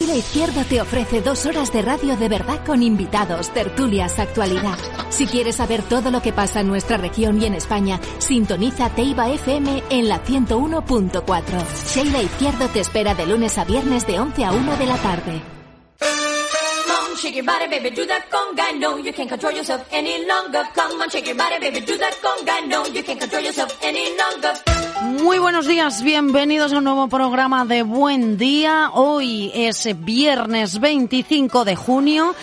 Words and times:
La 0.00 0.16
Izquierda 0.16 0.64
te 0.64 0.80
ofrece 0.80 1.22
dos 1.22 1.46
horas 1.46 1.72
de 1.72 1.80
radio 1.80 2.16
de 2.16 2.28
verdad 2.28 2.64
con 2.66 2.82
invitados, 2.82 3.50
tertulias, 3.54 4.18
actualidad. 4.18 4.76
Si 5.08 5.26
quieres 5.26 5.56
saber 5.56 5.82
todo 5.82 6.10
lo 6.10 6.20
que 6.20 6.32
pasa 6.32 6.60
en 6.60 6.68
nuestra 6.68 6.96
región 6.96 7.40
y 7.40 7.46
en 7.46 7.54
España, 7.54 8.00
sintoniza 8.18 8.90
Teiba 8.90 9.30
FM 9.30 9.84
en 9.90 10.08
la 10.08 10.22
101.4. 10.22 11.94
Sheila 11.94 12.22
Izquierdo 12.22 12.68
te 12.68 12.80
espera 12.80 13.14
de 13.14 13.26
lunes 13.26 13.56
a 13.56 13.64
viernes 13.64 14.06
de 14.06 14.18
11 14.18 14.44
a 14.44 14.52
1 14.52 14.76
de 14.76 14.86
la 14.86 14.96
tarde. 14.96 15.42
Shake 17.16 17.36
your 17.36 17.44
body, 17.44 17.68
baby, 17.68 17.90
do 17.90 18.06
that 18.06 18.30
conga. 18.30 18.78
No, 18.78 18.96
you 18.98 19.12
can't 19.12 19.28
control 19.28 19.52
yourself 19.52 19.86
any 19.92 20.26
longer. 20.26 20.62
Come 20.74 21.00
on, 21.00 21.10
shake 21.10 21.26
your 21.26 21.36
body, 21.36 21.58
baby, 21.60 21.80
do 21.80 21.96
that 21.98 22.14
conga. 22.22 22.66
No, 22.68 22.86
you 22.86 23.02
can't 23.02 23.20
control 23.20 23.42
yourself 23.42 23.78
any 23.82 24.16
longer. 24.16 24.52
Muy 25.22 25.38
buenos 25.38 25.66
días, 25.66 26.02
bienvenidos 26.02 26.72
a 26.72 26.78
un 26.78 26.84
nuevo 26.84 27.08
programa 27.08 27.64
de 27.64 27.82
Buen 27.82 28.36
Día. 28.38 28.90
Hoy 28.92 29.50
es 29.54 29.88
viernes 30.04 30.80
25 30.80 31.64
de 31.64 31.76
junio. 31.76 32.34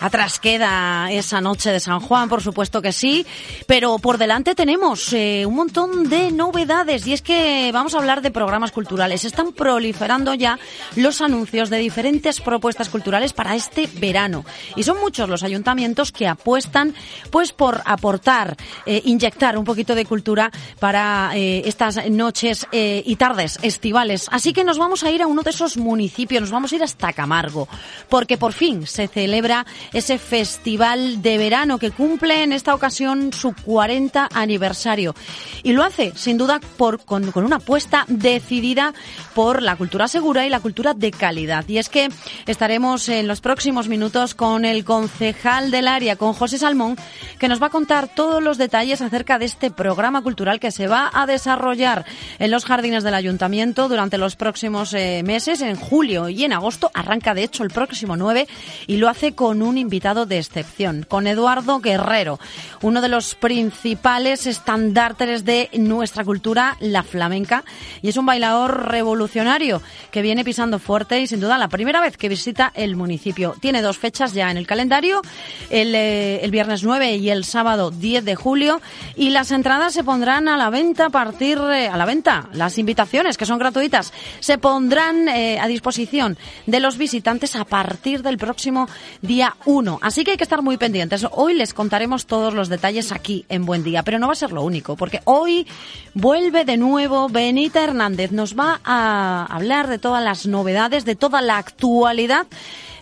Atrás 0.00 0.38
queda 0.38 1.10
esa 1.10 1.40
noche 1.40 1.72
de 1.72 1.80
San 1.80 2.00
Juan, 2.00 2.28
por 2.28 2.42
supuesto 2.42 2.82
que 2.82 2.92
sí, 2.92 3.24
pero 3.66 3.98
por 3.98 4.18
delante 4.18 4.54
tenemos 4.54 5.12
eh, 5.14 5.44
un 5.46 5.54
montón 5.54 6.08
de 6.10 6.30
novedades 6.30 7.06
y 7.06 7.14
es 7.14 7.22
que 7.22 7.70
vamos 7.72 7.94
a 7.94 7.98
hablar 7.98 8.20
de 8.20 8.30
programas 8.30 8.72
culturales. 8.72 9.24
Están 9.24 9.52
proliferando 9.52 10.34
ya 10.34 10.58
los 10.96 11.22
anuncios 11.22 11.70
de 11.70 11.78
diferentes 11.78 12.40
propuestas 12.42 12.90
culturales 12.90 13.32
para 13.32 13.54
este 13.54 13.88
verano 13.94 14.44
y 14.76 14.82
son 14.82 15.00
muchos 15.00 15.30
los 15.30 15.42
ayuntamientos 15.42 16.12
que 16.12 16.28
apuestan 16.28 16.94
pues 17.30 17.52
por 17.52 17.80
aportar, 17.86 18.56
eh, 18.84 19.00
inyectar 19.06 19.56
un 19.56 19.64
poquito 19.64 19.94
de 19.94 20.04
cultura 20.04 20.50
para 20.78 21.30
eh, 21.34 21.62
estas 21.64 22.08
noches 22.10 22.66
y 22.72 23.16
tardes 23.16 23.58
estivales. 23.62 24.28
Así 24.30 24.52
que 24.52 24.64
nos 24.64 24.78
vamos 24.78 25.04
a 25.04 25.10
ir 25.10 25.22
a 25.22 25.26
uno 25.26 25.42
de 25.42 25.50
esos 25.50 25.78
municipios, 25.78 26.42
nos 26.42 26.50
vamos 26.50 26.72
a 26.72 26.76
ir 26.76 26.82
hasta 26.82 27.12
Camargo, 27.12 27.68
porque 28.10 28.36
por 28.36 28.52
fin 28.52 28.86
se 28.86 29.08
celebra 29.08 29.64
ese 29.92 30.18
festival 30.18 31.22
de 31.22 31.38
verano 31.38 31.78
que 31.78 31.90
cumple 31.90 32.42
en 32.42 32.52
esta 32.52 32.74
ocasión 32.74 33.32
su 33.32 33.54
40 33.54 34.28
aniversario. 34.32 35.14
Y 35.62 35.72
lo 35.72 35.82
hace, 35.82 36.12
sin 36.16 36.38
duda, 36.38 36.60
por, 36.76 37.04
con, 37.04 37.32
con 37.32 37.44
una 37.44 37.56
apuesta 37.56 38.04
decidida 38.08 38.94
por 39.34 39.62
la 39.62 39.76
cultura 39.76 40.08
segura 40.08 40.46
y 40.46 40.50
la 40.50 40.60
cultura 40.60 40.94
de 40.94 41.10
calidad. 41.10 41.64
Y 41.68 41.78
es 41.78 41.88
que 41.88 42.08
estaremos 42.46 43.08
en 43.08 43.28
los 43.28 43.40
próximos 43.40 43.88
minutos 43.88 44.34
con 44.34 44.64
el 44.64 44.84
concejal 44.84 45.70
del 45.70 45.88
área, 45.88 46.16
con 46.16 46.32
José 46.32 46.58
Salmón, 46.58 46.96
que 47.38 47.48
nos 47.48 47.62
va 47.62 47.66
a 47.66 47.70
contar 47.70 48.08
todos 48.08 48.42
los 48.42 48.58
detalles 48.58 49.02
acerca 49.02 49.38
de 49.38 49.46
este 49.46 49.70
programa 49.70 50.22
cultural 50.22 50.60
que 50.60 50.70
se 50.70 50.88
va 50.88 51.10
a 51.12 51.26
desarrollar 51.26 52.04
en 52.38 52.50
los 52.50 52.64
jardines 52.64 53.04
del 53.04 53.14
ayuntamiento 53.14 53.88
durante 53.88 54.18
los 54.18 54.36
próximos 54.36 54.94
eh, 54.94 55.22
meses, 55.24 55.60
en 55.60 55.76
julio 55.76 56.28
y 56.28 56.44
en 56.44 56.52
agosto. 56.52 56.90
Arranca, 56.94 57.34
de 57.34 57.44
hecho, 57.44 57.62
el 57.62 57.70
próximo 57.70 58.16
9 58.16 58.46
y 58.86 58.96
lo 58.96 59.08
hace 59.08 59.34
con 59.34 59.62
un 59.62 59.75
invitado 59.78 60.26
de 60.26 60.38
excepción, 60.38 61.04
con 61.08 61.26
Eduardo 61.26 61.80
Guerrero, 61.80 62.38
uno 62.82 63.00
de 63.00 63.08
los 63.08 63.34
principales 63.34 64.46
estandartes 64.46 65.44
de 65.44 65.70
nuestra 65.74 66.24
cultura, 66.24 66.76
la 66.80 67.02
flamenca, 67.02 67.64
y 68.02 68.08
es 68.08 68.16
un 68.16 68.26
bailador 68.26 68.88
revolucionario 68.88 69.82
que 70.10 70.22
viene 70.22 70.44
pisando 70.44 70.78
fuerte 70.78 71.20
y 71.20 71.26
sin 71.26 71.40
duda 71.40 71.58
la 71.58 71.68
primera 71.68 72.00
vez 72.00 72.16
que 72.16 72.28
visita 72.28 72.72
el 72.74 72.96
municipio. 72.96 73.54
Tiene 73.60 73.82
dos 73.82 73.98
fechas 73.98 74.32
ya 74.32 74.50
en 74.50 74.56
el 74.56 74.66
calendario, 74.66 75.22
el, 75.70 75.94
eh, 75.94 76.46
viernes 76.50 76.82
9 76.82 77.16
y 77.16 77.30
el 77.30 77.44
sábado 77.44 77.90
10 77.90 78.24
de 78.24 78.34
julio, 78.34 78.80
y 79.14 79.30
las 79.30 79.50
entradas 79.50 79.92
se 79.92 80.04
pondrán 80.04 80.48
a 80.48 80.56
la 80.56 80.70
venta 80.70 81.06
a 81.06 81.10
partir, 81.10 81.58
eh, 81.58 81.88
a 81.88 81.96
la 81.96 82.04
venta, 82.04 82.48
las 82.52 82.78
invitaciones 82.78 83.36
que 83.36 83.46
son 83.46 83.58
gratuitas, 83.58 84.12
se 84.40 84.58
pondrán 84.58 85.28
eh, 85.28 85.58
a 85.58 85.66
disposición 85.66 86.38
de 86.66 86.80
los 86.80 86.96
visitantes 86.96 87.56
a 87.56 87.64
partir 87.64 88.22
del 88.22 88.38
próximo 88.38 88.88
día 89.22 89.56
1. 89.66 89.98
Así 90.00 90.24
que 90.24 90.30
hay 90.30 90.36
que 90.36 90.44
estar 90.44 90.62
muy 90.62 90.78
pendientes. 90.78 91.26
Hoy 91.32 91.54
les 91.54 91.74
contaremos 91.74 92.26
todos 92.26 92.54
los 92.54 92.68
detalles 92.68 93.12
aquí 93.12 93.44
en 93.48 93.66
Buen 93.66 93.84
Día, 93.84 94.02
pero 94.02 94.18
no 94.18 94.28
va 94.28 94.32
a 94.32 94.36
ser 94.36 94.52
lo 94.52 94.62
único, 94.62 94.96
porque 94.96 95.20
hoy 95.24 95.66
vuelve 96.14 96.64
de 96.64 96.76
nuevo 96.76 97.28
Benita 97.28 97.84
Hernández. 97.84 98.32
Nos 98.32 98.56
va 98.56 98.80
a 98.84 99.46
hablar 99.50 99.88
de 99.88 99.98
todas 99.98 100.24
las 100.24 100.46
novedades, 100.46 101.04
de 101.04 101.16
toda 101.16 101.42
la 101.42 101.58
actualidad 101.58 102.46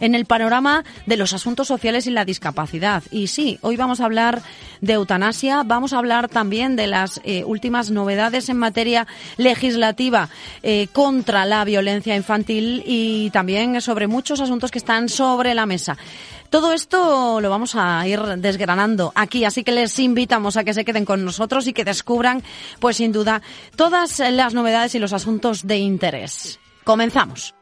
en 0.00 0.14
el 0.14 0.26
panorama 0.26 0.84
de 1.06 1.16
los 1.16 1.32
asuntos 1.32 1.68
sociales 1.68 2.06
y 2.06 2.10
la 2.10 2.24
discapacidad. 2.24 3.02
Y 3.10 3.28
sí, 3.28 3.58
hoy 3.62 3.76
vamos 3.76 4.00
a 4.00 4.04
hablar 4.04 4.42
de 4.80 4.94
eutanasia, 4.94 5.62
vamos 5.64 5.92
a 5.92 5.98
hablar 5.98 6.28
también 6.28 6.76
de 6.76 6.86
las 6.86 7.20
eh, 7.24 7.44
últimas 7.44 7.90
novedades 7.90 8.48
en 8.48 8.58
materia 8.58 9.06
legislativa 9.36 10.28
eh, 10.62 10.88
contra 10.92 11.44
la 11.44 11.64
violencia 11.64 12.16
infantil 12.16 12.82
y 12.86 13.30
también 13.30 13.80
sobre 13.80 14.06
muchos 14.06 14.40
asuntos 14.40 14.70
que 14.70 14.78
están 14.78 15.08
sobre 15.08 15.54
la 15.54 15.66
mesa. 15.66 15.96
Todo 16.54 16.72
esto 16.72 17.40
lo 17.40 17.50
vamos 17.50 17.74
a 17.74 18.06
ir 18.06 18.20
desgranando 18.36 19.10
aquí, 19.16 19.44
así 19.44 19.64
que 19.64 19.72
les 19.72 19.98
invitamos 19.98 20.56
a 20.56 20.62
que 20.62 20.72
se 20.72 20.84
queden 20.84 21.04
con 21.04 21.24
nosotros 21.24 21.66
y 21.66 21.72
que 21.72 21.84
descubran, 21.84 22.44
pues 22.78 22.98
sin 22.98 23.10
duda, 23.10 23.42
todas 23.74 24.20
las 24.20 24.54
novedades 24.54 24.94
y 24.94 25.00
los 25.00 25.12
asuntos 25.12 25.66
de 25.66 25.78
interés. 25.78 26.60
Comenzamos. 26.84 27.56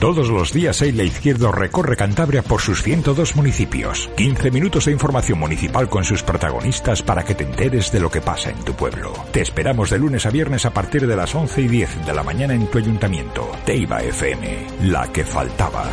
Todos 0.00 0.30
los 0.30 0.54
días 0.54 0.80
Eila 0.80 1.02
Izquierdo 1.02 1.52
recorre 1.52 1.94
Cantabria 1.94 2.42
por 2.42 2.62
sus 2.62 2.82
102 2.82 3.36
municipios. 3.36 4.08
15 4.16 4.50
minutos 4.50 4.86
de 4.86 4.92
información 4.92 5.38
municipal 5.38 5.90
con 5.90 6.04
sus 6.04 6.22
protagonistas 6.22 7.02
para 7.02 7.22
que 7.22 7.34
te 7.34 7.44
enteres 7.44 7.92
de 7.92 8.00
lo 8.00 8.10
que 8.10 8.22
pasa 8.22 8.48
en 8.48 8.64
tu 8.64 8.72
pueblo. 8.72 9.12
Te 9.30 9.42
esperamos 9.42 9.90
de 9.90 9.98
lunes 9.98 10.24
a 10.24 10.30
viernes 10.30 10.64
a 10.64 10.72
partir 10.72 11.06
de 11.06 11.16
las 11.16 11.34
11 11.34 11.60
y 11.60 11.68
10 11.68 12.06
de 12.06 12.14
la 12.14 12.22
mañana 12.22 12.54
en 12.54 12.66
tu 12.68 12.78
ayuntamiento. 12.78 13.50
Teiba 13.66 14.02
FM, 14.02 14.68
la 14.84 15.12
que 15.12 15.22
faltaba. 15.22 15.84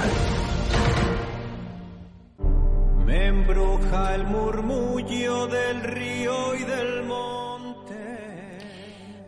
Me 3.11 3.25
embruja 3.25 4.15
el 4.15 4.23
murmullo 4.23 5.45
del 5.47 5.83
río 5.83 6.20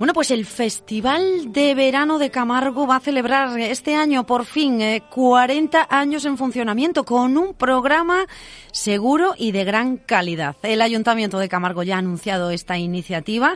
Bueno, 0.03 0.16
pues 0.16 0.31
el 0.31 0.46
Festival 0.46 1.53
de 1.53 1.74
Verano 1.75 2.19
de 2.19 2.30
Camargo 2.30 2.86
va 2.86 2.97
a 2.97 3.00
celebrar 3.00 3.58
este 3.58 3.96
año 3.96 4.25
por 4.25 4.44
fin 4.44 4.81
eh, 4.81 5.02
40 5.09 5.88
años 5.90 6.25
en 6.25 6.38
funcionamiento 6.38 7.06
con 7.06 7.38
un 7.38 7.53
programa 7.53 8.25
seguro 8.74 9.34
y 9.38 9.53
de 9.53 9.64
gran 9.64 9.96
calidad. 9.96 10.58
El 10.62 10.81
Ayuntamiento 10.81 11.40
de 11.40 11.47
Camargo 11.47 11.84
ya 11.84 11.96
ha 11.96 12.00
anunciado 12.00 12.52
esta 12.52 12.78
iniciativa 12.78 13.56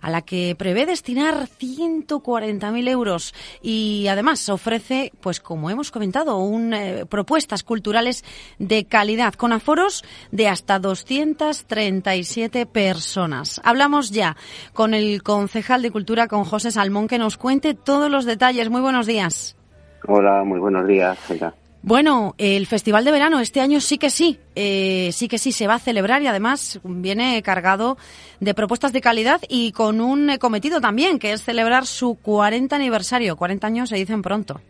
a 0.00 0.10
la 0.10 0.22
que 0.22 0.56
prevé 0.58 0.84
destinar 0.84 1.48
140.000 1.48 2.88
euros 2.88 3.32
y 3.62 4.08
además 4.08 4.48
ofrece, 4.48 5.12
pues 5.20 5.38
como 5.38 5.70
hemos 5.70 5.92
comentado, 5.92 6.38
un, 6.38 6.74
eh, 6.74 7.06
propuestas 7.06 7.62
culturales 7.62 8.24
de 8.58 8.86
calidad 8.86 9.34
con 9.34 9.52
aforos 9.52 10.02
de 10.32 10.48
hasta 10.48 10.80
237 10.80 12.66
personas. 12.66 13.60
Hablamos 13.62 14.10
ya 14.10 14.36
con 14.72 14.92
el 14.92 15.22
concejal 15.22 15.83
de 15.84 15.92
Cultura, 15.92 16.26
con 16.26 16.42
José 16.42 16.72
Salmón, 16.72 17.06
que 17.06 17.18
nos 17.18 17.36
cuente 17.36 17.74
todos 17.74 18.10
los 18.10 18.24
detalles. 18.24 18.70
Muy 18.70 18.80
buenos 18.80 19.06
días. 19.06 19.56
Hola, 20.08 20.42
muy 20.42 20.58
buenos 20.58 20.86
días. 20.88 21.16
Bueno, 21.82 22.34
el 22.38 22.66
Festival 22.66 23.04
de 23.04 23.12
Verano 23.12 23.40
este 23.40 23.60
año 23.60 23.78
sí 23.80 23.98
que 23.98 24.08
sí, 24.08 24.40
eh, 24.56 25.10
sí 25.12 25.28
que 25.28 25.36
sí 25.36 25.52
se 25.52 25.66
va 25.66 25.74
a 25.74 25.78
celebrar 25.78 26.22
y 26.22 26.26
además 26.26 26.80
viene 26.82 27.42
cargado 27.42 27.98
de 28.40 28.54
propuestas 28.54 28.94
de 28.94 29.02
calidad 29.02 29.42
y 29.48 29.72
con 29.72 30.00
un 30.00 30.30
eh, 30.30 30.38
cometido 30.38 30.80
también, 30.80 31.18
que 31.18 31.32
es 31.32 31.44
celebrar 31.44 31.84
su 31.84 32.18
40 32.20 32.74
aniversario. 32.74 33.36
40 33.36 33.66
años 33.66 33.88
se 33.90 33.96
dicen 33.96 34.22
pronto. 34.22 34.60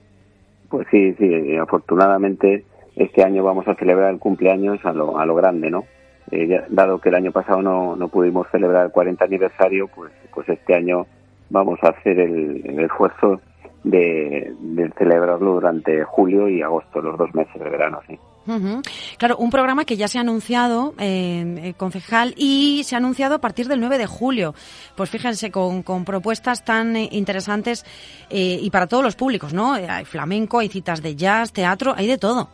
Pues 0.69 0.89
sí, 0.91 1.15
sí, 1.15 1.57
afortunadamente 1.57 2.65
este 2.97 3.23
año 3.23 3.45
vamos 3.45 3.69
a 3.69 3.77
celebrar 3.77 4.13
el 4.13 4.19
cumpleaños 4.19 4.85
a 4.85 4.93
lo, 4.93 5.19
a 5.19 5.25
lo 5.25 5.37
grande, 5.37 5.71
¿no? 5.71 5.85
Eh, 6.31 6.63
dado 6.69 6.99
que 6.99 7.11
el 7.11 7.15
año 7.17 7.33
pasado 7.33 7.63
no, 7.63 7.97
no 7.97 8.09
pudimos 8.09 8.47
celebrar 8.51 8.87
el 8.87 8.93
40 8.93 9.25
aniversario, 9.25 9.89
pues, 9.89 10.13
pues 10.33 10.49
este 10.49 10.75
año 10.75 11.07
vamos 11.51 11.79
a 11.83 11.89
hacer 11.89 12.19
el, 12.19 12.63
el 12.65 12.81
esfuerzo 12.81 13.41
de, 13.85 14.55
celebrarlo 14.99 15.55
durante 15.55 16.03
julio 16.05 16.49
y 16.49 16.63
agosto, 16.63 17.01
los 17.01 17.17
dos 17.19 17.33
meses 17.35 17.55
de 17.55 17.71
verano, 17.71 18.01
sí. 18.09 18.19
Claro, 19.17 19.39
un 19.39 19.49
programa 19.49 19.87
que 19.87 19.97
ya 19.97 20.07
se 20.07 20.19
ha 20.19 20.21
anunciado, 20.21 20.93
eh, 20.99 21.61
eh, 21.63 21.75
concejal, 21.79 22.35
y 22.37 22.83
se 22.85 22.95
ha 22.95 22.99
anunciado 22.99 23.37
a 23.37 23.39
partir 23.39 23.69
del 23.69 23.81
9 23.81 23.97
de 23.97 24.07
julio. 24.07 24.55
Pues 24.97 25.09
fíjense, 25.09 25.51
con, 25.51 25.83
con 25.83 26.05
propuestas 26.05 26.63
tan 26.63 26.95
eh, 26.95 27.09
interesantes 27.13 27.87
eh, 28.29 28.59
y 28.61 28.69
para 28.69 28.87
todos 28.87 29.03
los 29.03 29.17
públicos, 29.17 29.55
¿no? 29.55 29.73
Hay 29.73 30.05
flamenco, 30.05 30.59
hay 30.59 30.69
citas 30.69 31.01
de 31.01 31.17
jazz, 31.17 31.53
teatro, 31.53 31.95
hay 31.97 32.07
de 32.07 32.19
todo. 32.19 32.51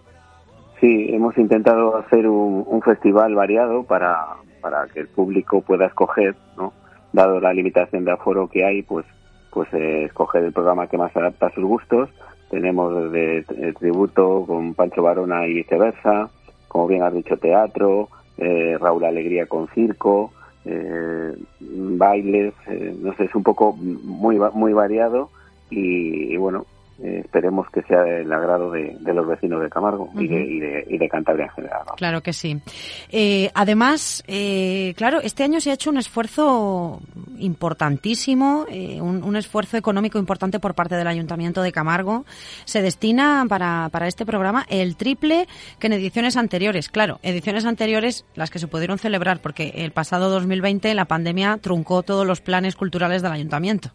Sí, 0.80 1.10
hemos 1.10 1.36
intentado 1.36 1.96
hacer 1.98 2.26
un, 2.26 2.80
festival 2.82 3.34
variado 3.34 3.82
para, 3.82 4.36
para 4.62 4.86
que 4.86 5.00
el 5.00 5.08
público 5.08 5.60
pueda 5.60 5.86
escoger, 5.86 6.34
¿no? 6.56 6.72
Dado 7.12 7.38
la 7.38 7.52
limitación 7.52 8.06
de 8.06 8.12
aforo 8.12 8.48
que 8.48 8.64
hay, 8.64 8.82
pues, 8.82 9.04
pues 9.50 9.68
eh, 9.74 10.04
escoger 10.04 10.44
el 10.44 10.52
programa 10.52 10.86
que 10.86 10.96
más 10.96 11.14
adapta 11.14 11.46
a 11.46 11.54
sus 11.54 11.64
gustos. 11.64 12.08
Tenemos 12.50 13.12
de 13.12 13.44
tributo 13.78 14.44
con 14.46 14.74
Pancho 14.74 15.02
Barona 15.02 15.46
y 15.46 15.54
viceversa, 15.54 16.30
como 16.66 16.86
bien 16.86 17.02
has 17.02 17.12
dicho, 17.12 17.36
teatro, 17.36 18.08
eh, 18.38 18.78
Raúl 18.80 19.04
Alegría 19.04 19.46
con 19.46 19.68
circo, 19.68 20.32
eh, 20.64 21.36
bailes, 21.60 22.54
eh, 22.68 22.96
no 22.98 23.14
sé, 23.16 23.24
es 23.24 23.34
un 23.34 23.42
poco 23.42 23.74
muy, 23.74 24.40
muy 24.54 24.72
variado 24.72 25.30
y 25.68 26.36
bueno, 26.38 26.64
eh, 27.02 27.22
esperemos 27.24 27.68
que 27.70 27.82
sea 27.82 28.02
del 28.02 28.30
agrado 28.32 28.70
de, 28.70 28.96
de 29.00 29.14
los 29.14 29.26
vecinos 29.26 29.62
de 29.62 29.70
Camargo 29.70 30.10
y, 30.14 30.28
de, 30.28 30.42
y, 30.42 30.60
de, 30.60 30.84
y 30.88 30.98
de 30.98 31.08
Cantabria 31.08 31.46
en 31.46 31.52
general. 31.52 31.82
¿no? 31.86 31.94
Claro 31.94 32.22
que 32.22 32.32
sí. 32.32 32.60
Eh, 33.10 33.50
además, 33.54 34.22
eh, 34.26 34.94
claro, 34.96 35.20
este 35.22 35.42
año 35.42 35.60
se 35.60 35.70
ha 35.70 35.74
hecho 35.74 35.90
un 35.90 35.96
esfuerzo 35.96 37.00
importantísimo, 37.38 38.66
eh, 38.70 39.00
un, 39.00 39.22
un 39.22 39.36
esfuerzo 39.36 39.76
económico 39.76 40.18
importante 40.18 40.60
por 40.60 40.74
parte 40.74 40.96
del 40.96 41.06
Ayuntamiento 41.06 41.62
de 41.62 41.72
Camargo. 41.72 42.24
Se 42.64 42.82
destina 42.82 43.46
para, 43.48 43.88
para 43.90 44.06
este 44.06 44.26
programa 44.26 44.66
el 44.68 44.96
triple 44.96 45.46
que 45.78 45.86
en 45.86 45.94
ediciones 45.94 46.36
anteriores. 46.36 46.88
Claro, 46.88 47.18
ediciones 47.22 47.64
anteriores 47.64 48.26
las 48.34 48.50
que 48.50 48.58
se 48.58 48.68
pudieron 48.68 48.98
celebrar 48.98 49.40
porque 49.40 49.72
el 49.76 49.92
pasado 49.92 50.30
2020 50.30 50.92
la 50.94 51.06
pandemia 51.06 51.58
truncó 51.58 52.02
todos 52.02 52.26
los 52.26 52.40
planes 52.40 52.76
culturales 52.76 53.22
del 53.22 53.32
Ayuntamiento. 53.32 53.90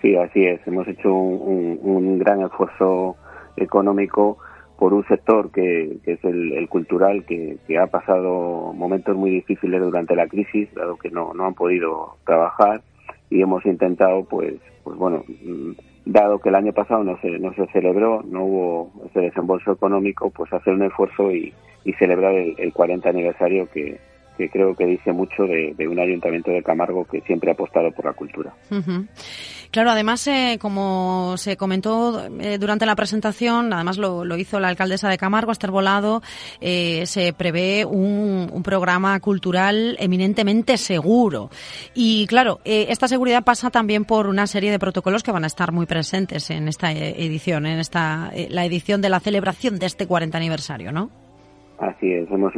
Sí, 0.00 0.16
así 0.16 0.44
es. 0.46 0.66
Hemos 0.66 0.88
hecho 0.88 1.12
un, 1.12 1.78
un- 1.82 2.18
gran 2.18 2.42
esfuerzo 2.42 3.16
económico 3.56 4.38
por 4.78 4.94
un 4.94 5.04
sector 5.06 5.50
que, 5.50 5.98
es 6.06 6.24
el, 6.24 6.52
el 6.54 6.68
cultural, 6.68 7.24
que, 7.26 7.58
que 7.66 7.78
ha 7.78 7.86
pasado 7.86 8.72
momentos 8.72 9.14
muy 9.16 9.30
difíciles 9.30 9.80
durante 9.80 10.16
la 10.16 10.26
crisis, 10.26 10.72
dado 10.74 10.96
que 10.96 11.10
no, 11.10 11.34
no 11.34 11.44
han 11.46 11.54
podido 11.54 12.16
trabajar 12.24 12.80
y 13.28 13.42
hemos 13.42 13.64
intentado, 13.66 14.24
pues, 14.24 14.54
pues 14.82 14.96
bueno, 14.96 15.22
mm, 15.44 15.72
dado 16.06 16.38
que 16.38 16.48
el 16.48 16.54
año 16.54 16.72
pasado 16.72 17.04
no 17.04 17.18
se, 17.20 17.38
no 17.38 17.52
se 17.54 17.66
celebró, 17.68 18.22
no 18.22 18.44
hubo 18.44 18.92
ese 19.06 19.20
desembolso 19.20 19.72
económico, 19.72 20.30
pues 20.30 20.50
hacer 20.52 20.72
un 20.72 20.82
esfuerzo 20.84 21.30
y, 21.30 21.52
y 21.84 21.92
celebrar 21.94 22.34
el, 22.34 22.54
el 22.58 22.72
40 22.72 23.08
aniversario 23.10 23.68
que, 23.70 23.98
que 24.40 24.48
creo 24.48 24.74
que 24.74 24.86
dice 24.86 25.12
mucho 25.12 25.44
de, 25.44 25.74
de 25.76 25.86
un 25.86 25.98
ayuntamiento 25.98 26.50
de 26.50 26.62
Camargo 26.62 27.04
que 27.04 27.20
siempre 27.22 27.50
ha 27.50 27.52
apostado 27.52 27.92
por 27.92 28.06
la 28.06 28.14
cultura. 28.14 28.54
Claro, 29.70 29.90
además, 29.90 30.26
eh, 30.26 30.58
como 30.60 31.34
se 31.36 31.56
comentó 31.56 32.26
eh, 32.40 32.58
durante 32.58 32.86
la 32.86 32.96
presentación, 32.96 33.72
además 33.72 33.98
lo, 33.98 34.24
lo 34.24 34.36
hizo 34.36 34.58
la 34.58 34.68
alcaldesa 34.68 35.08
de 35.08 35.18
Camargo, 35.18 35.52
Esther 35.52 35.70
Volado, 35.70 36.22
eh, 36.60 37.04
se 37.06 37.32
prevé 37.34 37.84
un, 37.84 38.48
un 38.50 38.62
programa 38.62 39.20
cultural 39.20 39.96
eminentemente 40.00 40.76
seguro. 40.76 41.50
Y 41.94 42.26
claro, 42.26 42.60
eh, 42.64 42.86
esta 42.88 43.06
seguridad 43.06 43.44
pasa 43.44 43.70
también 43.70 44.06
por 44.06 44.26
una 44.26 44.46
serie 44.46 44.70
de 44.70 44.78
protocolos 44.78 45.22
que 45.22 45.32
van 45.32 45.44
a 45.44 45.48
estar 45.48 45.70
muy 45.70 45.86
presentes 45.86 46.50
en 46.50 46.66
esta 46.66 46.90
eh, 46.92 47.14
edición, 47.18 47.66
en 47.66 47.78
esta 47.78 48.32
la 48.48 48.64
edición 48.64 49.02
de 49.02 49.10
la 49.10 49.20
celebración 49.20 49.78
de 49.78 49.86
este 49.86 50.06
40 50.06 50.36
aniversario, 50.36 50.92
¿no? 50.92 51.10
Así 51.78 52.12
es, 52.12 52.28
hemos, 52.30 52.52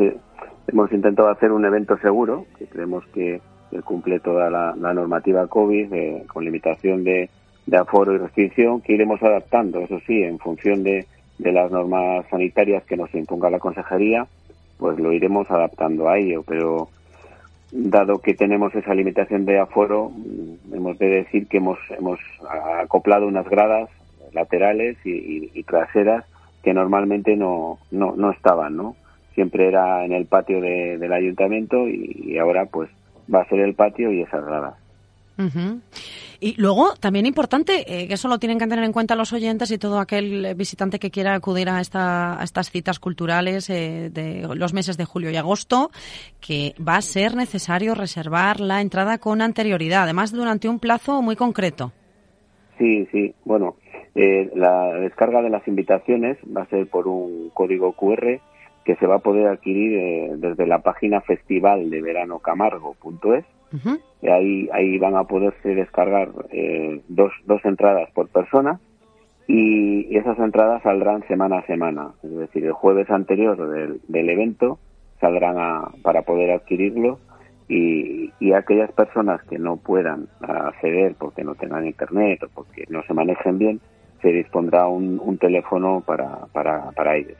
hemos 0.68 0.92
intentado 0.92 1.28
hacer 1.28 1.52
un 1.52 1.64
evento 1.64 1.96
seguro, 1.98 2.46
que 2.58 2.66
creemos 2.66 3.04
que, 3.08 3.40
cumple 3.84 4.20
toda 4.20 4.50
la, 4.50 4.74
normativa 4.92 5.46
COVID, 5.46 5.92
eh, 5.94 6.24
con 6.30 6.44
limitación 6.44 7.04
de, 7.04 7.30
aforo 7.74 8.12
y 8.12 8.18
restricción, 8.18 8.82
que 8.82 8.92
iremos 8.92 9.22
adaptando, 9.22 9.80
eso 9.80 9.98
sí, 10.06 10.22
en 10.22 10.38
función 10.38 10.82
de, 10.82 11.06
las 11.38 11.70
normas 11.72 12.24
sanitarias 12.30 12.84
que 12.84 12.96
nos 12.96 13.12
imponga 13.14 13.50
la 13.50 13.58
consejería, 13.58 14.26
pues 14.78 14.98
lo 14.98 15.10
iremos 15.12 15.50
adaptando 15.50 16.08
a 16.08 16.18
ello, 16.18 16.44
pero 16.46 16.88
dado 17.72 18.18
que 18.18 18.34
tenemos 18.34 18.74
esa 18.74 18.94
limitación 18.94 19.46
de 19.46 19.58
aforo, 19.58 20.10
mm, 20.10 20.74
hemos 20.74 20.98
de 20.98 21.08
decir 21.08 21.48
que 21.48 21.56
hemos, 21.56 21.78
hemos 21.98 22.20
acoplado 22.82 23.26
unas 23.26 23.48
gradas 23.48 23.88
laterales 24.32 24.98
y, 25.04 25.10
y- 25.12 25.50
y 25.54 25.62
traseras 25.64 26.24
que 26.62 26.74
normalmente 26.74 27.36
no, 27.36 27.78
no, 27.90 28.14
no 28.16 28.30
estaban, 28.30 28.76
¿no? 28.76 28.96
Siempre 29.34 29.68
era 29.68 30.04
en 30.04 30.12
el 30.12 30.26
patio 30.26 30.60
de- 30.60 30.98
del 30.98 31.12
ayuntamiento 31.12 31.88
y, 31.88 32.22
y 32.24 32.38
ahora 32.38 32.66
pues 32.66 32.90
va 33.32 33.42
a 33.42 33.48
ser 33.48 33.60
el 33.60 33.74
patio 33.74 34.12
y 34.12 34.22
esas 34.22 34.44
gradas. 34.44 34.74
Ujú. 35.38 35.80
Y 36.40 36.60
luego, 36.60 36.94
también 37.00 37.24
importante, 37.24 37.84
eh, 37.86 38.08
que 38.08 38.14
eso 38.14 38.28
lo 38.28 38.38
tienen 38.38 38.58
que 38.58 38.66
tener 38.66 38.84
en 38.84 38.92
cuenta 38.92 39.14
los 39.14 39.32
oyentes 39.32 39.70
y 39.70 39.78
todo 39.78 39.98
aquel 40.00 40.54
visitante 40.56 40.98
que 40.98 41.10
quiera 41.10 41.34
acudir 41.34 41.68
a, 41.68 41.80
esta, 41.80 42.38
a 42.40 42.44
estas 42.44 42.70
citas 42.70 42.98
culturales 42.98 43.70
eh, 43.70 44.10
de 44.12 44.46
los 44.54 44.74
meses 44.74 44.96
de 44.96 45.04
julio 45.04 45.30
y 45.30 45.36
agosto, 45.36 45.90
que 46.40 46.74
va 46.86 46.96
a 46.96 47.00
ser 47.02 47.36
necesario 47.36 47.94
reservar 47.94 48.60
la 48.60 48.80
entrada 48.80 49.18
con 49.18 49.40
anterioridad, 49.40 50.02
además 50.02 50.32
durante 50.32 50.68
un 50.68 50.80
plazo 50.80 51.22
muy 51.22 51.36
concreto. 51.36 51.92
Sí, 52.76 53.06
sí. 53.12 53.34
Bueno, 53.44 53.76
eh, 54.16 54.50
la 54.56 54.86
descarga 54.94 55.42
de 55.42 55.50
las 55.50 55.66
invitaciones 55.68 56.36
va 56.54 56.62
a 56.62 56.66
ser 56.66 56.88
por 56.88 57.06
un 57.06 57.50
código 57.54 57.92
QR 57.92 58.40
que 58.84 58.96
se 58.96 59.06
va 59.06 59.16
a 59.16 59.20
poder 59.20 59.46
adquirir 59.48 59.98
eh, 59.98 60.30
desde 60.36 60.66
la 60.66 60.80
página 60.80 61.20
festivaldeveranocamargo.es. 61.20 63.44
Ujú. 63.74 63.98
Y 64.20 64.28
ahí, 64.28 64.68
ahí 64.72 64.98
van 64.98 65.16
a 65.16 65.24
poderse 65.24 65.74
descargar 65.74 66.28
eh, 66.50 67.00
dos, 67.08 67.32
dos 67.44 67.64
entradas 67.64 68.08
por 68.12 68.28
persona 68.28 68.78
y, 69.48 70.06
y 70.12 70.16
esas 70.16 70.38
entradas 70.38 70.82
saldrán 70.82 71.26
semana 71.26 71.58
a 71.58 71.66
semana. 71.66 72.12
Es 72.22 72.36
decir, 72.36 72.64
el 72.64 72.72
jueves 72.72 73.10
anterior 73.10 73.68
del, 73.68 74.00
del 74.08 74.30
evento 74.30 74.78
saldrán 75.20 75.56
a- 75.58 75.90
para 76.02 76.22
poder 76.22 76.50
adquirirlo 76.52 77.18
y, 77.68 78.30
y 78.38 78.52
aquellas 78.52 78.92
personas 78.92 79.42
que 79.44 79.58
no 79.58 79.76
puedan 79.76 80.26
acceder 80.40 81.14
porque 81.18 81.42
no 81.44 81.54
tengan 81.54 81.86
internet 81.86 82.42
o 82.44 82.48
porque 82.54 82.84
no 82.90 83.02
se 83.04 83.14
manejen 83.14 83.58
bien, 83.58 83.80
se 84.20 84.28
dispondrá 84.28 84.86
un, 84.86 85.18
un 85.22 85.38
teléfono 85.38 86.02
para, 86.06 86.46
para, 86.52 86.90
para 86.92 87.16
ellos. 87.16 87.38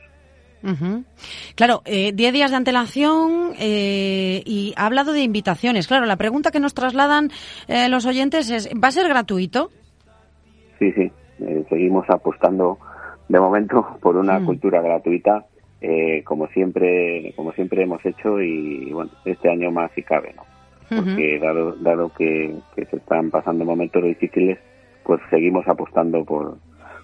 Claro, 1.55 1.81
eh, 1.85 2.11
10 2.13 2.33
días 2.33 2.51
de 2.51 2.57
antelación 2.57 3.53
eh, 3.59 4.41
y 4.45 4.73
ha 4.77 4.85
hablado 4.85 5.13
de 5.13 5.21
invitaciones. 5.21 5.87
Claro, 5.87 6.05
la 6.05 6.15
pregunta 6.15 6.51
que 6.51 6.59
nos 6.59 6.73
trasladan 6.73 7.29
eh, 7.67 7.89
los 7.89 8.05
oyentes 8.05 8.49
es, 8.49 8.69
¿va 8.81 8.87
a 8.87 8.91
ser 8.91 9.07
gratuito? 9.07 9.69
Sí, 10.79 10.91
sí, 10.93 11.11
eh, 11.39 11.65
seguimos 11.69 12.09
apostando 12.09 12.77
de 13.27 13.39
momento 13.39 13.97
por 14.01 14.15
una 14.17 14.39
Mm. 14.39 14.45
cultura 14.45 14.81
gratuita, 14.81 15.45
eh, 15.81 16.23
como 16.23 16.47
siempre, 16.47 17.33
como 17.35 17.51
siempre 17.53 17.83
hemos 17.83 18.05
hecho 18.05 18.41
y 18.41 18.91
bueno, 18.93 19.11
este 19.25 19.49
año 19.49 19.69
más 19.71 19.91
si 19.93 20.01
cabe, 20.03 20.33
¿no? 20.35 20.43
Porque 20.89 21.39
dado, 21.39 21.71
dado 21.77 22.09
que, 22.13 22.53
que 22.75 22.85
se 22.85 22.97
están 22.97 23.31
pasando 23.31 23.65
momentos 23.65 24.03
difíciles, 24.03 24.59
pues 25.03 25.19
seguimos 25.31 25.67
apostando 25.67 26.23
por, 26.23 26.57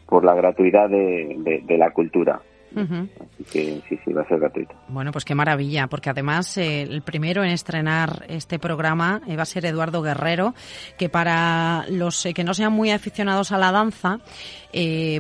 por 0.06 0.24
la 0.24 0.36
gratuidad 0.36 0.90
de, 0.90 1.36
de, 1.40 1.64
de 1.66 1.78
la 1.78 1.90
cultura. 1.92 2.40
Así 2.76 3.44
que 3.52 3.82
sí, 3.90 4.00
sí, 4.06 4.14
va 4.14 4.22
a 4.22 4.28
ser 4.28 4.40
gratuito. 4.40 4.74
Bueno, 4.88 5.12
pues 5.12 5.26
qué 5.26 5.34
maravilla, 5.34 5.88
porque 5.88 6.10
además 6.10 6.58
eh, 6.58 6.84
el 6.84 7.02
primero 7.02 7.44
en 7.44 7.50
estrenar 7.50 8.26
este 8.28 8.60
programa 8.60 9.22
eh, 9.28 9.36
va 9.36 9.44
a 9.44 9.46
ser 9.46 9.66
Eduardo 9.66 10.02
Guerrero, 10.02 10.54
que 10.98 11.10
para 11.10 11.86
los 11.90 12.26
eh, 12.26 12.34
que 12.34 12.44
no 12.44 12.54
sean 12.54 12.74
muy 12.74 12.92
aficionados 12.92 13.52
a 13.52 13.58
la 13.58 13.72
danza, 13.72 14.20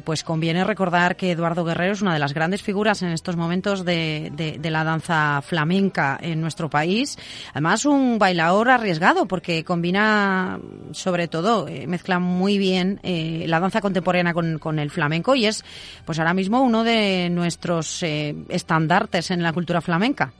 pues 0.03 0.23
conviene 0.23 0.63
recordar 0.63 1.15
que 1.15 1.31
Eduardo 1.31 1.65
Guerrero 1.65 1.93
es 1.93 2.03
una 2.03 2.13
de 2.13 2.19
las 2.19 2.35
grandes 2.35 2.61
figuras 2.61 3.01
en 3.01 3.09
estos 3.09 3.35
momentos 3.35 3.83
de, 3.83 4.59
la 4.61 4.83
danza 4.83 5.41
flamenca 5.41 6.19
en 6.21 6.39
nuestro 6.39 6.69
país. 6.69 7.17
Además, 7.53 7.85
un 7.85 8.19
bailador 8.19 8.69
arriesgado, 8.69 9.25
porque 9.25 9.63
combina, 9.63 10.59
sobre 10.91 11.27
todo, 11.27 11.65
mezcla 11.87 12.19
muy 12.19 12.59
bien 12.59 12.99
la 13.03 13.59
danza 13.59 13.81
contemporánea 13.81 14.35
con, 14.35 14.59
con 14.59 14.77
el 14.77 14.91
flamenco 14.91 15.33
y 15.33 15.47
es, 15.47 15.65
pues 16.05 16.19
ahora 16.19 16.35
mismo, 16.35 16.61
uno 16.61 16.83
de 16.83 17.31
nuestros 17.39 18.03
eh, 18.03 18.36
estandartes 18.50 19.31
en 19.31 19.41
la 19.41 19.53
cultura 19.53 19.81
flamenca. 19.81 20.31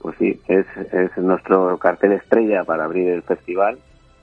Pues 0.00 0.16
sí, 0.18 0.40
es, 0.46 0.66
es 0.92 1.16
nuestro 1.18 1.76
cartel 1.78 2.12
estrella 2.12 2.62
para 2.64 2.84
abrir 2.84 3.08
el 3.08 3.22
festival. 3.22 3.78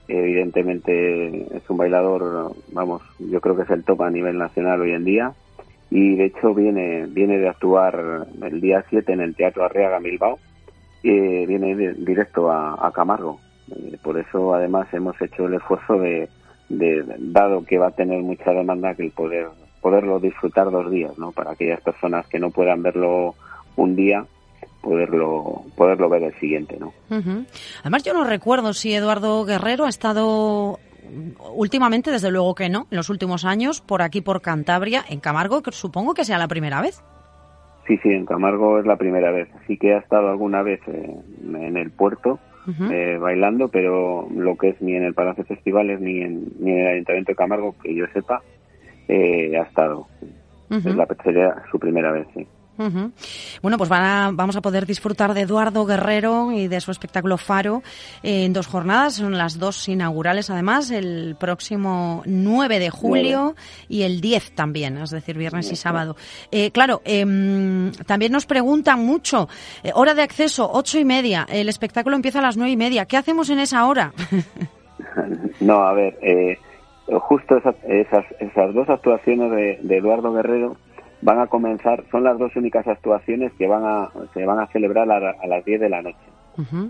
Evidentemente 0.07 1.57
es 1.57 1.69
un 1.69 1.77
bailador, 1.77 2.55
vamos, 2.71 3.01
yo 3.19 3.41
creo 3.41 3.55
que 3.55 3.63
es 3.63 3.69
el 3.71 3.83
top 3.83 4.03
a 4.03 4.09
nivel 4.09 4.37
nacional 4.37 4.79
hoy 4.81 4.91
en 4.93 5.03
día. 5.03 5.33
Y 5.89 6.15
de 6.15 6.25
hecho 6.25 6.53
viene, 6.53 7.05
viene 7.07 7.37
de 7.37 7.49
actuar 7.49 8.25
el 8.41 8.61
día 8.61 8.83
7 8.89 9.11
en 9.13 9.21
el 9.21 9.35
Teatro 9.35 9.65
Arriaga 9.65 9.99
Bilbao 9.99 10.39
y 11.03 11.45
viene 11.45 11.75
de- 11.75 11.93
directo 11.93 12.51
a, 12.51 12.91
Camargo. 12.93 13.39
Eh, 13.71 13.97
por 14.01 14.17
eso 14.17 14.53
además 14.53 14.87
hemos 14.93 15.19
hecho 15.21 15.45
el 15.47 15.55
esfuerzo 15.55 15.97
de, 15.99 16.29
dado 16.69 17.63
que 17.65 17.77
va 17.77 17.87
a 17.87 17.91
tener 17.91 18.21
mucha 18.21 18.51
demanda, 18.51 18.95
que 18.95 19.03
el 19.03 19.11
poder 19.11 19.47
poderlo 19.85 20.19
disfrutar 20.19 20.71
dos 20.71 20.89
días, 20.89 21.15
¿no? 21.19 21.31
Para 21.31 21.51
aquellas 21.51 21.79
personas 21.79 22.25
que 22.25 22.39
no 22.39 22.49
puedan 22.49 22.81
verlo 22.81 23.35
un 23.75 23.95
día, 23.95 24.25
poderlo 24.81 25.61
poderlo 25.77 26.09
ver 26.09 26.23
el 26.23 26.33
siguiente, 26.39 26.79
¿no? 26.79 26.91
Además, 27.81 28.03
yo 28.03 28.15
no 28.15 28.23
recuerdo 28.23 28.73
si 28.73 28.95
Eduardo 28.95 29.45
Guerrero 29.45 29.85
ha 29.85 29.89
estado 29.89 30.79
últimamente, 31.53 32.09
desde 32.09 32.31
luego 32.31 32.55
que 32.55 32.67
no, 32.67 32.87
en 32.89 32.97
los 32.97 33.11
últimos 33.11 33.45
años, 33.45 33.79
por 33.79 34.01
aquí, 34.01 34.21
por 34.21 34.41
Cantabria, 34.41 35.05
en 35.07 35.19
Camargo, 35.19 35.61
que 35.61 35.71
supongo 35.71 36.15
que 36.15 36.25
sea 36.25 36.39
la 36.39 36.47
primera 36.47 36.81
vez. 36.81 37.03
Sí, 37.85 37.99
sí, 38.01 38.09
en 38.09 38.25
Camargo 38.25 38.79
es 38.79 38.87
la 38.87 38.95
primera 38.95 39.29
vez. 39.29 39.49
Sí 39.67 39.77
que 39.77 39.93
ha 39.93 39.99
estado 39.99 40.31
alguna 40.31 40.63
vez 40.63 40.81
en 40.87 41.77
el 41.77 41.91
puerto 41.91 42.39
eh, 42.91 43.19
bailando, 43.21 43.67
pero 43.67 44.27
lo 44.35 44.57
que 44.57 44.69
es 44.69 44.81
ni 44.81 44.95
en 44.95 45.03
el 45.03 45.13
Palacio 45.13 45.45
Festivales 45.45 46.01
ni 46.01 46.21
en, 46.21 46.45
ni 46.59 46.71
en 46.71 46.79
el 46.79 46.87
Ayuntamiento 46.87 47.33
de 47.33 47.35
Camargo, 47.35 47.75
que 47.83 47.93
yo 47.93 48.07
sepa, 48.13 48.41
eh, 49.07 49.57
ha 49.57 49.63
estado. 49.63 50.07
Es 50.69 50.83
la, 50.83 51.07
sería 51.23 51.55
su 51.71 51.79
primera 51.79 52.11
vez, 52.11 52.27
sí. 52.33 52.47
Bueno, 53.61 53.77
pues 53.77 53.89
vamos 53.89 54.55
a 54.55 54.61
poder 54.61 54.85
disfrutar 54.85 55.33
de 55.33 55.41
Eduardo 55.41 55.85
Guerrero 55.85 56.51
y 56.51 56.67
de 56.67 56.81
su 56.81 56.91
espectáculo 56.91 57.37
Faro 57.37 57.83
en 58.21 58.51
dos 58.51 58.67
jornadas, 58.67 59.15
son 59.15 59.37
las 59.37 59.57
dos 59.59 59.87
inaugurales 59.87 60.49
además, 60.49 60.91
el 60.91 61.37
próximo 61.39 62.21
9 62.25 62.79
de 62.79 62.89
julio 62.89 63.55
y 63.87 64.03
el 64.03 64.19
10 64.19 64.51
también, 64.55 64.97
es 64.97 65.11
decir, 65.11 65.37
viernes 65.37 65.71
y 65.71 65.75
sábado. 65.75 66.15
Eh, 66.51 66.71
claro, 66.71 67.01
em, 67.05 67.91
también 68.05 68.31
nos 68.31 68.45
preguntan 68.45 69.05
mucho, 69.05 69.47
eh, 69.83 69.91
hora 69.93 70.13
de 70.13 70.23
acceso, 70.23 70.69
ocho 70.71 70.99
y 70.99 71.05
media, 71.05 71.45
el 71.49 71.69
espectáculo 71.69 72.15
empieza 72.15 72.39
a 72.39 72.41
las 72.41 72.57
nueve 72.57 72.71
y 72.71 72.77
media, 72.77 73.05
¿qué 73.05 73.17
hacemos 73.17 73.49
en 73.49 73.59
esa 73.59 73.85
hora? 73.85 74.11
no, 75.61 75.81
a 75.81 75.93
ver, 75.93 76.17
eh, 76.21 76.57
justo 77.07 77.57
esas, 77.57 78.25
esas, 78.39 78.73
dos 78.73 78.89
actuaciones 78.89 79.51
de 79.81 79.97
Eduardo 79.97 80.33
Guerrero 80.33 80.77
van 81.25 81.39
a 81.39 81.47
comenzar, 81.47 82.03
son 82.11 82.23
las 82.23 82.37
dos 82.37 82.55
únicas 82.55 82.87
actuaciones 82.87 83.51
que 83.53 83.67
van 83.67 83.83
a, 83.83 84.09
se 84.35 84.45
van 84.45 84.59
a 84.59 84.67
celebrar 84.67 85.09
a, 85.09 85.47
las 85.47 85.65
10 85.65 85.81
de 85.81 85.89
la 85.89 86.03
noche, 86.03 86.17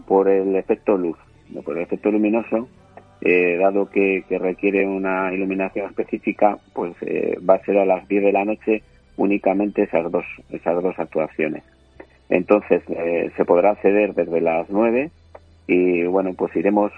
por 0.07 0.27
el 0.27 0.55
efecto 0.57 0.98
luz, 0.98 1.17
por 1.63 1.77
el 1.77 1.84
efecto 1.84 2.12
luminoso, 2.12 2.67
eh, 3.22 3.57
dado 3.57 3.89
que, 3.89 4.25
requiere 4.29 4.86
una 4.86 5.34
iluminación 5.34 5.88
específica, 5.88 6.57
pues 6.74 6.93
eh, 7.01 7.38
va 7.50 7.55
a 7.55 7.63
ser 7.63 7.77
a 7.77 7.86
las 7.86 8.07
10 8.10 8.24
de 8.24 8.31
la 8.34 8.43
noche 8.43 8.84
únicamente 9.15 9.84
esas 9.84 10.12
dos, 10.12 10.25
esas 10.50 10.84
dos 10.84 11.00
actuaciones. 11.00 11.63
Entonces 12.27 12.84
eh, 12.89 13.31
se 13.38 13.45
podrá 13.45 13.72
acceder 13.72 14.13
desde 14.15 14.41
las 14.41 14.69
9 14.69 15.12
y 15.67 16.03
bueno, 16.03 16.34
pues 16.34 16.53
iremos, 16.57 16.91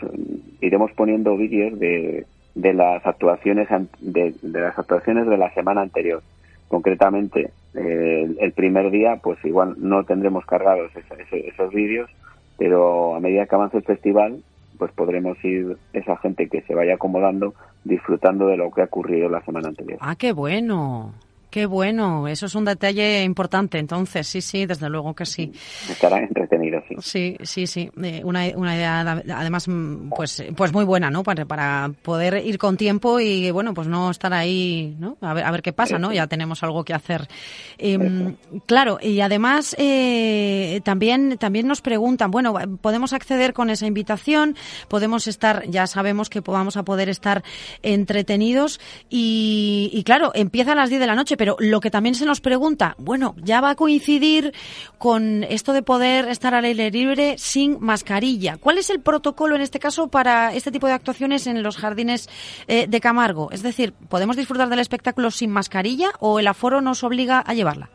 iremos 0.60 0.92
poniendo 0.94 1.38
vídeos 1.38 1.78
de, 1.80 2.26
de 2.58 2.74
las 2.74 3.06
actuaciones 3.06 3.68
de, 4.00 4.34
de 4.42 4.60
las 4.60 4.78
actuaciones 4.78 5.28
de 5.28 5.38
la 5.38 5.54
semana 5.54 5.82
anterior 5.82 6.24
concretamente 6.68 7.52
eh, 7.76 8.36
el 8.40 8.52
primer 8.54 8.90
día 8.90 9.18
pues 9.22 9.38
igual 9.46 9.76
no 9.78 10.04
tendremos 10.04 10.44
cargados 10.46 10.92
esos, 10.96 11.74
vídeos 11.74 12.10
pero 12.58 13.16
a 13.16 13.20
medida 13.20 13.46
que 13.46 13.56
avance 13.56 13.78
el 13.78 13.84
festival 13.84 14.42
pues 14.80 14.92
podremos 14.92 15.38
ir 15.46 15.78
esa 15.94 16.18
gente 16.18 16.50
que 16.50 16.62
se 16.64 16.74
vaya 16.74 16.96
acomodando 16.96 17.54
disfrutando 17.84 18.48
de 18.48 18.58
lo 18.58 18.72
que 18.72 18.82
ha 18.82 18.86
ocurrido 18.86 19.30
la 19.30 19.42
semana 19.42 19.70
anterior. 19.70 20.00
Ah, 20.02 20.16
qué 20.16 20.34
bueno. 20.34 21.14
Qué 21.58 21.66
bueno, 21.66 22.28
eso 22.28 22.46
es 22.46 22.54
un 22.54 22.66
detalle 22.66 23.24
importante. 23.24 23.80
Entonces, 23.80 24.28
sí, 24.28 24.42
sí, 24.42 24.68
desde 24.68 24.92
luego 24.92 25.16
que 25.16 25.26
sí. 25.26 25.52
Estará 25.90 26.20
entretenido, 26.20 26.84
sí. 26.88 26.96
Sí, 27.00 27.38
sí, 27.42 27.66
sí. 27.66 27.90
Eh, 28.04 28.22
una, 28.24 28.44
una 28.54 28.76
idea, 28.76 29.24
además, 29.36 29.68
mm, 29.68 30.10
pues, 30.16 30.44
pues 30.56 30.72
muy 30.72 30.86
buena, 30.86 31.10
¿no? 31.10 31.24
Para, 31.24 31.46
para 31.46 31.92
poder 32.04 32.46
ir 32.46 32.60
con 32.60 32.78
tiempo 32.78 33.20
y, 33.20 33.50
bueno, 33.50 33.74
pues 33.74 33.88
no 33.88 34.12
estar 34.12 34.36
ahí, 34.36 34.96
¿no? 35.00 35.18
A 35.20 35.34
ver, 35.34 35.46
a 35.46 35.50
ver 35.50 35.64
qué 35.64 35.74
pasa, 35.74 35.98
¿no? 35.98 36.14
Ya 36.14 36.28
tenemos 36.28 36.62
algo 36.62 36.86
que 36.86 36.94
hacer. 36.94 37.28
Em, 37.80 38.36
claro, 38.68 39.00
y 39.02 39.22
además 39.22 39.76
eh, 39.80 40.80
también, 40.84 41.40
también 41.40 41.66
nos 41.66 41.82
preguntan, 41.82 42.30
bueno, 42.30 42.54
podemos 42.82 43.14
acceder 43.14 43.54
con 43.54 43.72
esa 43.72 43.88
invitación, 43.88 44.56
podemos 44.90 45.26
estar, 45.26 45.68
ya 45.68 45.88
sabemos 45.88 46.30
que 46.30 46.42
vamos 46.42 46.78
a 46.78 46.84
poder 46.84 47.10
estar 47.10 47.42
entretenidos 47.82 48.80
y, 49.10 49.90
y 49.92 50.04
claro, 50.04 50.32
empieza 50.36 50.74
a 50.74 50.76
las 50.76 50.90
10 50.92 51.02
de 51.02 51.08
la 51.08 51.16
noche 51.16 51.36
pero 51.36 51.47
lo 51.60 51.80
que 51.80 51.90
también 51.90 52.16
se 52.16 52.26
nos 52.26 52.42
pregunta, 52.42 52.96
bueno, 52.98 53.36
ya 53.42 53.62
va 53.62 53.72
a 53.72 53.76
coincidir 53.76 54.54
con 54.98 55.44
esto 55.44 55.74
de 55.74 55.84
poder 55.84 56.28
estar 56.28 56.54
al 56.54 56.66
aire 56.66 56.92
libre 56.92 57.36
sin 57.38 57.78
mascarilla. 57.80 58.58
¿Cuál 58.58 58.78
es 58.78 58.90
el 58.90 59.02
protocolo 59.02 59.56
en 59.56 59.62
este 59.62 59.80
caso 59.80 60.10
para 60.10 60.54
este 60.54 60.72
tipo 60.72 60.88
de 60.88 60.94
actuaciones 60.94 61.48
en 61.48 61.64
los 61.64 61.78
jardines 61.78 62.30
eh, 62.68 62.88
de 62.88 63.00
Camargo? 63.00 63.50
Es 63.52 63.64
decir, 63.64 63.94
¿podemos 64.10 64.36
disfrutar 64.36 64.70
del 64.70 64.80
espectáculo 64.80 65.32
sin 65.32 65.52
mascarilla 65.52 66.10
o 66.20 66.40
el 66.40 66.48
aforo 66.48 66.82
nos 66.82 67.04
obliga 67.04 67.40
a 67.40 67.54
llevarla? 67.54 67.90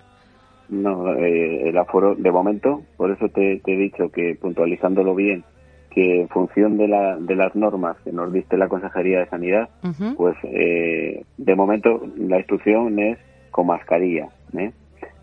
No, 0.69 1.15
eh, 1.15 1.69
el 1.69 1.77
aforo 1.77 2.15
de 2.15 2.31
momento, 2.33 2.83
por 2.97 3.11
eso 3.11 3.29
te, 3.29 3.61
he 3.67 3.77
dicho 3.77 4.11
que 4.11 4.37
puntualizándolo 4.41 5.15
bien, 5.15 5.45
que 5.91 6.23
en 6.23 6.29
función 6.31 6.79
de, 6.79 6.89
la, 6.89 7.17
de 7.19 7.37
las 7.37 7.55
normas 7.55 7.99
que 8.03 8.13
nos 8.13 8.33
diste 8.33 8.57
la 8.57 8.69
Consejería 8.69 9.21
de 9.21 9.29
Sanidad, 9.29 9.69
pues 10.17 10.35
eh, 10.45 11.25
de 11.37 11.55
momento 11.55 12.03
la 12.17 12.39
instrucción 12.39 12.99
es 12.99 13.19
con 13.53 13.69
mascarilla. 13.69 14.29
¿eh? 14.59 14.73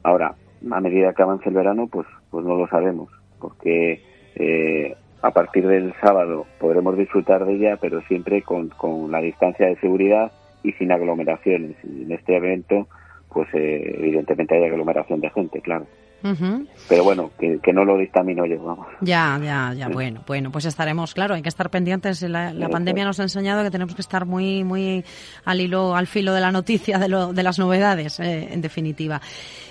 Ahora, 0.03 0.35
a 0.71 0.79
medida 0.79 1.13
que 1.13 1.21
avance 1.21 1.49
el 1.49 1.55
verano, 1.55 1.87
pues, 1.91 2.07
pues 2.31 2.45
no 2.45 2.55
lo 2.55 2.67
sabemos, 2.67 3.09
porque 3.39 4.01
eh, 4.35 4.95
a 5.21 5.31
partir 5.31 5.67
del 5.67 5.93
sábado 5.99 6.45
podremos 6.59 6.97
disfrutar 6.97 7.45
de 7.45 7.55
ella, 7.55 7.77
pero 7.81 8.01
siempre 8.03 8.41
con, 8.41 8.69
con 8.69 9.11
la 9.11 9.19
distancia 9.19 9.67
de 9.67 9.75
seguridad 9.77 10.31
y 10.63 10.71
sin 10.73 10.93
aglomeraciones. 10.93 11.75
Y 11.83 12.03
en 12.03 12.11
este 12.13 12.37
evento, 12.37 12.87
pues 13.33 13.49
eh, 13.53 13.95
evidentemente 13.97 14.55
hay 14.55 14.63
aglomeración 14.63 15.19
de 15.19 15.29
gente, 15.31 15.59
claro. 15.59 15.85
Pero 16.21 17.03
bueno, 17.03 17.31
que, 17.39 17.73
no 17.73 17.85
lo 17.85 17.97
dictamino 17.97 18.45
yo, 18.45 18.61
vamos. 18.61 18.87
Ya, 19.01 19.39
ya, 19.41 19.73
ya, 19.73 19.89
bueno, 19.89 20.23
bueno, 20.27 20.51
pues 20.51 20.65
estaremos, 20.65 21.13
claro, 21.13 21.35
hay 21.35 21.41
que 21.41 21.49
estar 21.49 21.69
pendientes. 21.69 22.21
La, 22.23 22.69
pandemia 22.69 23.05
nos 23.05 23.19
ha 23.19 23.23
enseñado 23.23 23.63
que 23.63 23.71
tenemos 23.71 23.95
que 23.95 24.01
estar 24.01 24.25
muy, 24.25 24.63
muy 24.63 25.03
al 25.45 25.61
hilo, 25.61 25.95
al 25.95 26.07
filo 26.07 26.33
de 26.33 26.41
la 26.41 26.51
noticia, 26.51 26.99
de, 26.99 27.07
lo, 27.07 27.33
de 27.33 27.43
las 27.43 27.59
novedades, 27.59 28.19
eh, 28.19 28.49
en 28.51 28.61
definitiva. 28.61 29.21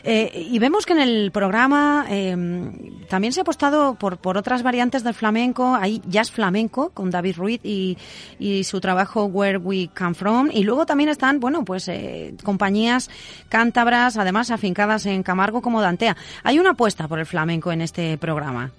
Eh, 0.04 0.46
y 0.50 0.58
vemos 0.58 0.86
que 0.86 0.92
en 0.92 1.00
el 1.00 1.30
programa 1.32 2.06
em, 2.08 2.72
también 3.08 3.32
se 3.32 3.40
ha 3.40 3.42
apostado 3.42 3.96
por, 3.96 4.18
por 4.18 4.36
otras 4.38 4.62
variantes 4.62 5.04
del 5.04 5.14
flamenco. 5.14 5.74
Hay 5.74 6.00
jazz 6.06 6.30
flamenco 6.30 6.90
con 6.90 7.10
David 7.10 7.36
Ruiz 7.36 7.60
y, 7.64 7.98
y 8.38 8.64
su 8.64 8.80
trabajo 8.80 9.24
Where 9.26 9.58
We 9.58 9.90
Come 9.96 10.14
From. 10.14 10.50
Y 10.52 10.64
luego 10.64 10.86
también 10.86 11.10
están, 11.10 11.40
bueno, 11.40 11.64
pues 11.64 11.88
eh, 11.88 12.34
compañías 12.42 13.10
cántabras, 13.48 14.16
además 14.16 14.50
afincadas 14.50 15.06
en 15.06 15.22
Camargo 15.22 15.62
como 15.62 15.80
Dantea. 15.80 16.16
Hay 16.45 16.59
una 16.59 16.71
apuesta 16.71 17.09
por 17.09 17.18
el 17.18 17.26
flamenco 17.26 17.73
en 17.73 17.80
este 17.80 18.16
programa. 18.18 18.71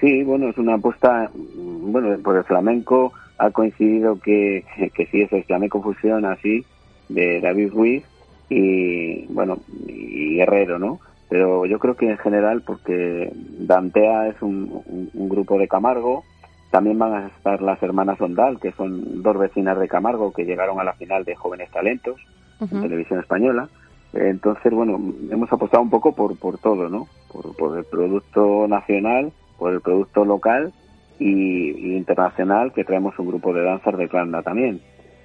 Sí, 0.00 0.22
bueno, 0.22 0.48
es 0.48 0.58
una 0.58 0.74
apuesta, 0.74 1.30
bueno, 1.34 2.16
por 2.22 2.36
el 2.36 2.44
flamenco 2.44 3.12
ha 3.38 3.50
coincidido 3.50 4.18
que, 4.20 4.64
que 4.94 5.06
sí 5.06 5.22
es 5.22 5.32
el 5.32 5.44
flamenco 5.44 5.82
fusión 5.82 6.24
así 6.24 6.64
de 7.08 7.40
David 7.40 7.70
Ruiz 7.72 8.04
y 8.48 9.26
bueno, 9.26 9.58
y 9.86 10.36
Guerrero, 10.36 10.78
¿no? 10.78 11.00
Pero 11.28 11.66
yo 11.66 11.78
creo 11.78 11.94
que 11.94 12.10
en 12.10 12.18
general, 12.18 12.62
porque 12.62 13.30
Dantea 13.34 14.28
es 14.28 14.40
un, 14.40 14.82
grupo 15.12 15.58
de 15.58 15.68
Camargo, 15.68 16.24
también 16.70 16.98
van 16.98 17.12
a 17.12 17.26
estar 17.28 17.60
las 17.60 17.82
hermanas 17.82 18.20
Ondal, 18.20 18.58
que 18.60 18.72
son 18.72 19.22
dos 19.22 19.38
vecinas 19.38 19.78
de 19.78 19.88
Camargo 19.88 20.32
que 20.32 20.44
llegaron 20.44 20.80
a 20.80 20.84
la 20.84 20.94
final 20.94 21.24
de 21.24 21.34
Jóvenes 21.34 21.70
Talentos 21.70 22.16
en 22.60 22.80
televisión 22.80 23.20
española. 23.20 23.68
Entonces, 24.12 24.72
bueno, 24.72 24.98
hemos 25.30 25.52
apostado 25.52 25.82
un 25.82 25.90
poco 25.90 26.12
por, 26.12 26.36
por 26.38 26.58
todo, 26.58 26.88
¿no? 26.88 27.08
Por, 27.30 27.76
el 27.76 27.84
producto 27.84 28.66
nacional, 28.66 29.32
por 29.58 29.72
el 29.72 29.80
producto 29.80 30.24
local 30.24 30.72
y, 31.18 31.96
internacional, 31.96 32.72
que 32.72 32.84
traemos 32.84 33.18
un 33.18 33.28
grupo 33.28 33.52
de 33.52 33.64
danzas 33.64 33.96
de 33.98 34.08
Clandá 34.08 34.42
también, 34.42 34.80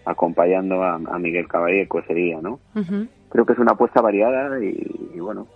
acompañando 0.06 0.84
a, 0.84 0.98
Miguel 1.18 1.48
Caballé, 1.48 1.88
sería, 2.08 2.42
¿no? 2.42 2.60
Creo 3.30 3.46
que 3.46 3.54
es 3.54 3.60
una 3.60 3.72
apuesta 3.72 4.02
variada 4.02 4.64
y, 4.64 5.20
bueno, 5.20 5.48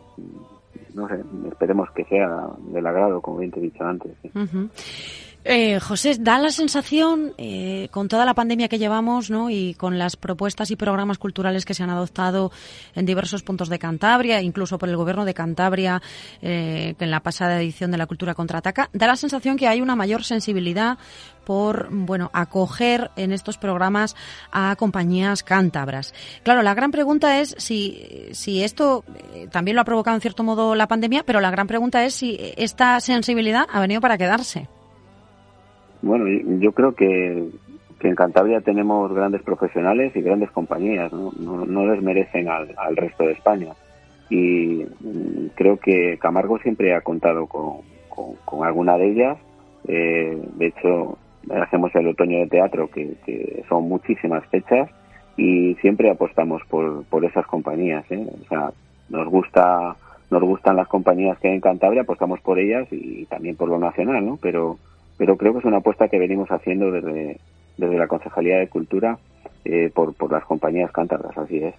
no 0.96 1.08
sé, 1.10 1.22
esperemos 1.52 1.92
que 1.92 2.06
sea 2.06 2.48
del 2.72 2.88
agrado, 2.88 3.22
como 3.22 3.40
bien 3.40 3.52
te 3.52 3.60
he 3.60 3.64
dicho 3.64 3.84
antes. 3.84 4.14
Eh, 5.50 5.80
José, 5.80 6.18
da 6.20 6.40
la 6.40 6.50
sensación, 6.50 7.34
eh, 7.38 7.88
con 7.92 8.10
toda 8.10 8.26
la 8.26 8.34
pandemia 8.34 8.68
que 8.68 8.80
llevamos 8.80 9.30
¿no? 9.30 9.50
y 9.50 9.76
con 9.76 9.98
las 9.98 10.18
propuestas 10.18 10.72
y 10.72 10.76
programas 10.76 11.20
culturales 11.20 11.64
que 11.64 11.74
se 11.74 11.84
han 11.84 11.90
adoptado 11.90 12.52
en 12.96 13.06
diversos 13.06 13.44
puntos 13.44 13.70
de 13.70 13.80
Cantabria, 13.80 14.42
incluso 14.42 14.78
por 14.78 14.90
el 14.90 14.98
gobierno 14.98 15.24
de 15.24 15.34
Cantabria, 15.34 16.02
eh, 16.42 16.96
en 17.00 17.12
la 17.12 17.22
pasada 17.22 17.62
edición 17.62 17.92
de 17.92 17.98
la 17.98 18.08
Cultura 18.08 18.36
Contraataca, 18.36 18.90
da 18.92 19.08
la 19.08 19.16
sensación 19.16 19.56
que 19.56 19.70
hay 19.70 19.80
una 19.80 19.96
mayor 19.96 20.26
sensibilidad 20.26 20.98
por 21.46 21.88
bueno 21.92 22.30
acoger 22.34 23.12
en 23.16 23.32
estos 23.32 23.58
programas 23.58 24.18
a 24.52 24.76
compañías 24.76 25.44
cántabras. 25.44 26.14
Claro, 26.44 26.62
la 26.62 26.74
gran 26.74 26.92
pregunta 26.92 27.40
es 27.40 27.56
si, 27.58 28.28
si 28.34 28.64
esto 28.64 29.06
eh, 29.34 29.48
también 29.50 29.76
lo 29.76 29.82
ha 29.82 29.86
provocado 29.86 30.16
en 30.16 30.22
cierto 30.22 30.44
modo 30.44 30.76
la 30.76 30.90
pandemia, 30.90 31.24
pero 31.24 31.40
la 31.40 31.52
gran 31.52 31.68
pregunta 31.68 32.04
es 32.04 32.16
si 32.16 32.38
esta 32.58 33.00
sensibilidad 33.00 33.66
ha 33.72 33.80
venido 33.80 34.02
para 34.02 34.18
quedarse. 34.18 34.68
Bueno, 36.02 36.28
yo 36.60 36.72
creo 36.72 36.94
que, 36.94 37.50
que 38.00 38.08
en 38.08 38.16
Cantabria 38.16 38.62
tenemos 38.62 39.14
grandes 39.14 39.42
profesionales 39.42 40.16
y 40.16 40.22
grandes 40.22 40.52
compañías, 40.52 41.12
no, 41.12 41.32
no, 41.66 41.86
les 41.88 42.02
merecen 42.02 42.50
al, 42.50 42.74
al, 42.78 42.96
resto 42.96 43.24
de 43.24 43.34
España. 43.34 43.74
Y 44.30 44.86
mm, 45.00 45.48
creo 45.56 45.78
que 45.78 46.18
Camargo 46.20 46.60
siempre 46.60 46.94
ha 46.94 47.02
contado 47.02 47.48
con, 47.48 47.82
con, 48.46 48.66
alguna 48.66 48.98
de 48.98 49.12
ellas. 49.12 49.38
Eh, 49.88 50.42
de 50.56 50.68
hecho, 50.68 51.18
hacemos 51.50 51.94
el 51.96 52.08
otoño 52.08 52.40
de 52.40 52.48
teatro, 52.48 52.90
que, 52.90 53.16
que, 53.26 53.64
son 53.70 53.88
muchísimas 53.88 54.46
fechas, 54.48 54.90
y 55.38 55.76
siempre 55.76 56.10
apostamos 56.10 56.62
por, 56.70 57.06
por 57.06 57.26
esas 57.26 57.46
compañías. 57.48 58.06
¿eh? 58.12 58.28
O 58.44 58.48
sea, 58.48 58.72
nos 59.10 59.28
gusta 59.28 59.96
nos 60.30 60.44
gustan 60.44 60.76
las 60.76 60.88
compañías 60.88 61.40
que 61.40 61.48
hay 61.48 61.56
en 61.56 61.62
Cantabria, 61.62 62.02
apostamos 62.02 62.42
por 62.42 62.60
ellas 62.60 62.88
y 62.92 63.26
también 63.28 63.56
por 63.56 63.70
lo 63.70 63.80
nacional, 63.80 64.26
¿no? 64.26 64.38
Pero 64.42 64.78
pero 65.18 65.38
creo 65.38 65.54
que 65.54 65.60
es 65.60 65.66
una 65.66 65.78
apuesta 65.78 66.08
que 66.08 66.20
venimos 66.20 66.50
haciendo 66.50 66.92
desde, 66.92 67.40
desde 67.78 67.98
la 67.98 68.08
Concejalía 68.08 68.58
de 68.58 68.70
Cultura 68.70 69.18
eh, 69.70 69.92
por, 69.94 70.32
las 70.32 70.46
compañías 70.46 70.92
cántabras, 70.92 71.38
así 71.38 71.58
es. 71.58 71.76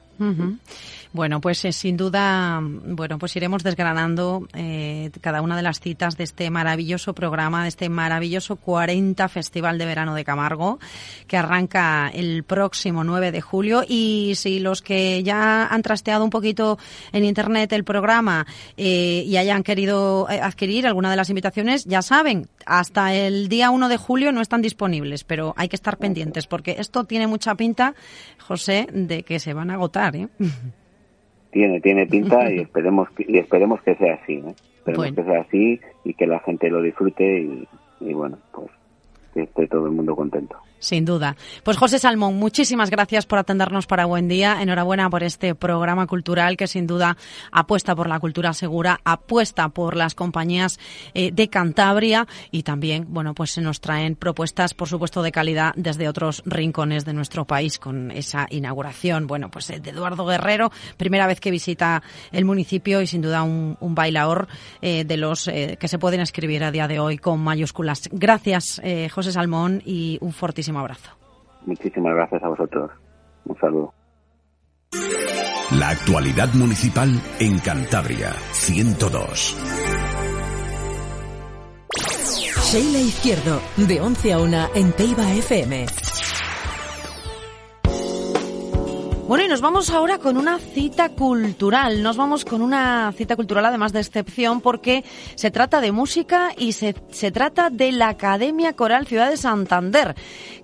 Bueno, 1.11 1.41
pues 1.41 1.65
eh, 1.65 1.73
sin 1.73 1.97
duda, 1.97 2.61
bueno, 2.61 3.19
pues 3.19 3.35
iremos 3.35 3.63
desgranando 3.63 4.47
eh, 4.53 5.11
cada 5.23 5.41
una 5.41 5.57
de 5.57 5.63
las 5.63 5.81
citas 5.81 6.19
de 6.19 6.25
este 6.25 6.51
maravilloso 6.51 7.15
programa, 7.15 7.63
de 7.63 7.69
este 7.69 7.89
maravilloso 7.89 8.57
40 8.57 9.27
Festival 9.29 9.79
de 9.79 9.87
Verano 9.87 10.15
de 10.15 10.25
Camargo, 10.25 10.79
que 11.27 11.39
arranca 11.39 12.11
el 12.13 12.45
próximo 12.45 13.05
9 13.05 13.33
de 13.33 13.41
julio. 13.41 13.85
Y 13.89 14.35
si 14.37 14.59
los 14.59 14.83
que 14.83 15.23
ya 15.23 15.67
han 15.67 15.81
trasteado 15.81 16.25
un 16.25 16.31
poquito 16.31 16.79
en 17.13 17.25
Internet 17.25 17.73
el 17.73 17.85
programa 17.85 18.47
y 18.77 19.35
hayan 19.37 19.63
querido 19.63 20.29
adquirir 20.29 20.87
alguna 20.87 21.11
de 21.11 21.17
las 21.17 21.31
invitaciones, 21.31 21.87
ya 21.87 22.03
saben, 22.03 22.49
hasta 22.67 23.15
el 23.15 23.49
día 23.49 23.71
1 23.71 23.89
de 23.89 23.97
julio 23.97 24.31
no 24.31 24.43
están 24.43 24.61
disponibles, 24.61 25.25
pero 25.25 25.55
hay 25.57 25.69
que 25.69 25.77
estar 25.77 25.97
pendientes 25.97 26.47
porque 26.47 26.77
esto 26.79 27.05
tiene 27.05 27.27
mucha 27.27 27.55
pinta, 27.55 27.78
José, 28.41 28.87
de 28.93 29.23
que 29.23 29.39
se 29.39 29.55
van 29.55 29.71
a 29.71 29.75
agotar. 29.75 30.17
¿eh? 30.17 30.29
Tiene, 31.51 31.81
tiene 31.81 32.07
pinta 32.07 32.51
y 32.53 32.59
esperemos, 32.61 33.09
y 33.19 33.39
esperemos 33.39 33.83
que 33.83 33.95
sea 33.97 34.15
así. 34.15 34.35
¿eh? 34.35 34.55
Esperemos 34.79 35.13
que 35.13 35.25
sea 35.25 35.41
así 35.41 35.81
y 36.05 36.15
que 36.15 36.27
la 36.27 36.41
gente 36.41 36.71
lo 36.71 36.83
disfrute 36.83 37.41
y, 37.41 37.69
y 38.01 38.13
bueno, 38.15 38.39
pues 38.53 38.69
que 39.35 39.43
esté 39.43 39.67
todo 39.67 39.87
el 39.87 39.93
mundo 39.93 40.17
contento. 40.17 40.57
Sin 40.81 41.05
duda. 41.05 41.37
Pues 41.65 41.77
José 41.77 41.99
Salmón, 41.99 42.37
muchísimas 42.37 42.91
gracias 42.91 43.27
por 43.27 43.39
atendernos 43.39 43.87
para 43.87 44.07
Buen 44.07 44.29
Día. 44.29 44.63
Enhorabuena 44.63 45.11
por 45.11 45.25
este 45.25 45.55
programa 45.57 46.07
cultural 46.07 46.57
que 46.57 46.69
sin 46.69 46.87
duda 46.87 47.17
apuesta 47.51 47.97
por 47.97 48.09
la 48.09 48.21
cultura 48.21 48.53
segura, 48.53 49.01
apuesta 49.05 49.69
por 49.71 49.97
las 49.97 50.15
compañías 50.15 50.79
eh, 51.15 51.33
de 51.33 51.49
Cantabria 51.49 52.29
y 52.53 52.63
también, 52.63 53.07
bueno, 53.09 53.35
pues 53.35 53.51
se 53.51 53.61
nos 53.61 53.81
traen 53.81 54.15
propuestas, 54.15 54.73
por 54.75 54.89
supuesto, 54.89 55.23
de 55.23 55.33
calidad 55.33 55.73
desde 55.77 56.09
otros 56.09 56.43
rincones 56.47 57.05
de 57.05 57.13
nuestro 57.13 57.45
país 57.45 57.79
con 57.79 58.13
esa 58.13 58.47
inauguración, 58.51 59.27
bueno, 59.27 59.51
pues 59.51 59.71
eh, 59.71 59.81
de 59.81 59.91
Eduardo 59.91 60.27
Guerrero, 60.27 60.71
primera 60.97 61.27
vez 61.27 61.41
que 61.41 61.51
visita 61.51 62.03
el 62.31 62.45
municipio 62.45 63.03
y 63.03 63.07
sin 63.09 63.23
duda 63.23 63.43
un, 63.43 63.77
bailador 63.81 64.47
eh, 64.81 65.05
de 65.05 65.17
los 65.17 65.47
que 65.47 65.89
se 65.89 65.99
pueden 65.99 66.21
escribir 66.21 66.63
a 66.63 66.71
día 66.71 66.87
de 66.87 67.01
hoy 67.01 67.19
con 67.19 67.41
mayúsculas. 67.41 68.09
Gracias, 68.13 68.81
José 69.11 69.33
Salmón, 69.33 69.83
y 69.85 70.19
un 70.21 70.33
fortísimo 70.33 70.68
abrazo. 70.77 71.11
Muchísimas 71.67 72.15
gracias 72.15 72.43
a 72.43 72.49
vosotros. 72.49 72.91
Un 73.45 73.59
saludo. 73.59 73.95
La 75.73 75.91
actualidad 75.91 76.53
municipal 76.55 77.11
en 77.41 77.59
Cantabria, 77.59 78.33
102. 78.53 79.57
Sheila 82.71 82.99
Izquierdo, 82.99 83.61
de 83.77 84.01
11 84.01 84.33
a 84.33 84.39
1 84.41 84.69
en 84.75 84.93
Teiba 84.93 85.33
FM. 85.33 85.87
Bueno, 89.29 89.45
y 89.45 89.49
nos 89.49 89.61
vamos 89.61 89.91
ahora 89.91 90.17
con 90.17 90.39
una 90.39 90.59
cita 90.59 91.11
cultural. 91.11 92.03
Nos 92.03 92.17
vamos 92.17 92.47
con 92.47 92.63
una 92.63 93.13
cita 93.15 93.37
cultural 93.37 93.67
además 93.67 93.93
de 93.93 94.01
excepción 94.01 94.63
porque 94.63 95.05
se 95.35 95.51
trata 95.51 95.83
de 95.83 95.93
música 95.93 96.53
y 96.57 96.73
se, 96.73 96.95
se 97.11 97.31
trata 97.31 97.69
de 97.69 97.93
la 97.93 98.09
Academia 98.09 98.73
Coral 98.73 99.07
Ciudad 99.07 99.29
de 99.29 99.37
Santander, 99.37 100.15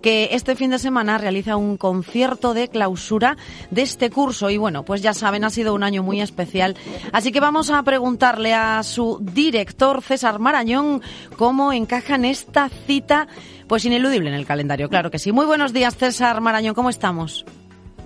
que 0.01 0.31
este 0.33 0.57
fin 0.57 0.71
de 0.71 0.79
semana 0.79 1.19
realiza 1.19 1.57
un 1.57 1.77
concierto 1.77 2.55
de 2.55 2.69
clausura 2.69 3.37
de 3.71 3.83
este 3.83 4.09
curso. 4.09 4.49
Y 4.49 4.57
bueno, 4.57 4.83
pues 4.83 5.03
ya 5.03 5.13
saben, 5.13 5.45
ha 5.45 5.51
sido 5.51 5.75
un 5.75 5.83
año 5.83 6.03
muy 6.03 6.23
especial. 6.23 6.75
Así 7.13 7.33
que 7.33 7.41
vamos 7.41 7.69
a 7.69 7.83
preguntarle 7.83 8.55
a 8.55 8.83
su 8.83 9.19
director, 9.21 10.01
César 10.01 10.39
Marañón, 10.39 11.03
cómo 11.37 11.71
encajan 11.75 12.25
esta 12.25 12.71
cita 12.71 13.29
pues 13.69 13.85
ineludible 13.85 14.31
en 14.31 14.37
el 14.37 14.47
calendario. 14.47 14.89
Claro 14.89 15.11
que 15.11 15.19
sí. 15.19 15.33
Muy 15.33 15.45
buenos 15.45 15.75
días, 15.75 15.99
César 15.99 16.41
Marañón, 16.41 16.75
¿cómo 16.75 16.89
estamos? 16.89 17.45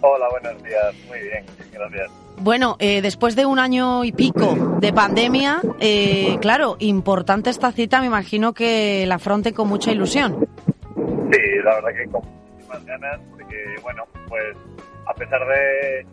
Hola, 0.01 0.29
buenos 0.31 0.63
días. 0.63 0.95
Muy 1.09 1.21
bien, 1.21 1.45
gracias. 1.73 2.11
Bueno, 2.41 2.77
eh, 2.79 3.03
después 3.03 3.35
de 3.35 3.47
un 3.47 3.59
año 3.59 4.05
y 4.05 4.13
pico 4.13 4.77
de 4.81 4.93
pandemia, 4.93 5.61
eh, 5.81 6.39
claro, 6.41 6.77
importante 6.79 7.51
esta 7.51 7.73
cita, 7.73 8.01
me 8.01 8.07
imagino 8.07 8.55
que 8.55 9.05
la 9.07 9.17
afronte 9.17 9.53
con 9.53 9.69
mucha 9.69 9.91
ilusión. 9.91 10.47
Sí, 10.95 11.41
la 11.65 11.75
verdad 11.75 11.91
que 11.97 12.11
con 12.11 12.23
muchísimas 12.23 12.85
ganas, 12.87 13.21
porque, 13.31 13.65
bueno, 13.83 14.05
pues 14.29 14.57
a 15.07 15.15
pesar 15.15 15.41
de, 15.49 16.07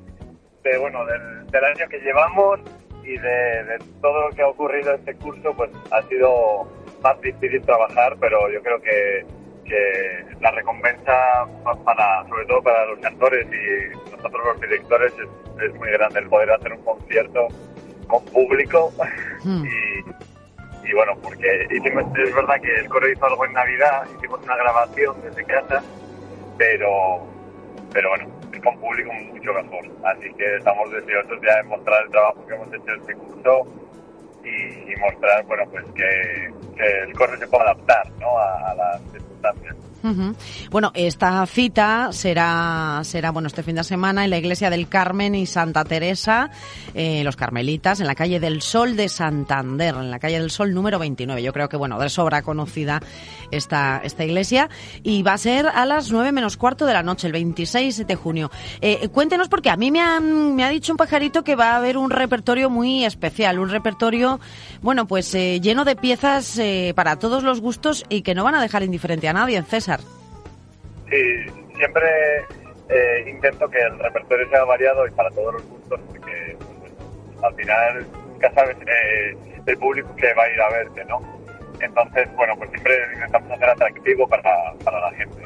de 0.63 0.78
bueno, 0.80 1.06
del, 1.06 1.63
año 1.63 1.88
que 1.89 2.00
llevamos 2.00 2.60
y 3.04 3.17
de, 3.17 3.78
todo 4.02 4.28
lo 4.28 4.36
que 4.36 4.41
ha 4.41 4.48
ocurrido 4.48 4.95
este 4.95 5.13
curso, 5.15 5.54
pues 5.56 5.69
ha 5.91 6.02
sido 6.04 6.67
más 7.04 7.21
difícil 7.21 7.62
trabajar, 7.62 8.17
pero 8.19 8.52
yo 8.52 8.62
creo 8.63 8.82
que 8.82 9.26
que 9.65 10.25
la 10.39 10.51
recompensa 10.51 11.45
para, 11.84 12.28
sobre 12.28 12.45
todo 12.45 12.62
para 12.62 12.86
los 12.86 12.99
cantores 12.99 13.47
y 13.47 14.12
nosotros 14.12 14.45
los 14.45 14.62
directores 14.62 15.13
es, 15.62 15.75
muy 15.75 15.89
grande 15.91 16.19
el 16.19 16.28
poder 16.28 16.51
hacer 16.51 16.73
un 16.73 16.84
concierto 16.84 17.47
con 18.08 18.23
público. 18.25 18.93
Hmm. 19.43 19.65
y, 20.84 20.93
bueno 20.93 21.13
porque 21.21 21.67
hicimos, 21.71 22.06
es 22.17 22.34
verdad 22.34 22.62
que 22.62 22.75
el 22.75 22.88
coro 22.88 23.10
hizo 23.10 23.25
algo 23.25 23.45
en 23.45 23.54
Navidad 23.54 24.08
hicimos 24.17 24.39
una 24.43 24.56
grabación 24.56 25.15
desde 25.23 25.43
casa 25.43 25.84
pero 26.58 27.25
pero 27.91 28.10
bueno 28.10 28.36
con 28.65 28.78
público 28.80 29.13
mucho 29.13 29.54
mejor. 29.54 29.86
Así 30.04 30.34
que 30.34 30.56
estamos 30.58 30.91
deseosos 30.91 31.39
ya 31.41 31.58
de 31.58 31.63
mostrar 31.63 32.04
el 32.04 32.12
trabajo 32.12 32.45
que 32.47 32.56
hemos 32.56 32.67
hecho 32.73 32.93
este 32.99 33.13
curso 33.15 33.67
y, 34.45 34.95
mostrar 34.99 35.43
bueno 35.45 35.63
pues 35.71 35.86
que, 35.93 36.53
el 36.77 37.13
coro 37.13 37.38
se 37.38 37.47
puede 37.47 37.63
adaptar 37.63 38.10
¿no? 38.19 38.38
a, 38.38 38.71
a 38.71 38.75
las 38.75 39.01
bueno, 40.70 40.91
esta 40.94 41.46
cita 41.46 42.10
será, 42.12 43.02
será 43.04 43.32
bueno 43.32 43.48
este 43.48 43.63
fin 43.63 43.76
de 43.76 43.84
semana 43.84 44.24
en 44.24 44.30
la 44.30 44.38
iglesia 44.38 44.70
del 44.70 44.88
Carmen 44.88 45.36
y 45.36 45.46
Santa 45.46 45.84
Teresa, 45.84 46.50
eh, 46.94 47.24
los 47.24 47.36
Carmelitas, 47.36 48.00
en 48.00 48.08
la 48.08 48.15
calle 48.15 48.39
del 48.39 48.62
Sol 48.62 48.96
de 48.96 49.10
Santander, 49.10 49.96
en 49.96 50.12
la 50.12 50.20
calle 50.20 50.39
del 50.39 50.52
Sol 50.52 50.74
número 50.74 51.00
29. 51.00 51.41
Yo 51.41 51.54
creo 51.54 51.70
que, 51.70 51.78
bueno, 51.78 52.00
de 52.00 52.10
sobra 52.10 52.41
conocida 52.41 53.02
esta, 53.52 54.02
esta 54.04 54.24
iglesia. 54.24 54.70
Y 55.04 55.24
va 55.24 55.34
a 55.34 55.38
ser 55.38 55.68
a 55.68 55.86
las 55.86 56.12
9 56.12 56.32
menos 56.32 56.58
cuarto 56.58 56.86
de 56.86 56.94
la 56.94 57.04
noche, 57.04 57.28
el 57.28 57.34
26 57.34 58.06
de 58.08 58.15
junio. 58.15 58.52
Eh, 58.82 59.08
cuéntenos, 59.10 59.48
porque 59.48 59.70
a 59.70 59.78
mí 59.78 59.91
me, 59.91 60.02
han, 60.02 60.56
me 60.56 60.63
ha 60.63 60.70
dicho 60.70 60.94
un 60.94 60.98
pajarito 60.98 61.44
que 61.44 61.56
va 61.56 61.72
a 61.72 61.78
haber 61.78 61.98
un 61.98 62.10
repertorio 62.10 62.70
muy 62.70 63.06
especial, 63.06 63.60
un 63.60 63.70
repertorio, 63.70 64.39
bueno, 64.82 65.08
pues 65.08 65.34
eh, 65.36 65.60
lleno 65.62 65.86
de 65.86 65.96
piezas 65.96 66.60
para 66.96 67.18
todos 67.18 67.44
los 67.44 67.62
gustos 67.62 68.06
y 68.10 68.22
que 68.22 68.36
no 68.36 68.44
van 68.44 68.56
a 68.56 68.62
dejar 68.62 68.84
indiferente 68.84 69.28
a 69.28 69.34
nadie, 69.34 69.62
César. 69.63 69.94
Sí, 71.10 71.65
siempre 71.75 72.45
eh, 72.89 73.25
intento 73.27 73.67
que 73.69 73.79
el 73.79 73.97
repertorio 73.99 74.47
sea 74.49 74.63
variado 74.63 75.08
y 75.08 75.12
para 75.12 75.29
todos 75.31 75.53
los 75.53 75.63
gustos, 75.65 75.99
porque 76.08 76.55
pues, 76.79 77.43
al 77.43 77.55
final 77.55 78.08
nunca 78.27 78.51
sabes 78.53 78.77
eh, 78.86 79.36
el 79.65 79.77
público 79.77 80.15
que 80.15 80.34
va 80.34 80.43
a 80.43 80.49
ir 80.49 80.62
a 80.62 80.69
verte, 80.69 81.05
¿no? 81.05 81.19
Entonces, 81.79 82.27
bueno, 82.36 82.55
pues 82.58 82.69
siempre 82.69 82.95
intentamos 83.13 83.51
hacer 83.51 83.69
atractivo 83.69 84.27
para, 84.27 84.73
para 84.84 84.99
la 84.99 85.12
gente. 85.12 85.43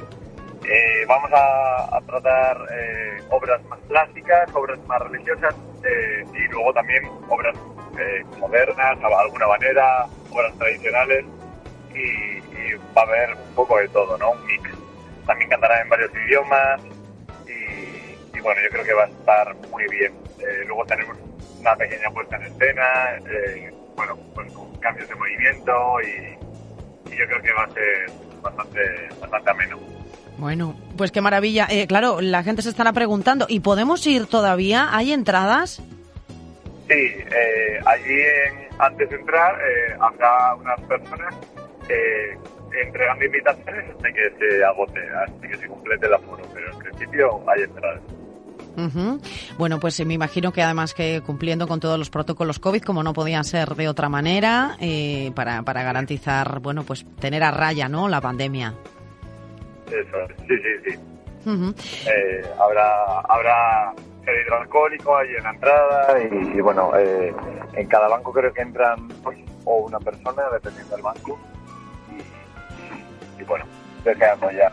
Eh, 0.69 1.05
vamos 1.07 1.31
a, 1.33 1.99
tratar 2.05 2.57
obras 3.29 3.63
más 3.65 3.79
clásicas, 3.87 4.49
obras 4.53 4.79
más 4.87 4.99
religiosas 5.01 5.55
y 6.33 6.51
luego 6.51 6.73
también 6.73 7.03
obras 7.29 7.55
modernas, 8.39 8.99
de 8.99 9.05
alguna 9.05 9.47
manera, 9.47 10.05
obras 10.31 10.57
tradicionales 10.57 11.25
y, 11.93 12.48
y, 12.67 12.73
va 12.95 13.01
a 13.01 13.05
haber 13.05 13.33
un 13.35 13.55
poco 13.55 13.77
de 13.77 13.87
todo, 13.89 14.17
¿no? 14.17 14.31
Un 14.31 14.45
mix 14.45 14.69
también 15.29 15.49
cantará 15.51 15.81
en 15.81 15.89
varios 15.89 16.11
idiomas 16.25 16.81
y, 17.45 18.39
bueno, 18.39 18.61
yo 18.63 18.69
creo 18.71 18.83
que 18.83 18.93
va 18.93 19.03
a 19.03 19.07
estar 19.07 19.55
muy 19.69 19.85
bien. 19.87 20.11
Eh, 20.39 20.63
luego 20.65 20.83
tenemos 20.85 21.15
una 21.59 21.75
pequeña 21.75 22.09
puesta 22.09 22.37
en 22.37 22.43
escena, 22.43 23.17
eh, 23.29 23.71
bueno, 23.95 24.17
pues 24.33 24.51
con 24.53 24.75
cambios 24.77 25.07
de 25.07 25.15
movimiento 25.15 26.01
y, 26.01 27.15
yo 27.15 27.25
creo 27.27 27.41
que 27.41 27.51
va 27.51 27.63
a 27.63 27.69
ser 27.71 28.11
bastante, 28.41 28.79
bastante 29.19 29.49
ameno. 29.51 29.77
Bueno, 30.37 30.79
pues 30.97 31.11
qué 31.11 31.21
maravilla. 31.21 31.67
Eh, 31.69 31.85
claro, 31.85 32.21
la 32.21 32.43
gente 32.43 32.61
se 32.61 32.69
estará 32.69 32.93
preguntando, 32.93 33.45
¿y 33.49 33.59
podemos 33.59 34.07
ir 34.07 34.25
todavía? 34.25 34.87
¿Hay 34.91 35.11
entradas? 35.11 35.83
Sí, 36.87 37.15
allí 37.85 38.21
en, 38.21 38.69
antes 38.79 39.09
de 39.09 39.15
entrar 39.17 39.59
habrá 39.99 40.55
unas 40.55 40.79
personas 40.81 41.35
entregando 42.83 43.25
invitaciones 43.25 43.89
hasta 43.89 44.11
que 44.11 44.31
se 44.37 44.63
agote, 44.63 44.99
hasta 45.09 45.47
que 45.47 45.57
se 45.57 45.67
complete 45.67 46.05
el 46.05 46.13
aforo, 46.13 46.43
pero 46.53 46.71
en 46.71 46.79
principio 46.79 47.43
hay 47.49 47.63
entradas. 47.63 48.01
Ujú. 48.77 49.19
Bueno, 49.57 49.79
pues 49.79 49.99
eh, 49.99 50.05
me 50.05 50.13
imagino 50.13 50.51
que 50.51 50.61
además 50.61 50.93
que 50.93 51.21
cumpliendo 51.25 51.67
con 51.67 51.79
todos 51.79 51.97
los 51.97 52.09
protocolos 52.09 52.59
COVID, 52.59 52.81
como 52.83 53.03
no 53.03 53.13
podía 53.13 53.43
ser 53.43 53.69
de 53.75 53.89
otra 53.89 54.09
manera, 54.09 54.77
eh, 54.79 55.31
para, 55.35 55.63
para 55.63 55.83
garantizar, 55.83 56.59
bueno, 56.59 56.83
pues 56.83 57.05
tener 57.19 57.43
a 57.43 57.51
raya, 57.51 57.89
¿no? 57.89 58.07
La 58.07 58.21
pandemia. 58.21 58.73
Eso, 59.87 60.17
sí, 60.47 60.55
sí, 60.57 60.91
sí. 60.91 60.99
Eh, 62.07 62.43
habrá 62.59 63.21
habrá 63.21 63.93
gel 64.23 64.35
hidroalcohólico 64.45 65.17
ahí 65.17 65.29
en 65.35 65.43
la 65.43 65.49
entrada 65.51 66.19
y, 66.21 66.57
y 66.57 66.61
bueno, 66.61 66.91
eh, 66.95 67.33
en 67.73 67.87
cada 67.87 68.07
banco 68.07 68.31
creo 68.31 68.53
que 68.53 68.61
entran 68.61 69.07
dos 69.23 69.33
o 69.65 69.85
una 69.87 69.99
persona, 69.99 70.43
dependiendo 70.53 70.95
del 70.95 71.03
banco. 71.03 71.39
Bueno, 73.49 73.65
deseando 74.05 74.51
ya, 74.51 74.71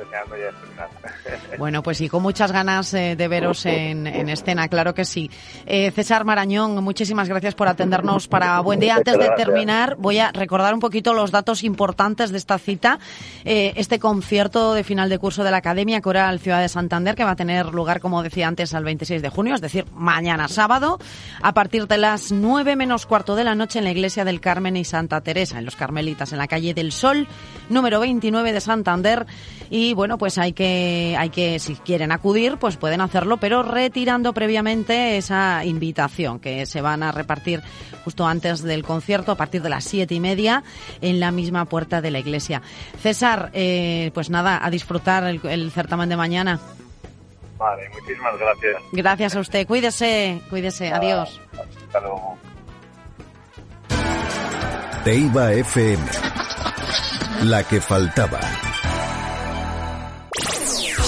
deseando 0.00 0.36
ya 0.36 0.50
terminar. 0.50 0.88
Bueno, 1.58 1.82
pues 1.82 1.98
sí, 1.98 2.08
con 2.08 2.22
muchas 2.22 2.52
ganas 2.52 2.94
eh, 2.94 3.16
de 3.16 3.28
veros 3.28 3.66
en, 3.66 4.06
en 4.06 4.28
escena, 4.28 4.68
claro 4.68 4.94
que 4.94 5.04
sí. 5.04 5.30
Eh, 5.66 5.90
César 5.90 6.24
Marañón, 6.24 6.82
muchísimas 6.82 7.28
gracias 7.28 7.54
por 7.54 7.68
atendernos 7.68 8.28
para 8.28 8.58
Buen 8.60 8.80
Día. 8.80 8.96
Antes 8.96 9.18
de 9.18 9.28
terminar, 9.36 9.96
voy 9.98 10.18
a 10.18 10.32
recordar 10.32 10.72
un 10.72 10.80
poquito 10.80 11.12
los 11.12 11.30
datos 11.30 11.62
importantes 11.64 12.30
de 12.30 12.38
esta 12.38 12.58
cita. 12.58 12.98
Eh, 13.44 13.74
este 13.76 13.98
concierto 13.98 14.74
de 14.74 14.84
final 14.84 15.08
de 15.08 15.18
curso 15.18 15.44
de 15.44 15.50
la 15.50 15.58
Academia 15.58 16.00
Coral 16.00 16.40
Ciudad 16.40 16.60
de 16.60 16.68
Santander, 16.68 17.14
que 17.14 17.24
va 17.24 17.32
a 17.32 17.36
tener 17.36 17.66
lugar, 17.66 18.00
como 18.00 18.22
decía 18.22 18.48
antes, 18.48 18.72
al 18.74 18.84
26 18.84 19.20
de 19.20 19.28
junio, 19.28 19.54
es 19.54 19.60
decir, 19.60 19.84
mañana 19.94 20.48
sábado, 20.48 20.98
a 21.42 21.52
partir 21.52 21.86
de 21.86 21.98
las 21.98 22.32
9 22.32 22.76
menos 22.76 23.06
cuarto 23.06 23.36
de 23.36 23.44
la 23.44 23.54
noche 23.54 23.78
en 23.78 23.84
la 23.84 23.90
Iglesia 23.90 24.24
del 24.24 24.40
Carmen 24.40 24.76
y 24.76 24.84
Santa 24.84 25.20
Teresa, 25.20 25.58
en 25.58 25.64
los 25.64 25.76
Carmelitas, 25.76 26.32
en 26.32 26.38
la 26.38 26.48
calle 26.48 26.74
del 26.74 26.92
Sol, 26.92 27.28
número 27.68 28.00
29 28.00 28.52
de 28.52 28.60
Santander. 28.60 29.26
Y 29.72 29.89
bueno, 29.94 30.18
pues 30.18 30.38
hay 30.38 30.52
que, 30.52 31.16
hay 31.18 31.30
que, 31.30 31.58
si 31.58 31.74
quieren 31.76 32.12
acudir, 32.12 32.56
pues 32.56 32.76
pueden 32.76 33.00
hacerlo, 33.00 33.36
pero 33.38 33.62
retirando 33.62 34.32
previamente 34.32 35.16
esa 35.16 35.64
invitación 35.64 36.40
que 36.40 36.66
se 36.66 36.80
van 36.80 37.02
a 37.02 37.12
repartir 37.12 37.62
justo 38.04 38.26
antes 38.26 38.62
del 38.62 38.82
concierto, 38.82 39.32
a 39.32 39.36
partir 39.36 39.62
de 39.62 39.68
las 39.68 39.84
siete 39.84 40.14
y 40.14 40.20
media, 40.20 40.62
en 41.00 41.20
la 41.20 41.30
misma 41.30 41.64
puerta 41.64 42.00
de 42.00 42.10
la 42.10 42.18
iglesia. 42.18 42.62
César, 43.00 43.50
eh, 43.52 44.10
pues 44.14 44.30
nada, 44.30 44.64
a 44.64 44.70
disfrutar 44.70 45.24
el, 45.24 45.40
el 45.44 45.70
certamen 45.70 46.08
de 46.08 46.16
mañana. 46.16 46.60
Vale, 47.58 47.88
muchísimas 47.90 48.38
gracias. 48.38 48.82
Gracias 48.92 49.36
a 49.36 49.40
usted. 49.40 49.66
Cuídese, 49.66 50.40
cuídese. 50.48 50.90
Adiós. 50.92 51.40
Hasta 51.86 52.00
luego. 52.00 52.38
Teiba 55.04 55.52
FM. 55.52 56.04
La 57.42 57.62
que 57.64 57.80
faltaba. 57.80 58.40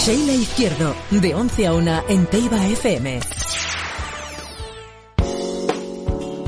Sheila 0.04 0.32
Izquierdo, 0.32 0.96
de 1.12 1.32
11 1.32 1.66
a 1.68 1.74
1 1.74 2.04
en 2.08 2.26
Teiba 2.26 2.66
FM. 2.66 3.20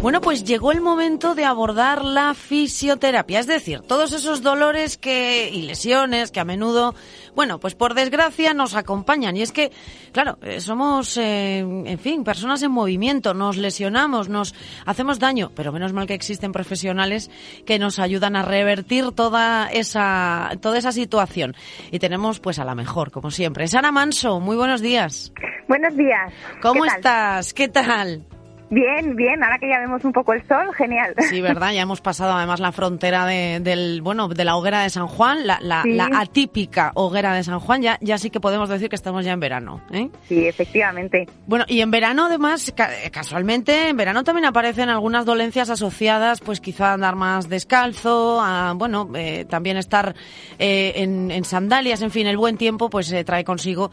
Bueno, 0.02 0.20
pues 0.20 0.42
llegó 0.42 0.72
el 0.72 0.80
momento 0.80 1.36
de 1.36 1.44
abordar 1.44 2.04
la 2.04 2.34
fisioterapia, 2.34 3.38
es 3.38 3.46
decir, 3.46 3.80
todos 3.82 4.12
esos 4.12 4.42
dolores 4.42 4.98
que 4.98 5.50
y 5.52 5.62
lesiones 5.62 6.32
que 6.32 6.40
a 6.40 6.44
menudo, 6.44 6.96
bueno, 7.34 7.58
pues 7.58 7.74
por 7.74 7.94
desgracia 7.94 8.54
nos 8.54 8.74
acompañan. 8.74 9.36
Y 9.36 9.42
es 9.42 9.52
que, 9.52 9.72
claro, 10.12 10.38
eh, 10.42 10.60
somos, 10.60 11.16
eh, 11.16 11.58
en 11.58 11.98
fin, 11.98 12.24
personas 12.24 12.62
en 12.62 12.70
movimiento, 12.70 13.34
nos 13.34 13.56
lesionamos, 13.56 14.28
nos 14.28 14.54
hacemos 14.86 15.18
daño, 15.18 15.50
pero 15.54 15.72
menos 15.72 15.92
mal 15.92 16.06
que 16.06 16.14
existen 16.14 16.52
profesionales 16.52 17.30
que 17.66 17.78
nos 17.78 17.98
ayudan 17.98 18.36
a 18.36 18.42
revertir 18.42 19.12
toda 19.12 19.68
esa, 19.68 20.52
toda 20.60 20.78
esa 20.78 20.92
situación. 20.92 21.54
Y 21.90 21.98
tenemos, 21.98 22.40
pues, 22.40 22.58
a 22.58 22.64
la 22.64 22.74
mejor, 22.74 23.10
como 23.10 23.30
siempre. 23.30 23.66
Sara 23.68 23.92
Manso, 23.92 24.40
muy 24.40 24.56
buenos 24.56 24.80
días. 24.80 25.32
Buenos 25.68 25.96
días. 25.96 26.32
¿Cómo 26.60 26.84
estás? 26.84 27.54
¿Qué 27.54 27.68
tal? 27.68 28.24
Bien, 28.70 29.14
bien. 29.14 29.42
Ahora 29.44 29.58
que 29.58 29.68
ya 29.68 29.78
vemos 29.78 30.04
un 30.04 30.12
poco 30.12 30.32
el 30.32 30.46
sol, 30.48 30.74
genial. 30.74 31.14
Sí, 31.28 31.40
verdad, 31.40 31.72
ya 31.72 31.82
hemos 31.82 32.00
pasado 32.00 32.32
además 32.32 32.60
la 32.60 32.72
frontera 32.72 33.26
de, 33.26 33.60
del, 33.60 34.02
bueno, 34.02 34.28
de 34.28 34.44
la 34.44 34.56
hoguera 34.56 34.82
de 34.82 34.90
San 34.90 35.06
Juan, 35.06 35.46
la, 35.46 35.58
la, 35.60 35.82
Sí. 35.82 35.92
la 35.92 36.08
atípica 36.14 36.90
hoguera 36.94 37.34
de 37.34 37.44
San 37.44 37.60
Juan, 37.60 37.82
ya, 37.82 37.98
ya 38.00 38.18
sí 38.18 38.30
que 38.30 38.40
podemos 38.40 38.68
decir 38.68 38.88
que 38.88 38.96
estamos 38.96 39.24
ya 39.24 39.32
en 39.32 39.40
verano. 39.40 39.80
¿eh? 39.92 40.08
Sí, 40.28 40.46
efectivamente. 40.46 41.28
Bueno, 41.46 41.64
y 41.68 41.80
en 41.80 41.90
verano 41.90 42.26
además, 42.26 42.72
eh, 42.76 43.10
casualmente, 43.10 43.88
en 43.88 43.96
verano 43.96 44.24
también 44.24 44.46
aparecen 44.46 44.88
algunas 44.88 45.24
dolencias 45.24 45.70
asociadas, 45.70 46.40
pues 46.40 46.60
quizá 46.60 46.90
a 46.90 46.92
andar 46.94 47.16
más 47.16 47.48
descalzo, 47.48 48.40
a, 48.40 48.72
bueno, 48.74 49.08
eh, 49.14 49.44
también 49.48 49.76
estar 49.76 50.14
eh, 50.58 50.92
en, 50.96 51.30
en 51.30 51.44
sandalias, 51.44 52.02
en 52.02 52.10
fin, 52.10 52.26
el 52.26 52.36
buen 52.36 52.56
tiempo 52.56 52.90
pues 52.90 53.12
eh, 53.12 53.24
trae 53.24 53.44
consigo 53.44 53.90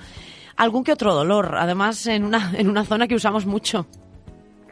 algún 0.58 0.84
que 0.84 0.92
otro 0.92 1.14
dolor, 1.14 1.56
además 1.58 2.06
en 2.08 2.24
una, 2.24 2.52
en 2.56 2.70
una 2.70 2.84
zona 2.86 3.08
que 3.08 3.16
usamos 3.16 3.46
mucho. 3.46 3.88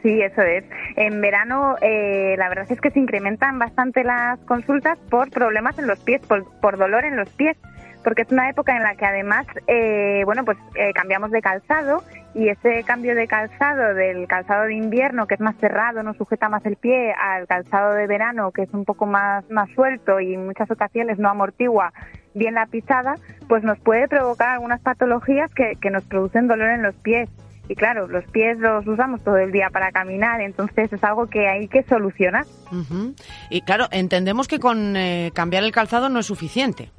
Sí, 0.02 0.20
eso 0.22 0.42
es. 0.42 0.64
En 0.96 1.20
verano, 1.20 1.76
eh, 1.82 2.34
la 2.38 2.48
verdad 2.48 2.66
es 2.70 2.80
que 2.80 2.90
se 2.90 2.98
incrementan 2.98 3.58
bastante 3.58 4.02
las 4.02 4.38
consultas 4.40 4.98
por 5.10 5.30
problemas 5.30 5.78
en 5.78 5.86
los 5.86 5.98
pies, 6.00 6.22
por, 6.26 6.44
por 6.60 6.78
dolor 6.78 7.04
en 7.04 7.16
los 7.16 7.28
pies, 7.30 7.56
porque 8.02 8.22
es 8.22 8.32
una 8.32 8.48
época 8.48 8.74
en 8.76 8.82
la 8.82 8.94
que 8.94 9.04
además, 9.04 9.46
eh, 9.66 10.22
bueno, 10.24 10.44
pues 10.44 10.56
eh, 10.74 10.92
cambiamos 10.94 11.30
de 11.30 11.42
calzado 11.42 12.02
y 12.34 12.48
ese 12.48 12.82
cambio 12.84 13.14
de 13.14 13.26
calzado 13.26 13.94
del 13.94 14.26
calzado 14.26 14.64
de 14.64 14.74
invierno, 14.74 15.26
que 15.26 15.34
es 15.34 15.40
más 15.40 15.56
cerrado, 15.56 16.02
no 16.02 16.14
sujeta 16.14 16.48
más 16.48 16.64
el 16.64 16.76
pie, 16.76 17.12
al 17.12 17.46
calzado 17.46 17.92
de 17.92 18.06
verano, 18.06 18.52
que 18.52 18.62
es 18.62 18.72
un 18.72 18.84
poco 18.84 19.04
más, 19.04 19.48
más 19.50 19.68
suelto 19.74 20.20
y 20.20 20.34
en 20.34 20.46
muchas 20.46 20.70
ocasiones 20.70 21.18
no 21.18 21.28
amortigua 21.28 21.92
bien 22.32 22.54
la 22.54 22.66
pisada, 22.66 23.16
pues 23.48 23.64
nos 23.64 23.78
puede 23.80 24.08
provocar 24.08 24.50
algunas 24.50 24.80
patologías 24.80 25.52
que, 25.52 25.72
que 25.80 25.90
nos 25.90 26.04
producen 26.04 26.46
dolor 26.46 26.70
en 26.70 26.82
los 26.82 26.94
pies. 26.96 27.28
Y 27.70 27.76
claro, 27.76 28.08
los 28.08 28.24
pies 28.24 28.58
los 28.58 28.84
usamos 28.84 29.22
todo 29.22 29.36
el 29.36 29.52
día 29.52 29.68
para 29.70 29.92
caminar, 29.92 30.40
entonces 30.40 30.92
es 30.92 31.04
algo 31.04 31.28
que 31.28 31.46
hay 31.46 31.68
que 31.68 31.84
solucionar. 31.84 32.44
Y 33.48 33.60
claro, 33.60 33.86
entendemos 33.92 34.48
que 34.48 34.58
con 34.58 34.96
eh, 34.96 35.30
cambiar 35.32 35.62
el 35.62 35.70
calzado 35.70 36.08
no 36.08 36.18
es 36.18 36.26
suficiente. 36.26 36.90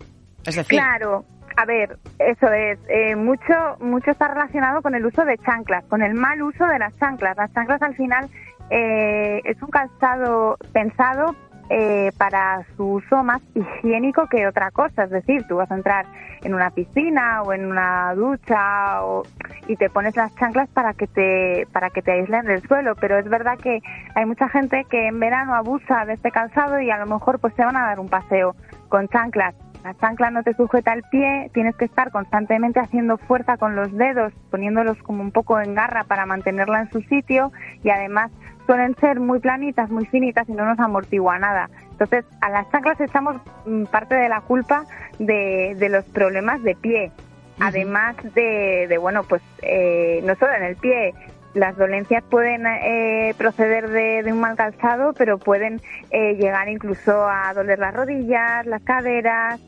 Es 0.45 0.55
decir, 0.55 0.79
Claro, 0.79 1.25
a 1.57 1.65
ver, 1.65 1.97
eso 2.19 2.47
es. 2.53 2.79
eh, 2.87 3.17
mucho, 3.17 3.53
mucho 3.81 4.11
está 4.11 4.29
relacionado 4.29 4.81
con 4.81 4.95
el 4.95 5.05
uso 5.05 5.25
de 5.25 5.37
chanclas, 5.39 5.83
con 5.89 6.01
el 6.01 6.13
mal 6.13 6.41
uso 6.41 6.65
de 6.65 6.79
las 6.79 6.97
chanclas. 6.97 7.35
Las 7.35 7.51
chanclas 7.53 7.81
al 7.81 7.95
final 7.97 8.29
eh, 8.69 9.41
es 9.43 9.61
un 9.61 9.69
calzado 9.71 10.57
pensado 10.71 11.35
eh, 11.73 12.11
para 12.17 12.65
su 12.75 12.85
uso 12.95 13.23
más 13.23 13.41
higiénico 13.55 14.27
que 14.27 14.45
otra 14.45 14.71
cosa. 14.71 15.05
Es 15.05 15.09
decir, 15.09 15.45
tú 15.47 15.55
vas 15.55 15.71
a 15.71 15.75
entrar 15.75 16.05
en 16.43 16.53
una 16.53 16.69
piscina 16.71 17.43
o 17.43 17.53
en 17.53 17.65
una 17.65 18.13
ducha 18.13 19.03
o- 19.05 19.23
y 19.67 19.77
te 19.77 19.89
pones 19.89 20.15
las 20.17 20.35
chanclas 20.35 20.67
para 20.69 20.93
que 20.93 21.07
te 21.07 21.67
para 21.71 21.89
que 21.89 22.01
te 22.01 22.11
aíslen 22.11 22.45
del 22.45 22.61
suelo. 22.67 22.95
Pero 22.95 23.17
es 23.17 23.29
verdad 23.29 23.57
que 23.57 23.79
hay 24.15 24.25
mucha 24.25 24.49
gente 24.49 24.85
que 24.89 25.07
en 25.07 25.19
verano 25.19 25.55
abusa 25.55 26.03
de 26.05 26.13
este 26.13 26.31
calzado 26.31 26.81
y 26.81 26.89
a 26.91 26.97
lo 26.97 27.05
mejor 27.05 27.39
pues 27.39 27.53
se 27.55 27.63
van 27.63 27.77
a 27.77 27.85
dar 27.85 27.99
un 27.99 28.09
paseo 28.09 28.55
con 28.89 29.07
chanclas. 29.07 29.55
La 29.83 29.95
chancla 29.95 30.29
no 30.29 30.43
te 30.43 30.53
sujeta 30.53 30.93
el 30.93 31.03
pie, 31.03 31.49
tienes 31.53 31.75
que 31.75 31.85
estar 31.85 32.11
constantemente 32.11 32.79
haciendo 32.79 33.17
fuerza 33.17 33.57
con 33.57 33.75
los 33.75 33.91
dedos, 33.93 34.31
poniéndolos 34.51 34.97
como 34.99 35.23
un 35.23 35.31
poco 35.31 35.59
en 35.59 35.73
garra 35.73 36.03
para 36.03 36.27
mantenerla 36.27 36.81
en 36.81 36.91
su 36.91 37.01
sitio 37.01 37.51
y 37.83 37.89
además 37.89 38.31
suelen 38.67 38.95
ser 38.97 39.19
muy 39.19 39.39
planitas, 39.39 39.89
muy 39.89 40.05
finitas 40.05 40.47
y 40.47 40.53
no 40.53 40.65
nos 40.65 40.79
amortigua 40.79 41.39
nada. 41.39 41.69
Entonces, 41.91 42.25
a 42.41 42.49
las 42.49 42.69
chanclas 42.71 43.01
echamos 43.01 43.37
mm, 43.65 43.85
parte 43.85 44.15
de 44.15 44.29
la 44.29 44.41
culpa 44.41 44.85
de, 45.17 45.75
de 45.77 45.89
los 45.89 46.05
problemas 46.05 46.61
de 46.61 46.75
pie. 46.75 47.11
Además 47.59 48.15
de, 48.35 48.85
de, 48.87 48.97
bueno, 48.97 49.23
pues 49.23 49.41
eh, 49.61 50.21
no 50.25 50.35
solo 50.35 50.53
en 50.53 50.63
el 50.63 50.75
pie, 50.75 51.13
las 51.53 51.75
dolencias 51.75 52.23
pueden 52.23 52.65
eh, 52.65 53.33
proceder 53.37 53.89
de, 53.89 54.23
de 54.23 54.31
un 54.31 54.39
mal 54.39 54.55
calzado, 54.55 55.13
pero 55.13 55.37
pueden 55.37 55.81
eh, 56.11 56.35
llegar 56.35 56.69
incluso 56.69 57.27
a 57.27 57.53
doler 57.53 57.79
las 57.79 57.93
rodillas, 57.93 58.65
las 58.65 58.81
caderas, 58.83 59.59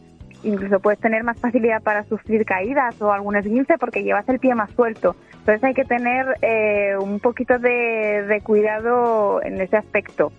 incluso 0.44 0.80
puedes 0.80 1.00
tener 1.00 1.24
más 1.24 1.40
facilidad 1.40 1.82
para 1.82 2.04
sufrir 2.06 2.46
caídas 2.46 3.02
o 3.02 3.12
algún 3.12 3.36
esguince 3.36 3.78
porque 3.78 4.04
llevas 4.04 4.28
el 4.30 4.40
pie 4.40 4.56
más 4.56 4.72
suelto. 4.72 5.16
Entonces 5.32 5.64
hay 5.64 5.74
que 5.74 5.84
tener 5.84 6.26
eh, 6.42 6.96
un 6.98 7.20
poquito 7.20 7.60
de, 7.60 8.24
de 8.28 8.42
cuidado 8.42 9.42
en 9.44 9.60
ese 9.60 9.76
aspecto. 9.76 10.32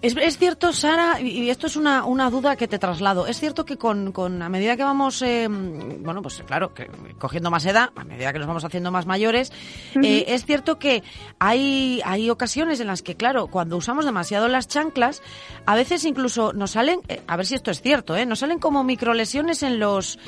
Es, 0.00 0.16
es 0.16 0.38
cierto, 0.38 0.72
Sara, 0.72 1.20
y 1.20 1.50
esto 1.50 1.66
es 1.66 1.76
una, 1.76 2.04
una 2.04 2.30
duda 2.30 2.54
que 2.54 2.68
te 2.68 2.78
traslado. 2.78 3.26
Es 3.26 3.40
cierto 3.40 3.64
que 3.64 3.76
con, 3.76 4.12
con 4.12 4.42
a 4.42 4.48
medida 4.48 4.76
que 4.76 4.84
vamos, 4.84 5.22
eh, 5.22 5.48
bueno, 5.48 6.22
pues 6.22 6.42
claro, 6.46 6.72
que 6.72 6.88
cogiendo 7.18 7.50
más 7.50 7.66
edad, 7.66 7.90
a 7.96 8.04
medida 8.04 8.32
que 8.32 8.38
nos 8.38 8.46
vamos 8.46 8.64
haciendo 8.64 8.92
más 8.92 9.06
mayores, 9.06 9.52
eh, 10.00 10.24
es 10.28 10.44
cierto 10.44 10.78
que 10.78 11.02
hay, 11.40 12.00
hay 12.04 12.30
ocasiones 12.30 12.78
en 12.78 12.86
las 12.86 13.02
que, 13.02 13.16
claro, 13.16 13.48
cuando 13.48 13.76
usamos 13.76 14.04
demasiado 14.04 14.46
las 14.46 14.68
chanclas, 14.68 15.22
a 15.64 15.74
veces 15.74 16.04
incluso 16.04 16.52
nos 16.52 16.72
salen, 16.72 17.00
a 17.26 17.36
ver 17.36 17.46
si 17.46 17.56
esto 17.56 17.70
es 17.70 17.80
cierto, 17.80 18.16
¿eh? 18.16 18.24
nos 18.24 18.38
salen 18.38 18.58
como 18.58 18.84
microlesiones 18.96 19.62
en 19.62 19.78
los, 19.78 20.18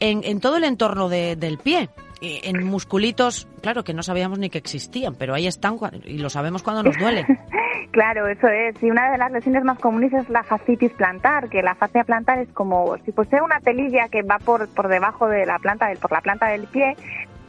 en, 0.00 0.40
todo 0.40 0.56
el 0.56 0.64
entorno 0.64 1.08
de- 1.08 1.36
del 1.36 1.58
pie. 1.58 1.88
En 2.20 2.64
musculitos, 2.64 3.46
claro, 3.60 3.84
que 3.84 3.92
no 3.92 4.02
sabíamos 4.02 4.38
ni 4.38 4.48
que 4.48 4.56
existían, 4.56 5.14
pero 5.14 5.34
ahí 5.34 5.46
están 5.46 5.76
y 6.06 6.16
lo 6.16 6.30
sabemos 6.30 6.62
cuando 6.62 6.82
nos 6.82 6.96
duele. 6.98 7.26
Claro, 7.90 8.26
eso 8.26 8.48
es. 8.48 8.82
Y 8.82 8.90
una 8.90 9.12
de 9.12 9.18
las 9.18 9.30
lesiones 9.30 9.62
más 9.62 9.78
comunes 9.78 10.12
es 10.12 10.28
la 10.28 10.42
fascitis 10.42 10.90
plantar, 10.94 11.48
que 11.48 11.62
la 11.62 11.76
fascia 11.76 12.02
plantar 12.02 12.40
es 12.40 12.48
como 12.48 12.96
si 13.04 13.12
fuese 13.12 13.40
una 13.40 13.60
telilla 13.60 14.08
que 14.08 14.22
va 14.22 14.38
por, 14.40 14.66
por 14.68 14.88
debajo 14.88 15.28
de 15.28 15.46
la 15.46 15.60
planta, 15.60 15.86
del, 15.86 15.98
por 15.98 16.10
la 16.10 16.20
planta 16.20 16.46
del 16.48 16.66
pie 16.66 16.96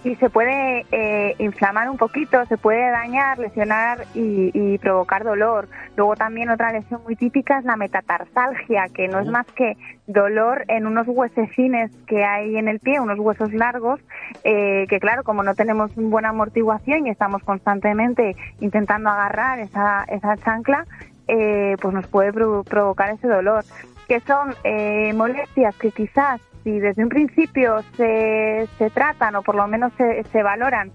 y 0.06 0.16
se 0.18 0.30
puede 0.30 0.86
eh, 0.92 1.34
inflamar 1.40 1.90
un 1.90 1.98
poquito, 1.98 2.46
se 2.46 2.58
puede 2.58 2.92
dañar, 2.92 3.40
lesionar 3.40 4.06
y, 4.14 4.52
y, 4.54 4.78
provocar 4.78 5.24
dolor. 5.24 5.68
Luego 5.98 6.16
también 6.16 6.52
otra 6.52 6.72
lesión 6.72 7.02
muy 7.04 7.16
típica 7.16 7.58
es 7.58 7.66
la 7.66 7.76
metatarsalgia, 7.76 8.86
que 8.94 9.08
no 9.08 9.20
es 9.20 9.28
más 9.28 9.48
que 9.48 9.76
dolor 10.06 10.64
en 10.68 10.86
unos 10.86 11.08
huesecines 11.08 11.92
que 12.06 12.24
hay 12.24 12.56
en 12.56 12.68
el 12.68 12.80
pie, 12.80 13.00
unos 13.00 13.18
huesos 13.18 13.52
largos, 13.52 14.00
eh, 14.44 14.86
que 14.90 15.00
claro, 15.00 15.24
como 15.24 15.42
no 15.42 15.56
tenemos 15.56 15.90
buena 15.96 16.30
amortiguación 16.30 17.08
y 17.08 17.10
estamos 17.10 17.44
constantemente 17.44 18.36
intentando 18.60 19.10
agarrar 19.10 19.58
esa, 19.58 20.04
esa 20.04 20.38
chancla, 20.38 20.86
eh, 21.28 21.78
pues 21.82 21.96
nos 21.96 22.06
puede 22.06 22.32
provocar 22.32 23.10
ese 23.10 23.28
dolor. 23.28 23.66
Que 24.08 24.20
son 24.20 24.54
eh, 24.64 25.14
molestias 25.14 25.76
que 25.78 25.90
quizás 25.90 26.40
si 26.66 26.80
desde 26.80 27.04
un 27.04 27.10
principio 27.10 27.84
se, 27.96 28.68
se 28.80 28.90
tratan 28.90 29.36
o 29.36 29.44
por 29.44 29.56
lo 29.56 29.68
menos 29.68 29.94
se, 29.98 30.24
se 30.32 30.42
valoran, 30.42 30.92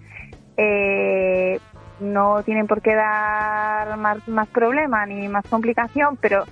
eh, 0.56 1.60
no 2.00 2.42
tienen 2.42 2.66
por 2.66 2.82
qué 2.82 2.94
dar 2.96 3.96
más, 3.96 4.26
más 4.28 4.48
problema 4.48 5.06
ni 5.06 5.28
más 5.28 5.46
complicación, 5.48 6.18
pero 6.20 6.44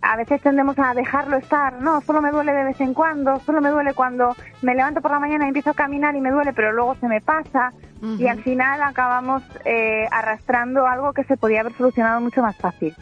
a 0.00 0.16
veces 0.16 0.40
tendemos 0.40 0.78
a 0.78 0.94
dejarlo 0.94 1.36
estar, 1.36 1.74
no, 1.74 2.00
solo 2.00 2.22
me 2.22 2.30
duele 2.30 2.52
de 2.52 2.64
vez 2.64 2.80
en 2.80 2.94
cuando, 2.94 3.38
solo 3.40 3.60
me 3.60 3.68
duele 3.68 3.92
cuando 3.92 4.34
me 4.62 4.74
levanto 4.74 5.02
por 5.02 5.10
la 5.10 5.18
mañana 5.18 5.44
y 5.44 5.48
empiezo 5.48 5.70
a 5.70 5.74
caminar 5.74 6.16
y 6.16 6.20
me 6.22 6.30
duele, 6.30 6.54
pero 6.54 6.72
luego 6.72 6.94
se 6.94 7.06
me 7.06 7.20
pasa 7.20 7.72
y 8.00 8.28
al 8.28 8.40
final 8.42 8.80
acabamos 8.80 9.42
eh, 9.64 10.06
arrastrando 10.10 10.86
algo 10.86 11.12
que 11.12 11.24
se 11.24 11.36
podía 11.36 11.60
haber 11.60 11.74
solucionado 11.74 12.20
mucho 12.20 12.40
más 12.40 12.56
fácil. 12.56 12.94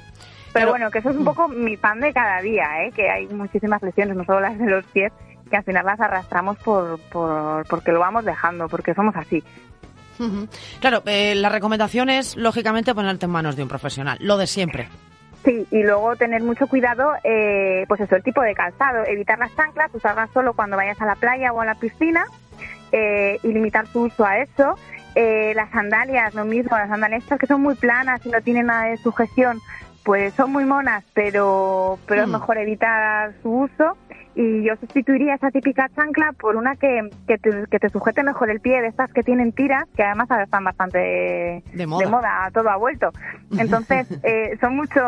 Pero, 0.55 0.71
bueno, 0.71 0.91
que 0.91 1.01
eso 1.01 1.11
es 1.11 1.17
un 1.17 1.25
poco 1.27 1.49
mi 1.49 1.77
pan 1.77 2.01
de 2.01 2.15
cada 2.15 2.41
día, 2.41 2.83
¿eh? 2.83 2.91
que 2.91 3.11
hay 3.11 3.27
muchísimas 3.29 3.83
lesiones, 3.83 4.17
no 4.17 4.25
solo 4.25 4.41
las 4.41 4.59
de 4.59 4.65
los 4.65 4.87
pies, 4.87 5.13
que 5.49 5.57
al 5.57 5.65
final 5.65 5.87
las 5.87 6.01
arrastramos 6.01 6.59
por, 6.59 6.99
por 7.11 7.67
porque 7.69 7.93
lo 7.93 8.01
vamos 8.01 8.25
dejando, 8.25 8.69
porque 8.69 8.95
somos 8.95 9.17
así. 9.17 9.43
Claro, 10.81 11.03
eh, 11.07 11.35
la 11.35 11.51
recomendación 11.51 12.09
es, 12.09 12.37
lógicamente, 12.37 12.95
ponerte 12.95 13.27
en 13.27 13.33
manos 13.33 13.57
de 13.57 13.63
un 13.63 13.69
profesional, 13.69 14.17
lo 14.21 14.39
de 14.39 14.47
siempre. 14.47 14.89
Sí, 15.45 15.67
y 15.71 15.83
luego 15.83 16.17
tener 16.17 16.43
mucho 16.43 16.67
cuidado, 16.67 17.13
eh, 17.23 17.85
pues 17.87 18.01
eso, 18.01 18.17
el 18.17 18.23
tipo 18.23 18.43
de 18.43 18.55
calzado, 18.55 19.05
evitar 19.07 19.39
las 19.39 19.55
chanclas, 19.55 19.95
usarlas 19.95 20.31
solo 20.33 20.55
cuando 20.55 20.77
vayas 20.77 21.01
a 21.01 21.07
la 21.07 21.15
playa 21.15 21.53
o 21.53 21.61
a 21.61 21.65
la 21.65 21.77
piscina 21.77 22.25
eh, 22.91 23.39
y 23.43 23.49
limitar 23.49 23.87
su 23.87 24.03
uso 24.03 24.25
a 24.25 24.39
eso. 24.39 24.77
Eh, 25.15 25.53
las 25.55 25.71
sandalias, 25.71 26.35
lo 26.35 26.45
mismo, 26.45 26.77
las 26.77 26.89
sandalias 26.89 27.23
estas 27.23 27.39
que 27.39 27.47
son 27.47 27.63
muy 27.63 27.75
planas 27.75 28.25
y 28.27 28.29
no 28.29 28.41
tienen 28.41 28.67
nada 28.67 28.87
de 28.87 28.97
sujeción, 28.97 29.61
pues 30.07 30.33
son 30.35 30.53
muy 30.53 30.65
monas, 30.65 31.03
pero, 31.15 31.99
pero 32.07 32.23
es 32.23 32.29
mejor 32.29 32.59
evitar 32.59 33.35
su 33.43 33.63
uso. 33.63 33.97
Y 34.37 34.63
yo 34.63 34.77
sustituiría 34.77 35.35
esa 35.35 35.51
típica 35.51 35.89
chancla 35.97 36.33
por 36.39 36.55
una 36.55 36.77
que, 36.77 37.11
que, 37.27 37.39
te, 37.39 37.67
que 37.69 37.81
te 37.81 37.89
sujete 37.89 38.23
mejor 38.23 38.51
el 38.51 38.61
pie, 38.61 38.81
de 38.83 38.87
estas 38.87 39.13
que 39.13 39.25
tienen 39.25 39.51
tiras, 39.51 39.85
que 39.97 40.05
además 40.05 40.31
ahora 40.31 40.45
están 40.45 40.63
bastante 40.63 41.65
de 41.73 41.87
moda, 41.87 42.49
todo 42.55 42.71
ha 42.71 42.77
vuelto. 42.77 43.11
Entonces, 43.59 44.07
eh, 44.23 44.57
son 44.61 44.77
mucho, 44.77 45.01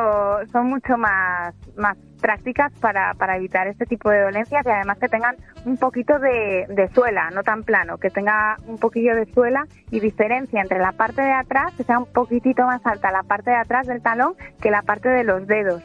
son 0.51 0.67
mucho 0.67 0.97
más, 0.97 1.55
más 1.77 1.97
prácticas 2.19 2.73
para, 2.81 3.15
para 3.15 3.37
evitar 3.37 3.67
este 3.67 3.87
tipo 3.87 4.11
de 4.11 4.23
dolencias 4.23 4.65
y 4.67 4.69
además 4.69 4.99
que 4.99 5.09
tengan 5.09 5.37
un 5.65 5.77
poquito 5.77 6.19
de, 6.19 6.67
de, 6.69 6.89
suela, 6.95 7.31
no 7.31 7.43
tan 7.43 7.63
plano, 7.63 7.99
que 7.99 8.11
tenga 8.11 8.59
un 8.67 8.79
poquillo 8.79 9.15
de 9.15 9.27
suela 9.33 9.67
y 9.91 10.01
diferencia 10.01 10.61
entre 10.61 10.79
la 10.79 10.93
parte 10.93 11.23
de 11.23 11.33
atrás, 11.33 11.73
que 11.77 11.85
sea 11.85 11.99
un 11.99 12.07
poquitito 12.07 12.65
más 12.65 12.85
alta 12.85 13.11
la 13.11 13.23
parte 13.23 13.51
de 13.51 13.57
atrás 13.57 13.87
del 13.87 14.03
talón 14.03 14.35
que 14.61 14.71
la 14.71 14.83
parte 14.83 15.09
de 15.09 15.25
los 15.25 15.47
dedos. 15.47 15.83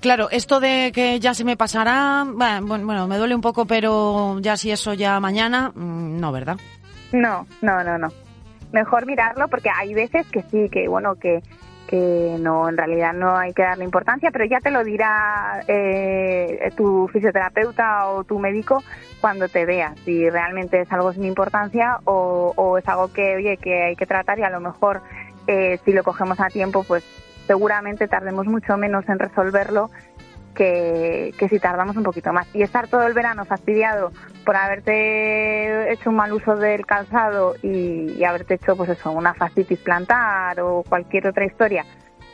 Claro, 0.00 0.28
esto 0.30 0.60
de 0.60 0.92
que 0.94 1.18
ya 1.20 1.34
se 1.34 1.44
me 1.44 1.56
pasará, 1.56 2.24
bueno, 2.26 2.84
bueno, 2.84 3.06
me 3.06 3.16
duele 3.18 3.34
un 3.34 3.40
poco, 3.40 3.64
pero 3.66 4.38
ya 4.40 4.56
si 4.56 4.70
eso 4.70 4.94
ya 4.94 5.18
mañana, 5.20 5.72
no, 5.74 6.32
¿verdad? 6.32 6.56
No, 7.12 7.46
no, 7.62 7.82
no, 7.82 7.98
no. 7.98 8.08
Mejor 8.72 9.06
mirarlo 9.06 9.48
porque 9.48 9.70
hay 9.74 9.94
veces 9.94 10.26
que 10.28 10.42
sí, 10.42 10.68
que 10.70 10.88
bueno, 10.88 11.14
que 11.14 11.42
que 11.86 12.36
no, 12.40 12.68
en 12.68 12.76
realidad 12.76 13.12
no 13.12 13.36
hay 13.36 13.52
que 13.52 13.62
darle 13.62 13.84
importancia, 13.84 14.30
pero 14.30 14.44
ya 14.44 14.60
te 14.60 14.70
lo 14.70 14.84
dirá 14.84 15.62
eh, 15.68 16.70
tu 16.76 17.08
fisioterapeuta 17.08 18.08
o 18.08 18.24
tu 18.24 18.38
médico 18.38 18.82
cuando 19.20 19.48
te 19.48 19.64
veas, 19.64 19.98
si 20.00 20.28
realmente 20.28 20.80
es 20.80 20.92
algo 20.92 21.12
sin 21.12 21.24
importancia 21.24 21.98
o, 22.04 22.52
o 22.56 22.78
es 22.78 22.88
algo 22.88 23.12
que, 23.12 23.36
oye, 23.36 23.56
que 23.56 23.84
hay 23.84 23.96
que 23.96 24.06
tratar 24.06 24.38
y 24.38 24.42
a 24.42 24.50
lo 24.50 24.60
mejor 24.60 25.00
eh, 25.46 25.78
si 25.84 25.92
lo 25.92 26.02
cogemos 26.02 26.40
a 26.40 26.48
tiempo, 26.48 26.84
pues 26.84 27.04
seguramente 27.46 28.08
tardemos 28.08 28.46
mucho 28.46 28.76
menos 28.76 29.08
en 29.08 29.18
resolverlo 29.18 29.90
que, 30.56 31.32
que, 31.38 31.48
si 31.48 31.60
tardamos 31.60 31.96
un 31.96 32.02
poquito 32.02 32.32
más. 32.32 32.48
Y 32.54 32.62
estar 32.62 32.88
todo 32.88 33.06
el 33.06 33.12
verano 33.12 33.44
fastidiado 33.44 34.10
por 34.44 34.56
haberte 34.56 35.92
hecho 35.92 36.10
un 36.10 36.16
mal 36.16 36.32
uso 36.32 36.56
del 36.56 36.84
calzado 36.84 37.54
y, 37.62 38.12
y 38.18 38.24
haberte 38.24 38.54
hecho, 38.54 38.76
pues 38.76 38.90
eso, 38.90 39.12
una 39.12 39.34
fascitis 39.34 39.78
plantar 39.78 40.60
o 40.60 40.82
cualquier 40.88 41.28
otra 41.28 41.44
historia, 41.44 41.84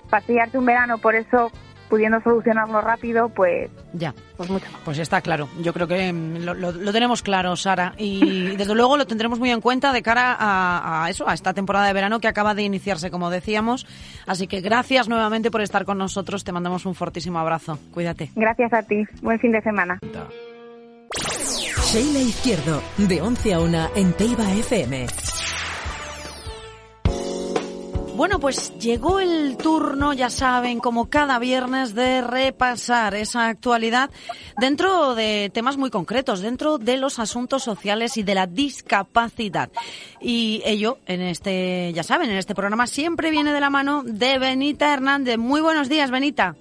fastidiarte 0.08 0.56
un 0.56 0.64
verano 0.64 0.98
por 0.98 1.14
eso, 1.14 1.50
pudiendo 1.92 2.22
solucionarlo 2.22 2.81
rápido, 2.81 3.28
pues 3.28 3.70
ya, 3.92 4.14
pues 4.38 4.48
mucho 4.48 4.64
Pues 4.83 4.98
está 4.98 5.20
claro. 5.20 5.46
Yo 5.61 5.74
creo 5.74 5.87
que 5.87 6.11
mm, 6.11 6.37
lo, 6.38 6.55
lo, 6.55 6.72
lo, 6.72 6.90
tenemos 6.90 7.20
claro, 7.20 7.55
Sara, 7.55 7.92
y 7.98 8.57
desde 8.57 8.74
luego 8.74 8.96
lo 8.96 9.07
tendremos 9.07 9.38
muy 9.38 9.50
en 9.50 9.61
cuenta 9.61 9.92
de 9.92 10.00
cara 10.00 10.35
a, 10.38 11.05
a, 11.05 11.11
eso, 11.11 11.28
a 11.28 11.35
esta 11.35 11.52
temporada 11.52 11.87
de 11.87 11.92
verano 11.92 12.18
que 12.18 12.28
acaba 12.28 12.55
de 12.55 12.62
iniciarse, 12.62 13.11
como 13.11 13.28
decíamos. 13.28 13.87
Así 14.26 14.46
que 14.46 14.62
gracias 14.62 15.07
nuevamente 15.07 15.50
por 15.50 15.61
estar 15.61 15.85
con 15.85 15.98
nosotros. 15.98 16.44
Te 16.44 16.52
mandamos 16.52 16.87
un 16.87 16.94
fortísimo 16.94 17.38
abrazo. 17.38 17.78
Cuídate. 17.92 18.31
Gracias 18.37 18.72
a 18.72 18.83
ti. 18.83 19.05
Buen 19.20 19.38
fin 19.38 19.52
de 19.52 19.61
semana. 19.61 19.98
Sheila 21.92 22.20
Izquierdo, 22.20 22.83
de 22.96 23.20
11 23.20 23.52
a 23.52 23.61
1 23.61 23.88
en 23.96 24.12
Teiba 24.14 24.50
FM. 24.50 25.09
Bueno, 28.22 28.38
pues 28.38 28.78
llegó 28.78 29.18
el 29.18 29.56
turno, 29.56 30.12
ya 30.12 30.30
saben, 30.30 30.78
como 30.78 31.11
cada 31.11 31.40
viernes, 31.40 31.92
de 31.96 32.20
repasar 32.20 33.16
esa 33.16 33.48
actualidad 33.48 34.11
dentro 34.58 35.16
de 35.16 35.50
temas 35.52 35.76
muy 35.76 35.90
concretos, 35.90 36.40
dentro 36.40 36.78
de 36.78 36.98
los 36.98 37.18
asuntos 37.18 37.64
sociales 37.64 38.16
y 38.16 38.22
de 38.22 38.37
la 38.37 38.46
discapacidad. 38.46 39.70
Y 40.20 40.62
ello, 40.64 40.98
en 41.06 41.20
este, 41.20 41.92
ya 41.94 42.04
saben, 42.04 42.30
en 42.30 42.37
este 42.37 42.54
programa 42.54 42.87
siempre 42.87 43.32
viene 43.32 43.52
de 43.52 43.58
la 43.61 43.70
mano 43.70 44.04
de 44.04 44.38
Benita 44.38 44.94
Hernández. 44.94 45.37
Muy 45.37 45.61
buenos 45.61 45.88
días, 45.88 46.12
Benita. 46.12 46.54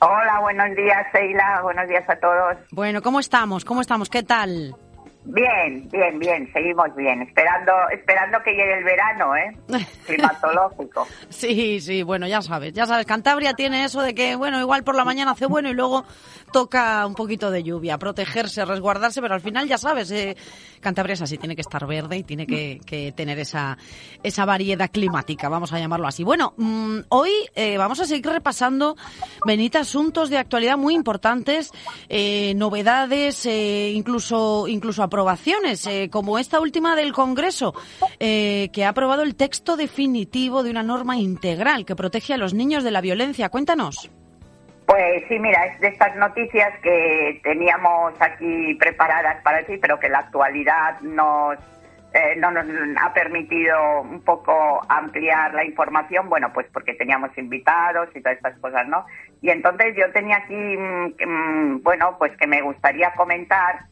Hola, 0.00 0.38
buenos 0.42 0.76
días, 0.76 1.08
Sheila. 1.12 1.60
Buenos 1.64 1.88
días 1.88 2.08
a 2.08 2.14
todos. 2.20 2.56
Bueno, 2.70 3.02
¿cómo 3.02 3.18
estamos? 3.18 3.64
¿Cómo 3.64 3.80
estamos? 3.80 4.08
¿Qué 4.08 4.22
tal? 4.22 4.76
Bien, 5.24 5.86
bien, 5.90 6.18
bien, 6.18 6.50
seguimos 6.52 6.94
bien, 6.96 7.20
esperando, 7.22 7.72
esperando 7.92 8.42
que 8.42 8.52
llegue 8.52 8.78
el 8.78 8.84
verano, 8.84 9.36
¿eh? 9.36 9.54
Climatológico. 10.06 11.06
sí, 11.28 11.80
sí, 11.80 12.02
bueno, 12.02 12.26
ya 12.26 12.40
sabes, 12.40 12.72
ya 12.72 12.86
sabes, 12.86 13.04
Cantabria 13.04 13.52
tiene 13.52 13.84
eso 13.84 14.00
de 14.00 14.14
que, 14.14 14.34
bueno, 14.36 14.58
igual 14.60 14.82
por 14.82 14.96
la 14.96 15.04
mañana 15.04 15.32
hace 15.32 15.46
bueno 15.46 15.68
y 15.68 15.74
luego 15.74 16.04
toca 16.52 17.06
un 17.06 17.14
poquito 17.14 17.50
de 17.50 17.62
lluvia, 17.62 17.98
protegerse, 17.98 18.64
resguardarse, 18.64 19.20
pero 19.20 19.34
al 19.34 19.40
final 19.40 19.68
ya 19.68 19.78
sabes, 19.78 20.10
eh, 20.10 20.36
Cantabria 20.80 21.14
es 21.14 21.22
así, 21.22 21.38
tiene 21.38 21.54
que 21.54 21.62
estar 21.62 21.86
verde 21.86 22.18
y 22.18 22.22
tiene 22.24 22.46
que, 22.46 23.12
tener 23.16 23.38
esa, 23.38 23.76
esa 24.22 24.44
variedad 24.44 24.90
climática, 24.90 25.48
vamos 25.48 25.72
a 25.72 25.78
llamarlo 25.78 26.06
así. 26.06 26.24
Bueno, 26.24 26.54
mmm, 26.56 27.00
hoy 27.08 27.30
eh, 27.54 27.76
vamos 27.76 28.00
a 28.00 28.04
seguir 28.04 28.26
repasando, 28.26 28.96
Benita, 29.46 29.80
asuntos 29.80 30.30
de 30.30 30.38
actualidad 30.38 30.76
muy 30.76 30.94
importantes, 30.94 31.70
eh, 32.08 32.54
novedades, 32.56 33.46
eh, 33.46 33.92
incluso, 33.94 34.68
incluso 34.68 35.02
aprobaciones, 35.02 35.86
eh, 35.86 36.08
como 36.10 36.38
esta 36.38 36.60
última 36.60 36.96
del 36.96 37.12
Congreso, 37.12 37.74
que 38.18 38.84
ha 38.84 38.88
aprobado 38.88 39.22
el 39.22 39.34
texto 39.34 39.76
definitivo 39.76 40.62
de 40.62 40.70
una 40.70 40.82
norma 40.82 41.16
integral 41.16 41.84
que 41.84 41.96
protege 41.96 42.34
a 42.34 42.36
los 42.36 42.54
niños 42.54 42.84
de 42.84 42.90
la 42.90 43.00
violencia. 43.00 43.48
Cuéntanos. 43.48 44.10
Pues 44.90 45.22
sí, 45.28 45.38
mira, 45.38 45.66
es 45.66 45.78
de 45.78 45.86
estas 45.86 46.16
noticias 46.16 46.76
que 46.82 47.40
teníamos 47.44 48.12
aquí 48.18 48.74
preparadas 48.74 49.40
para 49.44 49.62
ti, 49.62 49.78
pero 49.78 50.00
que 50.00 50.08
la 50.08 50.18
actualidad 50.18 50.98
nos 51.02 51.56
eh, 52.12 52.34
no 52.38 52.50
nos 52.50 52.66
ha 53.00 53.12
permitido 53.14 54.00
un 54.00 54.20
poco 54.24 54.80
ampliar 54.88 55.54
la 55.54 55.64
información, 55.64 56.28
bueno, 56.28 56.52
pues 56.52 56.66
porque 56.72 56.94
teníamos 56.94 57.30
invitados 57.38 58.08
y 58.16 58.20
todas 58.20 58.38
estas 58.38 58.58
cosas, 58.58 58.88
¿no? 58.88 59.06
Y 59.40 59.50
entonces 59.50 59.94
yo 59.96 60.10
tenía 60.10 60.38
aquí, 60.38 60.76
mmm, 60.76 61.84
bueno, 61.84 62.16
pues 62.18 62.36
que 62.36 62.48
me 62.48 62.60
gustaría 62.60 63.12
comentar 63.12 63.82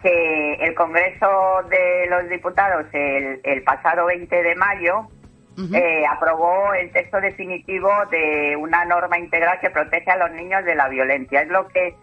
que 0.00 0.54
el 0.60 0.76
Congreso 0.76 1.64
de 1.68 2.06
los 2.08 2.28
Diputados 2.28 2.86
el, 2.92 3.40
el 3.42 3.64
pasado 3.64 4.06
20 4.06 4.42
de 4.44 4.54
mayo 4.54 5.08
uh 5.56 5.60
-huh. 5.60 5.76
eh, 5.76 6.04
aprobó 6.06 6.72
el 6.74 6.90
texto 6.92 7.20
definitivo 7.20 7.90
de 8.10 8.56
una 8.56 8.84
norma 8.84 9.18
integral 9.18 9.58
que 9.60 9.70
protege 9.70 10.10
a 10.10 10.16
los 10.16 10.30
niños 10.32 10.64
de 10.64 10.74
la 10.74 10.88
violencia. 10.88 11.42
Es 11.42 11.48
lo 11.48 11.66
que 11.68 11.94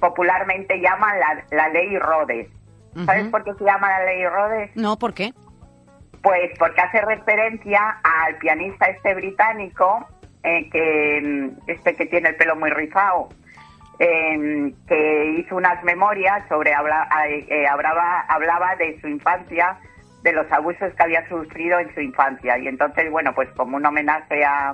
popularmente 0.00 0.80
llaman 0.80 1.18
la, 1.20 1.44
la 1.50 1.68
ley 1.68 1.98
Rhodes. 1.98 2.48
Uh 2.94 2.98
-huh. 3.00 3.06
¿Sabes 3.06 3.28
por 3.28 3.44
qué 3.44 3.54
se 3.54 3.64
llama 3.64 3.88
la 3.88 4.04
ley 4.04 4.26
Rhodes? 4.26 4.70
No, 4.76 4.98
¿por 4.98 5.14
qué? 5.14 5.32
Pues 6.22 6.50
porque 6.58 6.80
hace 6.80 7.00
referencia 7.00 7.98
al 8.04 8.36
pianista 8.36 8.86
este 8.86 9.14
británico 9.14 10.06
eh, 10.44 10.68
que 10.70 11.50
este 11.66 11.94
que 11.96 12.06
tiene 12.06 12.30
el 12.30 12.36
pelo 12.36 12.54
muy 12.56 12.70
rizado, 12.70 13.28
eh, 13.98 14.72
que 14.88 15.24
hizo 15.38 15.56
unas 15.56 15.82
memorias 15.84 16.46
sobre 16.48 16.74
habla- 16.74 17.08
eh, 17.28 17.66
hablaba, 17.66 18.20
hablaba 18.28 18.74
de 18.76 19.00
su 19.00 19.08
infancia, 19.08 19.76
de 20.22 20.32
los 20.32 20.50
abusos 20.52 20.92
que 20.96 21.02
había 21.02 21.28
sufrido 21.28 21.78
en 21.78 21.92
su 21.94 22.00
infancia. 22.00 22.58
Y 22.58 22.68
entonces, 22.68 23.10
bueno, 23.10 23.34
pues 23.34 23.48
como 23.56 23.76
un 23.76 23.84
homenaje 23.86 24.44
a, 24.44 24.70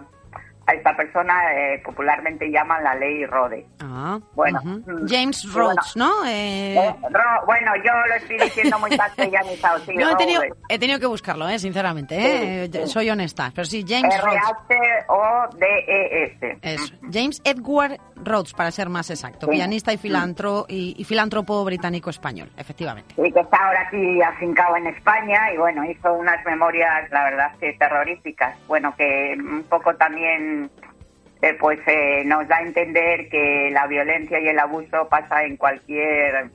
a 0.66 0.72
esta 0.74 0.94
persona, 0.94 1.34
eh, 1.54 1.80
popularmente 1.82 2.50
llaman 2.50 2.84
la 2.84 2.94
ley 2.94 3.24
Rode. 3.24 3.64
Ah, 3.80 4.18
Bueno, 4.34 4.60
mm, 4.62 5.06
James 5.08 5.50
Rhodes, 5.54 5.96
¿no? 5.96 6.10
Eh, 6.26 6.74
Eh, 6.76 6.94
Ro- 7.10 7.46
bueno, 7.46 7.72
yo 7.82 7.90
lo 8.08 8.14
estoy 8.16 8.36
diciendo 8.38 8.78
muy 8.78 8.90
castellanizado, 8.94 9.78
sí, 9.86 9.94
no, 9.96 10.10
he 10.10 10.16
tenido, 10.16 10.42
he 10.68 10.78
tenido 10.78 11.00
que 11.00 11.06
buscarlo, 11.06 11.48
eh, 11.48 11.58
sinceramente. 11.58 12.14
eh, 12.64 12.68
Sí, 12.70 12.80
sí. 12.82 12.86
Soy 12.88 13.08
honesta. 13.08 13.50
Pero 13.54 13.64
sí, 13.64 13.82
James 13.88 14.14
Rhodes. 14.22 14.42
R-H-O-D-E-S. 15.48 16.58
Eso. 16.62 16.94
James 17.12 17.40
Edward 17.44 17.98
Rhodes, 18.24 18.52
para 18.52 18.70
ser 18.70 18.88
más 18.88 19.10
exacto. 19.10 19.46
Sí. 19.46 19.52
Pianista 19.52 19.92
y, 19.92 19.96
filantro, 19.96 20.66
y, 20.68 20.94
y 20.98 21.04
filántropo 21.04 21.64
británico-español, 21.64 22.50
efectivamente. 22.56 23.14
Sí, 23.14 23.32
que 23.32 23.40
está 23.40 23.56
ahora 23.56 23.82
aquí 23.86 24.22
afincado 24.22 24.76
en 24.76 24.86
España 24.88 25.52
y 25.52 25.56
bueno, 25.56 25.84
hizo 25.84 26.12
unas 26.14 26.44
memorias, 26.44 27.10
la 27.10 27.24
verdad, 27.24 27.52
que 27.58 27.72
terroríficas. 27.74 28.56
Bueno, 28.66 28.94
que 28.96 29.36
un 29.38 29.64
poco 29.64 29.94
también 29.96 30.70
eh, 31.42 31.54
pues 31.58 31.80
eh, 31.86 32.22
nos 32.24 32.46
da 32.48 32.56
a 32.56 32.62
entender 32.62 33.28
que 33.28 33.70
la 33.72 33.86
violencia 33.86 34.40
y 34.40 34.48
el 34.48 34.58
abuso 34.58 35.08
pasa 35.08 35.44
en 35.44 35.56
cualquier... 35.56 36.50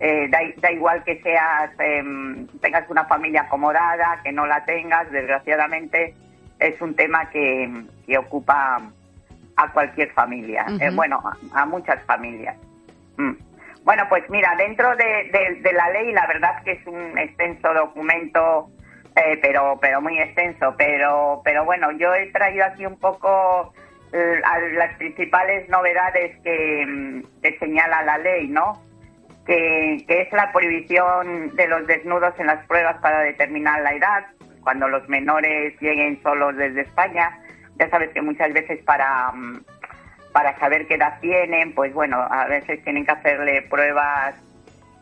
eh, 0.00 0.28
da, 0.28 0.38
da 0.60 0.72
igual 0.72 1.02
que 1.04 1.20
seas, 1.22 1.70
em, 1.78 2.46
tengas 2.60 2.88
una 2.90 3.04
familia 3.04 3.42
acomodada, 3.42 4.20
que 4.22 4.32
no 4.32 4.46
la 4.46 4.64
tengas, 4.64 5.10
desgraciadamente 5.10 6.14
es 6.58 6.80
un 6.80 6.94
tema 6.94 7.28
que, 7.30 7.84
que 8.06 8.16
ocupa 8.18 8.80
a 9.56 9.72
cualquier 9.72 10.10
familia. 10.12 10.66
Eh, 10.80 10.90
bueno, 10.94 11.22
a, 11.52 11.62
a 11.62 11.66
muchas 11.66 12.02
familias. 12.04 12.56
Mm. 13.16 13.32
Bueno, 13.84 14.04
pues 14.08 14.24
mira, 14.30 14.54
dentro 14.56 14.96
de, 14.96 15.04
de- 15.30 15.60
de 15.60 15.72
la 15.72 15.90
ley, 15.90 16.12
la 16.12 16.26
verdad 16.26 16.62
que 16.64 16.72
es 16.72 16.86
un 16.86 17.18
extenso 17.18 17.72
documento, 17.74 18.70
eh, 19.14 19.38
pero 19.42 19.78
pero 19.80 20.00
muy 20.00 20.18
extenso. 20.18 20.74
Pero 20.78 21.42
pero 21.44 21.64
bueno, 21.64 21.90
yo 21.92 22.14
he 22.14 22.30
traído 22.32 22.64
aquí 22.64 22.86
un 22.86 22.98
poco 22.98 23.72
eh, 24.12 24.40
las 24.74 24.96
principales 24.96 25.68
novedades 25.68 26.38
que, 26.42 26.84
mm, 26.86 27.22
que 27.42 27.58
señala 27.58 28.02
la 28.02 28.18
ley, 28.18 28.48
¿no? 28.48 28.82
Que, 29.46 30.02
que 30.08 30.22
es 30.22 30.32
la 30.32 30.50
prohibición 30.52 31.54
de 31.54 31.68
los 31.68 31.86
desnudos 31.86 32.32
en 32.38 32.46
las 32.46 32.64
pruebas 32.66 32.96
para 33.02 33.20
determinar 33.20 33.82
la 33.82 33.92
edad, 33.92 34.24
cuando 34.62 34.88
los 34.88 35.06
menores 35.10 35.78
lleguen 35.80 36.22
solos 36.22 36.56
desde 36.56 36.80
España. 36.80 37.38
Ya 37.78 37.88
sabes 37.90 38.10
que 38.10 38.22
muchas 38.22 38.52
veces 38.52 38.82
para 38.84 39.32
mm, 39.32 39.64
para 40.32 40.58
saber 40.58 40.88
qué 40.88 40.94
edad 40.94 41.20
tienen, 41.20 41.74
pues 41.74 41.94
bueno, 41.94 42.20
a 42.20 42.46
veces 42.46 42.82
tienen 42.82 43.06
que 43.06 43.12
hacerle 43.12 43.62
pruebas, 43.62 44.34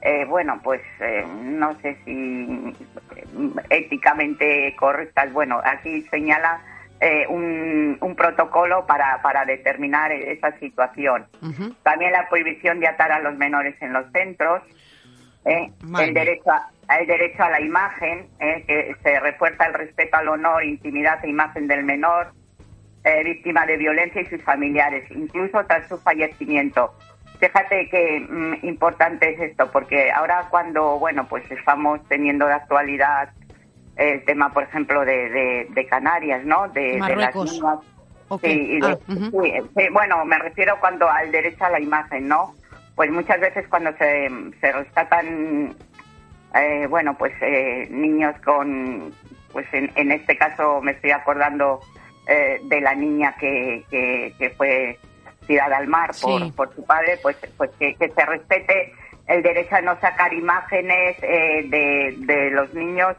eh, 0.02 0.26
bueno, 0.26 0.60
pues 0.62 0.82
eh, 1.00 1.24
no 1.42 1.74
sé 1.80 1.96
si 2.04 2.74
eh, 3.16 3.24
éticamente 3.70 4.76
correctas. 4.78 5.32
Bueno, 5.32 5.58
aquí 5.64 6.02
señala 6.10 6.60
eh, 7.00 7.26
un, 7.28 7.96
un 8.00 8.14
protocolo 8.14 8.84
para, 8.86 9.22
para 9.22 9.46
determinar 9.46 10.12
esa 10.12 10.52
situación. 10.58 11.26
También 11.82 12.12
la 12.12 12.28
prohibición 12.28 12.78
de 12.78 12.88
atar 12.88 13.10
a 13.10 13.20
los 13.20 13.34
menores 13.36 13.74
en 13.80 13.94
los 13.94 14.04
centros, 14.12 14.62
eh, 15.46 15.72
el 15.98 16.12
derecho 16.12 16.50
a, 16.50 16.70
el 17.00 17.06
derecho 17.06 17.42
a 17.42 17.50
la 17.50 17.60
imagen, 17.60 18.26
eh, 18.38 18.64
que 18.66 18.96
se 19.02 19.18
refuerza 19.18 19.64
el 19.64 19.74
respeto 19.74 20.16
al 20.18 20.28
honor, 20.28 20.62
intimidad 20.62 21.24
e 21.24 21.30
imagen 21.30 21.66
del 21.66 21.84
menor, 21.84 22.32
eh, 23.04 23.24
víctima 23.24 23.66
de 23.66 23.76
violencia 23.76 24.20
y 24.22 24.26
sus 24.26 24.42
familiares, 24.42 25.04
incluso 25.10 25.64
tras 25.66 25.88
su 25.88 25.98
fallecimiento. 25.98 26.94
Fíjate 27.40 27.88
qué 27.90 28.20
mm, 28.28 28.64
importante 28.66 29.30
es 29.34 29.40
esto, 29.40 29.70
porque 29.72 30.12
ahora 30.12 30.46
cuando, 30.50 30.98
bueno, 30.98 31.26
pues 31.28 31.42
estamos 31.50 32.00
teniendo 32.08 32.46
de 32.46 32.54
actualidad 32.54 33.30
el 33.96 34.24
tema, 34.24 34.52
por 34.52 34.62
ejemplo, 34.62 35.04
de, 35.04 35.28
de, 35.30 35.66
de 35.70 35.86
Canarias, 35.86 36.44
¿no? 36.44 36.68
De, 36.68 36.98
de 37.08 37.16
las 37.16 37.34
niñas. 37.52 37.78
Ok. 38.28 38.40
Sí, 38.44 38.50
y 38.76 38.80
de- 38.80 38.86
Ah, 38.86 39.68
sí, 39.76 39.88
bueno, 39.92 40.24
me 40.24 40.38
refiero 40.38 40.76
cuando 40.80 41.10
al 41.10 41.30
derecho 41.32 41.64
a 41.64 41.70
la 41.70 41.80
imagen, 41.80 42.28
¿no? 42.28 42.54
Pues 42.94 43.10
muchas 43.10 43.40
veces 43.40 43.66
cuando 43.68 43.92
se, 43.96 44.30
se 44.60 44.72
rescatan, 44.72 45.74
eh, 46.54 46.86
bueno, 46.88 47.14
pues 47.18 47.32
eh, 47.40 47.88
niños 47.90 48.34
con, 48.44 49.12
pues 49.52 49.66
en, 49.72 49.90
en 49.96 50.12
este 50.12 50.36
caso 50.36 50.80
me 50.80 50.92
estoy 50.92 51.10
acordando 51.10 51.80
eh, 52.26 52.60
de 52.64 52.80
la 52.80 52.94
niña 52.94 53.34
que, 53.38 53.84
que, 53.90 54.34
que 54.38 54.50
fue 54.50 54.98
tirada 55.46 55.78
al 55.78 55.88
mar 55.88 56.10
por, 56.20 56.40
Sí. 56.42 56.52
por 56.56 56.74
su 56.74 56.84
padre, 56.84 57.18
pues, 57.22 57.36
pues 57.56 57.70
que, 57.78 57.94
que 57.96 58.08
se 58.08 58.24
respete 58.26 58.92
el 59.26 59.42
derecho 59.42 59.76
a 59.76 59.80
no 59.80 59.98
sacar 60.00 60.32
imágenes 60.32 61.16
eh, 61.22 61.64
de, 61.68 62.14
de 62.18 62.50
los 62.50 62.72
niños 62.74 63.16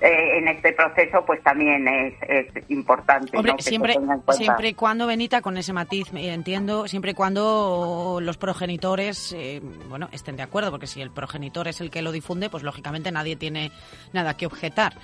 eh, 0.00 0.38
en 0.38 0.48
este 0.48 0.72
proceso, 0.72 1.24
pues 1.24 1.42
también 1.42 1.86
es, 1.88 2.14
es 2.28 2.70
importante. 2.70 3.36
Hombre, 3.36 3.52
¿no? 3.52 3.56
que 3.56 3.62
se 3.62 3.70
siempre, 3.70 3.94
siempre 4.32 4.68
y 4.68 4.74
cuando, 4.74 5.06
Benita, 5.06 5.40
con 5.40 5.56
ese 5.56 5.72
matiz, 5.72 6.12
eh, 6.14 6.32
entiendo, 6.34 6.86
siempre 6.88 7.12
y 7.12 7.14
cuando 7.14 8.18
los 8.20 8.36
progenitores, 8.36 9.32
eh, 9.36 9.60
bueno, 9.88 10.08
estén 10.12 10.36
de 10.36 10.42
acuerdo, 10.42 10.70
porque 10.70 10.86
si 10.86 11.00
el 11.00 11.10
progenitor 11.10 11.68
es 11.68 11.80
el 11.80 11.90
que 11.90 12.02
lo 12.02 12.12
difunde, 12.12 12.50
pues 12.50 12.62
lógicamente 12.64 13.12
nadie 13.12 13.36
tiene 13.36 13.70
nada 14.12 14.36
que 14.36 14.46
objetar, 14.46 14.94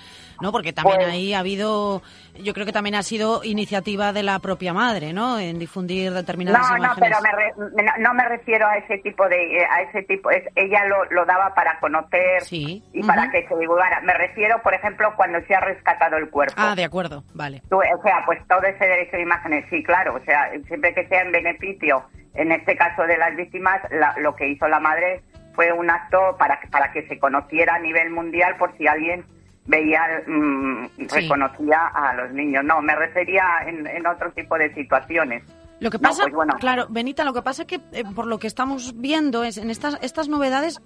¿no? 0.41 0.51
Porque 0.51 0.73
también 0.73 0.97
Pues- 0.97 1.09
ahí 1.13 1.33
ha 1.33 1.39
habido, 1.39 2.01
yo 2.43 2.53
creo 2.53 2.65
que 2.65 2.73
también 2.73 2.95
ha 2.95 3.03
sido 3.03 3.41
iniciativa 3.43 4.11
de 4.13 4.23
la 4.23 4.39
propia 4.39 4.73
madre, 4.73 5.13
¿no? 5.13 5.39
En 5.39 5.57
difundir 5.57 6.11
determinadas 6.11 6.69
No, 6.69 6.77
no, 6.77 6.93
pero 6.99 7.17
me 7.21 7.31
re- 7.31 7.53
no, 7.57 7.93
no 8.09 8.13
me 8.13 8.25
refiero 8.27 8.67
a 8.67 8.77
ese 8.77 8.97
tipo 8.99 9.27
de, 9.29 9.65
a 9.69 9.81
ese 9.83 10.03
tipo, 10.03 10.29
es, 10.31 10.43
ella 10.55 10.85
lo, 10.85 11.05
lo 11.05 11.25
daba 11.25 11.53
para 11.55 11.79
conocer 11.79 12.43
y 12.51 13.03
para 13.07 13.31
que 13.31 13.47
se 13.47 13.55
divulgara. 13.57 14.01
Me 14.01 14.13
refiero, 14.13 14.61
por 14.61 14.73
ejemplo, 14.73 14.80
cuando 15.15 15.39
se 15.47 15.55
ha 15.55 15.59
rescatado 15.61 16.17
el 16.17 16.29
cuerpo. 16.29 16.53
Ah, 16.57 16.75
de 16.75 16.83
acuerdo, 16.83 17.23
vale. 17.33 17.61
Tú, 17.69 17.77
o 17.77 18.01
sea, 18.03 18.23
pues 18.25 18.39
todo 18.47 18.63
ese 18.63 18.85
derecho 18.85 19.17
de 19.17 19.23
imágenes, 19.23 19.65
sí, 19.69 19.83
claro, 19.83 20.15
o 20.15 20.19
sea, 20.25 20.49
siempre 20.67 20.93
que 20.93 21.07
sea 21.07 21.21
en 21.21 21.31
beneficio, 21.31 22.03
en 22.33 22.51
este 22.51 22.75
caso 22.75 23.03
de 23.03 23.17
las 23.17 23.35
víctimas, 23.35 23.81
la- 23.91 24.15
lo 24.19 24.35
que 24.35 24.47
hizo 24.49 24.67
la 24.67 24.79
madre 24.79 25.23
fue 25.53 25.71
un 25.73 25.89
acto 25.89 26.35
para, 26.37 26.59
para 26.71 26.91
que 26.91 27.07
se 27.07 27.19
conociera 27.19 27.75
a 27.75 27.79
nivel 27.79 28.09
mundial 28.11 28.55
por 28.57 28.75
si 28.77 28.87
alguien 28.87 29.25
veía, 29.65 30.23
mm, 30.25 30.87
Sí. 30.97 31.07
reconocía 31.21 31.87
a 31.87 32.13
los 32.13 32.31
niños. 32.31 32.63
No, 32.63 32.81
me 32.81 32.95
refería 32.95 33.43
en, 33.67 33.85
en 33.85 34.07
otro 34.07 34.31
tipo 34.31 34.57
de 34.57 34.73
situaciones. 34.73 35.43
Lo 35.79 35.89
que 35.89 35.97
No, 35.97 36.09
pasa, 36.09 36.23
pues 36.23 36.33
bueno. 36.33 36.55
claro, 36.59 36.87
Benita, 36.89 37.23
lo 37.23 37.33
que 37.33 37.41
pasa 37.41 37.63
es 37.63 37.67
que 37.67 37.75
eh, 37.91 38.03
por 38.15 38.27
lo 38.27 38.37
que 38.39 38.47
estamos 38.47 38.99
viendo 38.99 39.43
es 39.43 39.57
en 39.57 39.69
estas 39.69 39.97
estas 40.03 40.29
novedades, 40.29 40.79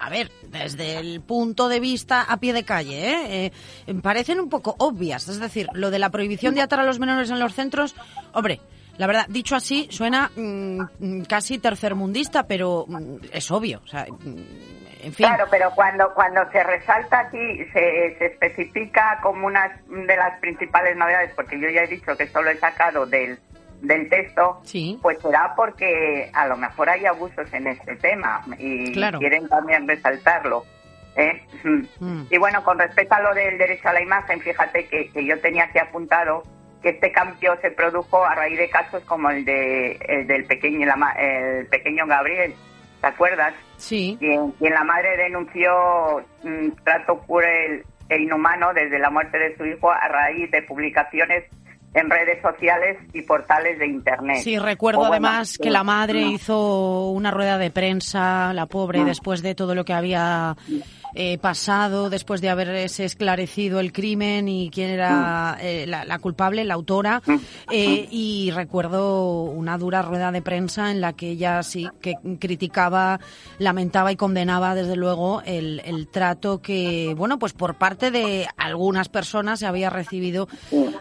a 0.00 0.08
ver, 0.08 0.30
desde 0.44 0.96
el 0.96 1.20
punto 1.20 1.68
de 1.68 1.78
vista 1.78 2.22
a 2.22 2.38
pie 2.38 2.52
de 2.52 2.64
calle, 2.64 3.10
¿eh? 3.10 3.52
Eh, 3.86 3.94
parecen 4.02 4.40
un 4.40 4.48
poco 4.48 4.74
obvias. 4.78 5.28
Es 5.28 5.38
decir, 5.38 5.68
lo 5.74 5.90
de 5.90 5.98
la 5.98 6.10
prohibición 6.10 6.54
de 6.54 6.62
atar 6.62 6.80
a 6.80 6.84
los 6.84 6.98
menores 6.98 7.30
en 7.30 7.38
los 7.38 7.54
centros, 7.54 7.94
hombre, 8.32 8.60
la 8.96 9.06
verdad, 9.06 9.26
dicho 9.28 9.56
así, 9.56 9.88
suena 9.90 10.30
mm, 10.34 10.80
mm, 10.98 11.22
casi 11.24 11.58
tercermundista, 11.58 12.46
pero 12.46 12.86
mm, 12.88 13.16
es 13.32 13.50
obvio. 13.50 13.82
O 13.84 13.86
sea, 13.86 14.06
mm, 14.08 14.26
en 15.02 15.12
fin. 15.12 15.26
Claro, 15.26 15.46
pero 15.50 15.70
cuando 15.74 16.12
cuando 16.14 16.40
se 16.50 16.62
resalta 16.62 17.20
aquí, 17.20 17.64
se, 17.72 18.16
se 18.18 18.26
especifica 18.26 19.18
como 19.22 19.46
una 19.46 19.80
de 19.86 20.16
las 20.16 20.38
principales 20.40 20.96
novedades, 20.96 21.32
porque 21.34 21.60
yo 21.60 21.68
ya 21.68 21.82
he 21.82 21.86
dicho 21.86 22.16
que 22.16 22.24
esto 22.24 22.40
lo 22.42 22.50
he 22.50 22.56
sacado 22.56 23.06
del, 23.06 23.38
del 23.80 24.08
texto, 24.08 24.60
pues 25.00 25.18
será 25.20 25.54
porque 25.56 26.30
a 26.32 26.46
lo 26.46 26.56
mejor 26.56 26.90
hay 26.90 27.06
abusos 27.06 27.52
en 27.52 27.66
este 27.66 27.96
tema 27.96 28.42
y 28.58 28.92
Claro. 28.92 29.18
quieren 29.18 29.48
también 29.48 29.88
resaltarlo. 29.88 30.64
¿eh? 31.16 31.42
Mm. 31.98 32.22
Y 32.30 32.38
bueno, 32.38 32.62
con 32.62 32.78
respecto 32.78 33.14
a 33.14 33.20
lo 33.20 33.34
del 33.34 33.58
derecho 33.58 33.88
a 33.88 33.92
la 33.92 34.02
imagen, 34.02 34.40
fíjate 34.40 34.86
que, 34.86 35.10
que 35.10 35.24
yo 35.24 35.40
tenía 35.40 35.64
aquí 35.64 35.78
apuntado 35.78 36.42
que 36.82 36.90
este 36.90 37.12
cambio 37.12 37.56
se 37.60 37.70
produjo 37.70 38.24
a 38.24 38.34
raíz 38.34 38.58
de 38.58 38.70
casos 38.70 39.02
como 39.04 39.30
el 39.30 39.44
de 39.44 39.92
el 40.08 40.26
del 40.26 40.44
pequeño 40.44 40.88
el 41.18 41.66
pequeño 41.66 42.06
Gabriel, 42.06 42.54
¿te 43.00 43.06
acuerdas? 43.06 43.54
Sí. 43.76 44.16
Quien, 44.18 44.52
quien 44.52 44.72
la 44.72 44.84
madre 44.84 45.16
denunció 45.16 46.24
mm, 46.42 46.70
trato 46.84 47.18
cruel 47.26 47.84
e 48.08 48.18
inhumano 48.22 48.72
desde 48.72 48.98
la 48.98 49.10
muerte 49.10 49.38
de 49.38 49.56
su 49.56 49.64
hijo 49.66 49.90
a 49.90 50.08
raíz 50.08 50.50
de 50.50 50.62
publicaciones 50.62 51.44
en 51.92 52.08
redes 52.08 52.40
sociales 52.40 52.98
y 53.12 53.22
portales 53.22 53.78
de 53.78 53.86
internet. 53.86 54.38
Sí, 54.42 54.58
recuerdo 54.58 55.00
O 55.00 55.08
bueno, 55.08 55.26
además 55.26 55.58
que 55.58 55.70
la 55.70 55.82
madre 55.82 56.22
no. 56.22 56.30
hizo 56.30 57.10
una 57.10 57.30
rueda 57.30 57.58
de 57.58 57.70
prensa, 57.70 58.52
la 58.52 58.66
pobre, 58.66 59.04
después 59.04 59.42
de 59.42 59.54
todo 59.54 59.74
lo 59.74 59.84
que 59.84 59.92
había 59.92 60.56
eh, 61.14 61.38
pasado 61.38 62.10
después 62.10 62.40
de 62.40 62.48
haberse 62.50 63.04
esclarecido 63.04 63.80
el 63.80 63.92
crimen 63.92 64.48
y 64.48 64.70
quién 64.70 64.90
era 64.90 65.56
eh, 65.60 65.86
la, 65.86 66.04
la 66.04 66.18
culpable, 66.18 66.64
la 66.64 66.74
autora. 66.74 67.22
Eh, 67.70 68.08
y 68.10 68.50
recuerdo 68.52 69.42
una 69.44 69.78
dura 69.78 70.02
rueda 70.02 70.32
de 70.32 70.42
prensa 70.42 70.90
en 70.90 71.00
la 71.00 71.12
que 71.12 71.30
ella 71.30 71.62
sí 71.62 71.88
que 72.00 72.14
criticaba, 72.38 73.20
lamentaba 73.58 74.12
y 74.12 74.16
condenaba 74.16 74.74
desde 74.74 74.96
luego 74.96 75.42
el, 75.44 75.80
el 75.84 76.08
trato 76.08 76.60
que, 76.60 77.14
bueno, 77.16 77.38
pues 77.38 77.52
por 77.52 77.76
parte 77.76 78.10
de 78.10 78.46
algunas 78.56 79.08
personas 79.08 79.60
se 79.60 79.66
había 79.66 79.90
recibido 79.90 80.48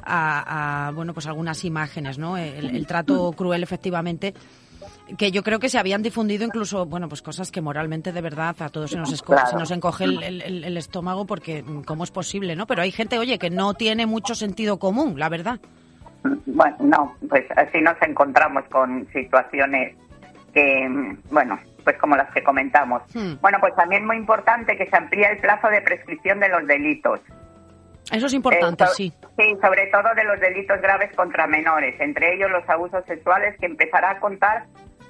a, 0.04 0.88
a, 0.88 0.92
bueno, 0.92 1.14
pues 1.14 1.26
algunas 1.28 1.64
imágenes, 1.66 2.18
¿no? 2.18 2.38
El, 2.38 2.76
el 2.76 2.88
trato 2.88 3.32
cruel 3.34 3.64
efectivamente 3.64 4.34
que 5.18 5.32
yo 5.32 5.44
creo 5.44 5.60
que 5.60 5.70
se 5.70 5.78
habían 5.80 6.02
difundido 6.02 6.46
incluso, 6.46 6.86
bueno, 6.86 7.08
pues 7.10 7.22
cosas 7.22 7.52
que 7.52 7.62
moralmente 7.62 8.12
de 8.12 8.22
verdad 8.22 8.56
a 8.60 8.70
todos 8.70 8.92
se 8.92 8.98
nos, 8.98 9.12
esco- 9.14 9.34
Claro. 9.34 9.48
se 9.50 9.56
nos 9.56 9.72
encoge 9.72 10.04
el, 10.06 10.24
el- 10.24 10.64
el 10.64 10.78
estómago 10.78 11.26
porque 11.26 11.64
mm, 11.64 11.82
cómo 11.84 12.04
es 12.04 12.12
posible, 12.12 12.56
¿no? 12.56 12.68
Pero 12.68 12.82
hay 12.82 12.92
gente, 12.92 13.18
oye, 13.18 13.40
que 13.40 13.50
no 13.50 13.74
tiene 13.74 14.06
mucho 14.06 14.36
sentido 14.36 14.78
común, 14.80 15.20
la 15.20 15.30
verdad. 15.30 15.60
Bueno, 16.46 16.76
no, 16.80 17.16
pues 17.30 17.46
así 17.56 17.80
nos 17.82 17.96
encontramos 18.02 18.64
con 18.66 19.08
situaciones 19.14 19.96
que, 20.54 20.88
mm, 20.90 21.18
bueno, 21.32 21.60
pues 21.84 21.98
como 21.98 22.16
las 22.18 22.30
que 22.34 22.44
comentamos. 22.44 23.02
Hmm. 23.14 23.36
Bueno, 23.42 23.58
pues 23.62 23.74
también 23.76 24.06
muy 24.06 24.18
importante 24.18 24.76
que 24.78 24.86
se 24.90 24.96
amplíe 24.98 25.32
el 25.32 25.38
plazo 25.38 25.70
de 25.70 25.82
prescripción 25.82 26.40
de 26.40 26.50
los 26.50 26.68
delitos. 26.68 27.20
Eso 28.12 28.26
es 28.26 28.34
importante, 28.34 28.84
Eh, 28.84 28.88
so- 28.88 28.94
sí. 28.96 29.14
Sí, 29.38 29.56
sobre 29.62 29.88
todo 29.88 30.14
de 30.16 30.24
los 30.24 30.40
delitos 30.40 30.82
graves 30.82 31.16
contra 31.16 31.48
menores, 31.48 31.96
entre 32.02 32.36
ellos 32.36 32.50
los 32.52 32.68
abusos 32.68 33.06
sexuales, 33.06 33.56
que 33.60 33.68
empezará 33.68 34.12
a 34.12 34.20
contar 34.20 34.66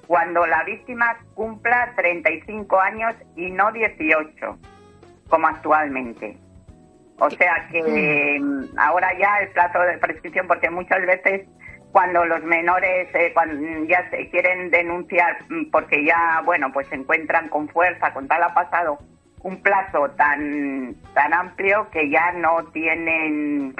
cuando 0.09 0.43
la 0.47 0.63
víctima 0.63 1.19
cumpla 1.35 1.93
35 1.95 2.81
años 2.81 3.13
y 3.35 3.51
no 3.51 3.71
18, 3.71 4.57
como 5.29 5.47
actualmente. 5.47 6.35
O 7.19 7.29
sea 7.29 7.67
que 7.71 8.39
mm, 8.41 8.75
ahora 8.79 9.15
ya 9.19 9.37
el 9.41 9.49
plazo 9.49 9.79
de 9.81 9.99
prescripción, 9.99 10.47
porque 10.47 10.71
muchas 10.71 11.05
veces 11.05 11.47
cuando 11.91 12.25
los 12.25 12.43
menores 12.43 13.07
eh, 13.13 13.31
cuando 13.35 13.85
ya 13.85 14.09
se 14.09 14.27
quieren 14.31 14.71
denunciar 14.71 15.45
mm, 15.47 15.69
porque 15.69 16.03
ya, 16.03 16.41
bueno, 16.43 16.71
pues 16.73 16.87
se 16.87 16.95
encuentran 16.95 17.47
con 17.47 17.69
fuerza, 17.69 18.11
con 18.11 18.27
tal 18.27 18.41
ha 18.41 18.55
pasado 18.55 18.97
un 19.43 19.61
plazo 19.61 20.09
tan, 20.17 20.95
tan 21.13 21.35
amplio 21.35 21.87
que 21.91 22.09
ya 22.09 22.31
no 22.31 22.65
tienen, 22.73 23.75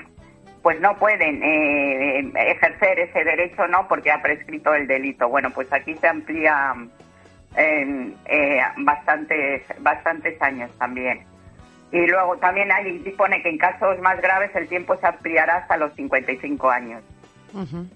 pues 0.70 0.82
no 0.82 0.96
pueden 1.00 1.42
eh, 1.42 2.32
ejercer 2.36 3.00
ese 3.00 3.24
derecho, 3.24 3.68
¿no? 3.68 3.88
Porque 3.88 4.12
ha 4.12 4.22
prescrito 4.22 4.72
el 4.76 4.86
delito. 4.86 5.28
Bueno, 5.28 5.50
pues 5.50 5.68
aquí 5.74 5.96
se 5.96 6.08
amplía 6.08 6.76
en 7.56 8.16
eh, 8.26 8.62
bastantes, 8.78 9.64
bastantes 9.80 10.40
años 10.40 10.70
también. 10.78 11.24
Y 11.92 12.06
luego 12.06 12.38
también 12.38 12.72
hay, 12.72 13.00
dispone 13.00 13.42
que 13.42 13.50
en 13.50 13.58
casos 13.58 14.00
más 14.02 14.22
graves 14.22 14.52
el 14.54 14.68
tiempo 14.68 14.96
se 14.98 15.08
ampliará 15.08 15.56
hasta 15.56 15.76
los 15.76 15.92
55 15.96 16.70
años. 16.70 17.02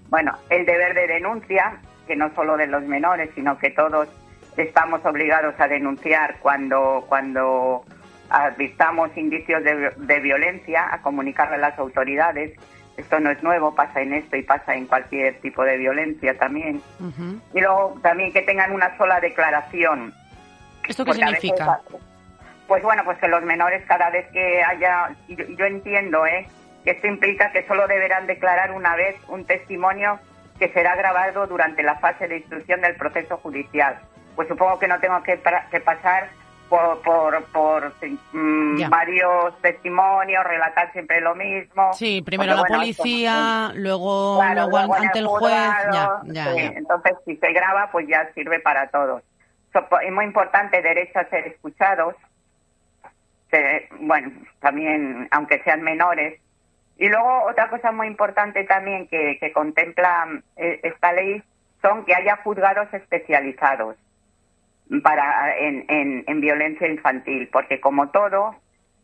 Bueno, 0.08 0.36
el 0.50 0.66
deber 0.66 0.94
de 0.94 1.06
denuncia, 1.06 1.76
que 2.08 2.16
no 2.16 2.34
solo 2.34 2.56
de 2.56 2.66
los 2.66 2.82
menores, 2.82 3.30
sino 3.36 3.56
que 3.56 3.70
todos 3.70 4.08
estamos 4.56 5.00
obligados 5.04 5.54
a 5.60 5.68
denunciar 5.68 6.38
cuando, 6.40 7.04
cuando 7.08 7.84
advirtamos 8.42 9.16
indicios 9.16 9.62
de, 9.62 9.92
de 9.96 10.20
violencia, 10.20 10.92
a 10.92 11.00
comunicarle 11.02 11.56
a 11.56 11.58
las 11.58 11.78
autoridades. 11.78 12.52
Esto 12.96 13.18
no 13.20 13.30
es 13.30 13.42
nuevo, 13.42 13.74
pasa 13.74 14.00
en 14.02 14.14
esto 14.14 14.36
y 14.36 14.42
pasa 14.42 14.74
en 14.74 14.86
cualquier 14.86 15.40
tipo 15.40 15.64
de 15.64 15.76
violencia 15.78 16.36
también. 16.38 16.80
Y 17.52 17.60
luego 17.60 17.98
también 18.02 18.32
que 18.32 18.42
tengan 18.42 18.72
una 18.72 18.96
sola 18.96 19.20
declaración. 19.20 20.14
¿Esto 20.88 21.04
qué 21.04 21.10
Porque 21.10 21.24
a 21.24 21.26
veces, 21.26 21.40
significa? 21.40 21.80
pues 22.68 22.82
bueno, 22.82 23.02
pues 23.04 23.18
que 23.18 23.28
los 23.28 23.42
menores 23.42 23.84
cada 23.86 24.10
vez 24.10 24.26
que 24.32 24.62
haya, 24.62 25.14
yo, 25.28 25.44
yo 25.58 25.66
entiendo, 25.66 26.26
¿eh? 26.26 26.46
que 26.84 26.90
esto 26.92 27.06
implica 27.06 27.50
que 27.50 27.66
solo 27.66 27.86
deberán 27.88 28.26
declarar 28.26 28.70
una 28.70 28.94
vez 28.94 29.16
un 29.28 29.44
testimonio 29.44 30.20
que 30.58 30.68
será 30.68 30.94
grabado 30.94 31.46
durante 31.46 31.82
la 31.82 31.96
fase 31.96 32.28
de 32.28 32.38
instrucción 32.38 32.80
del 32.80 32.94
proceso 32.96 33.38
judicial. 33.38 33.98
Pues 34.36 34.46
supongo 34.48 34.78
que 34.78 34.86
no 34.88 35.00
tengo 35.00 35.22
que, 35.22 35.40
que 35.70 35.80
pasar 35.80 36.28
por, 36.68 37.00
por, 37.02 37.44
por 37.46 37.92
mm, 38.32 38.88
varios 38.88 39.60
testimonios, 39.60 40.44
relatar 40.44 40.90
siempre 40.92 41.20
lo 41.20 41.34
mismo. 41.34 41.92
Sí, 41.92 42.22
primero 42.22 42.56
Porque, 42.56 42.72
la 42.72 42.78
bueno, 42.78 42.84
esto- 42.90 43.02
policía, 43.02 43.72
luego, 43.74 44.36
Claro, 44.38 44.54
luego 44.54 44.70
luego 44.78 44.96
en 44.96 45.02
ante 45.04 45.18
el 45.18 45.26
juez. 45.26 45.52
Ya, 45.54 45.82
juzgado, 45.84 46.20
ya, 46.26 46.44
sí. 46.52 46.56
ya. 46.56 46.66
Entonces, 46.78 47.12
si 47.26 47.36
se 47.36 47.52
graba, 47.52 47.88
pues 47.92 48.06
ya 48.08 48.30
sirve 48.34 48.60
para 48.60 48.88
todos. 48.88 49.22
So- 49.72 50.00
Es 50.00 50.12
muy 50.12 50.24
importante 50.24 50.80
derecho 50.82 51.18
a 51.18 51.24
ser 51.24 51.46
escuchados. 51.48 52.14
Se- 53.50 53.88
bueno, 54.00 54.32
también, 54.60 55.28
aunque 55.30 55.62
sean 55.62 55.82
menores. 55.82 56.40
Y 56.96 57.08
luego, 57.08 57.44
otra 57.44 57.68
cosa 57.70 57.92
muy 57.92 58.06
importante 58.06 58.64
también 58.64 59.08
que, 59.08 59.36
que 59.40 59.52
contempla 59.52 60.28
eh, 60.56 60.80
esta 60.84 61.12
ley 61.12 61.42
son 61.82 62.04
que 62.04 62.14
haya 62.14 62.36
juzgados 62.42 62.92
especializados 62.94 63.96
para 65.02 65.56
en, 65.58 65.84
en, 65.88 66.24
en 66.26 66.40
violencia 66.40 66.86
infantil, 66.88 67.48
porque 67.52 67.80
como 67.80 68.10
todo, 68.10 68.56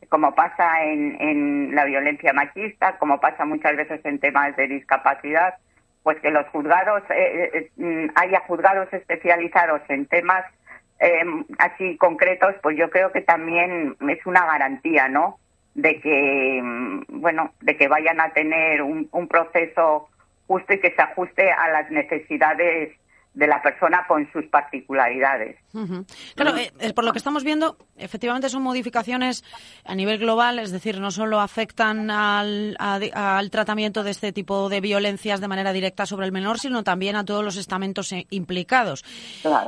como 0.09 0.35
pasa 0.35 0.85
en, 0.85 1.17
en 1.21 1.75
la 1.75 1.85
violencia 1.85 2.33
machista, 2.33 2.99
como 2.99 3.21
pasa 3.21 3.45
muchas 3.45 3.77
veces 3.77 4.01
en 4.05 4.19
temas 4.19 4.57
de 4.57 4.69
discapacidad, 4.69 5.55
pues 6.03 6.19
que 6.21 6.31
los 6.31 6.47
juzgados, 6.49 7.03
eh, 7.11 7.51
eh, 7.55 7.71
mm, 7.77 8.11
haya 8.15 8.41
juzgados 8.41 8.93
especializados 8.93 9.83
en 9.89 10.07
temas 10.07 10.45
eh, 10.99 11.25
así 11.59 11.97
concretos, 11.97 12.55
pues 12.63 12.77
yo 12.77 12.91
creo 12.91 13.13
que 13.13 13.23
también 13.23 13.97
es 14.09 14.27
una 14.27 14.45
garantía, 14.45 15.09
¿no? 15.09 15.39
De 15.75 16.01
que, 16.01 16.61
mm, 16.63 17.21
bueno, 17.21 17.53
de 17.61 17.77
que 17.77 17.89
vayan 17.89 18.21
a 18.21 18.31
tener 18.31 18.83
un, 18.83 19.09
un 19.13 19.29
proceso 19.29 20.09
justo 20.47 20.75
y 20.75 20.81
que 20.81 20.91
se 20.91 21.03
ajuste 21.03 21.51
a 21.51 21.69
las 21.69 21.91
necesidades 21.91 22.93
de 23.41 23.47
la 23.47 23.61
persona 23.63 24.05
con 24.07 24.31
sus 24.33 24.45
particularidades. 24.47 25.57
Claro, 26.35 26.57
eh, 26.59 26.71
eh, 26.79 26.93
por 26.93 27.05
lo 27.05 27.13
que 27.13 27.19
estamos 27.19 27.43
viendo, 27.43 27.77
efectivamente 27.97 28.51
son 28.51 28.63
modificaciones 28.63 29.43
a 29.85 29.95
nivel 29.95 30.19
global, 30.19 30.59
es 30.59 30.71
decir, 30.71 31.01
no 31.01 31.11
solo 31.11 31.41
afectan 31.41 32.11
al, 32.11 32.77
a- 32.79 33.39
al 33.39 33.51
tratamiento 33.51 34.03
de 34.05 34.11
este 34.11 34.33
tipo 34.33 34.69
de 34.69 34.81
violencias 34.83 35.41
de 35.41 35.49
manera 35.49 35.73
directa 35.73 36.05
sobre 36.05 36.27
el 36.27 36.33
menor, 36.33 36.59
sino 36.59 36.85
también 36.85 37.17
a 37.17 37.25
todos 37.25 37.43
los 37.43 37.57
estamentos 37.57 38.13
eh, 38.13 38.27
implicados. 38.31 39.05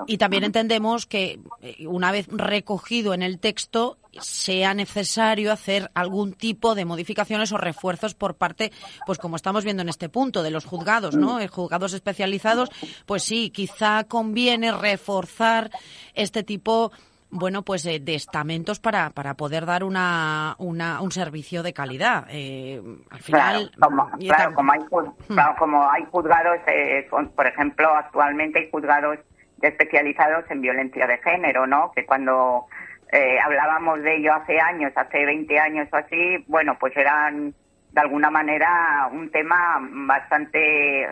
Y 0.07 0.19
también 0.19 0.45
entendemos 0.45 1.07
que 1.07 1.41
una 1.87 2.13
vez 2.13 2.27
recogido 2.31 3.15
en 3.15 3.23
el 3.23 3.39
texto 3.39 3.97
sea 4.21 4.75
necesario 4.75 5.53
hacer 5.53 5.91
algún 5.95 6.33
tipo 6.35 6.75
de 6.75 6.85
modificaciones 6.85 7.53
o 7.53 7.59
refuerzos 7.59 8.15
por 8.15 8.37
parte, 8.37 8.71
pues 9.07 9.19
como 9.19 9.37
estamos 9.37 9.65
viendo 9.65 9.83
en 9.83 9.89
este 9.89 10.09
punto, 10.09 10.43
de 10.43 10.51
los 10.51 10.65
juzgados, 10.65 11.17
¿no? 11.17 11.41
Eh, 11.41 11.49
Juzgados 11.49 11.93
especializados, 11.95 12.71
pues 13.07 13.23
sí, 13.23 13.51
quizá 13.51 14.05
conviene 14.05 14.73
reforzar 14.73 15.71
este 16.15 16.43
tipo 16.43 16.93
bueno, 17.35 17.63
pues 17.63 17.87
eh, 17.87 17.99
de 17.99 18.15
estamentos 18.15 18.79
para, 18.79 19.09
para 19.09 19.33
poder 19.39 19.65
dar 19.65 19.85
una, 19.85 20.55
una, 20.59 21.01
un 21.01 21.11
servicio 21.13 21.63
de 21.63 21.73
calidad. 21.73 22.27
Eh, 22.29 22.79
al 23.09 23.21
final, 23.21 23.71
Claro, 23.75 23.89
como, 23.89 24.11
claro, 24.19 24.55
hay, 24.71 24.81
Hmm. 24.81 25.33
claro, 25.35 25.55
como 25.59 25.91
hay 25.91 26.05
juzgados, 26.11 26.59
eh, 26.67 27.07
con- 27.09 27.31
por 27.31 27.47
ejemplo, 27.47 27.89
actualmente 27.97 28.59
hay 28.59 28.71
juzgados 28.71 29.17
especializados 29.63 30.45
en 30.51 30.61
violencia 30.61 31.07
de 31.07 31.17
género, 31.19 31.67
¿no? 31.67 31.91
Que 31.97 32.05
cuando 32.05 32.67
eh, 33.13 33.39
hablábamos 33.45 34.03
de 34.03 34.17
ello 34.17 34.33
hace 34.33 34.59
años, 34.59 34.93
hace 34.97 35.25
20 35.25 35.59
años 35.59 35.89
o 35.93 35.97
así, 35.97 36.45
bueno, 36.49 36.77
pues 36.81 36.97
eran 36.97 37.55
de 37.93 38.01
alguna 38.01 38.31
manera 38.31 39.09
un 39.13 39.31
tema 39.31 39.79
bastante 39.83 41.07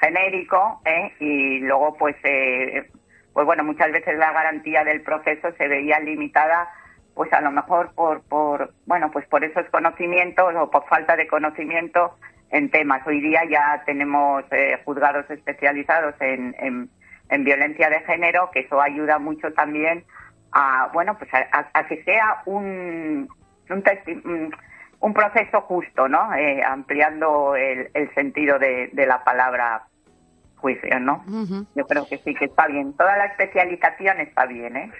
genérico, 0.00 0.80
¿eh? 0.84 1.12
Y 1.18 1.58
luego, 1.58 1.96
pues, 1.96 2.14
eh, 2.22 2.88
pues 3.32 3.44
bueno, 3.44 3.64
muchas 3.64 3.90
veces 3.90 4.16
la 4.16 4.32
garantía 4.32 4.84
del 4.84 5.02
proceso 5.02 5.50
se 5.58 5.66
veía 5.66 5.98
limitada 5.98 6.68
pues 7.18 7.32
a 7.32 7.40
lo 7.40 7.50
mejor 7.50 7.92
por, 7.96 8.22
por 8.28 8.72
bueno 8.86 9.10
pues 9.10 9.26
por 9.26 9.42
esos 9.42 9.66
conocimientos 9.70 10.54
o 10.54 10.70
por 10.70 10.86
falta 10.86 11.16
de 11.16 11.26
conocimiento 11.26 12.16
en 12.50 12.70
temas 12.70 13.04
hoy 13.08 13.20
día 13.20 13.42
ya 13.50 13.82
tenemos 13.84 14.44
eh, 14.52 14.80
juzgados 14.84 15.28
especializados 15.28 16.14
en, 16.20 16.54
en, 16.60 16.88
en 17.28 17.42
violencia 17.42 17.90
de 17.90 17.98
género 18.02 18.50
que 18.52 18.60
eso 18.60 18.80
ayuda 18.80 19.18
mucho 19.18 19.52
también 19.52 20.04
a 20.52 20.90
bueno 20.92 21.16
pues 21.18 21.32
a, 21.34 21.46
a- 21.52 21.70
que 21.86 22.02
sea 22.04 22.42
un 22.46 23.28
un, 23.70 23.82
un- 25.00 25.14
proceso 25.14 25.60
justo 25.62 26.08
no 26.08 26.34
Eh, 26.34 26.62
ampliando 26.62 27.54
el, 27.56 27.90
el 27.94 28.12
sentido 28.14 28.58
de 28.92 29.06
la 29.06 29.22
palabra 29.24 29.82
juicio, 30.58 31.00
¿no? 31.00 31.24
Yo 31.74 31.86
creo 31.86 32.06
que 32.06 32.18
sí, 32.18 32.34
que 32.34 32.46
está 32.46 32.66
bien. 32.66 32.92
Toda 32.94 33.16
la 33.16 33.26
especialización 33.26 34.20
está 34.20 34.46
bien, 34.46 34.76
¿eh? 34.76 34.92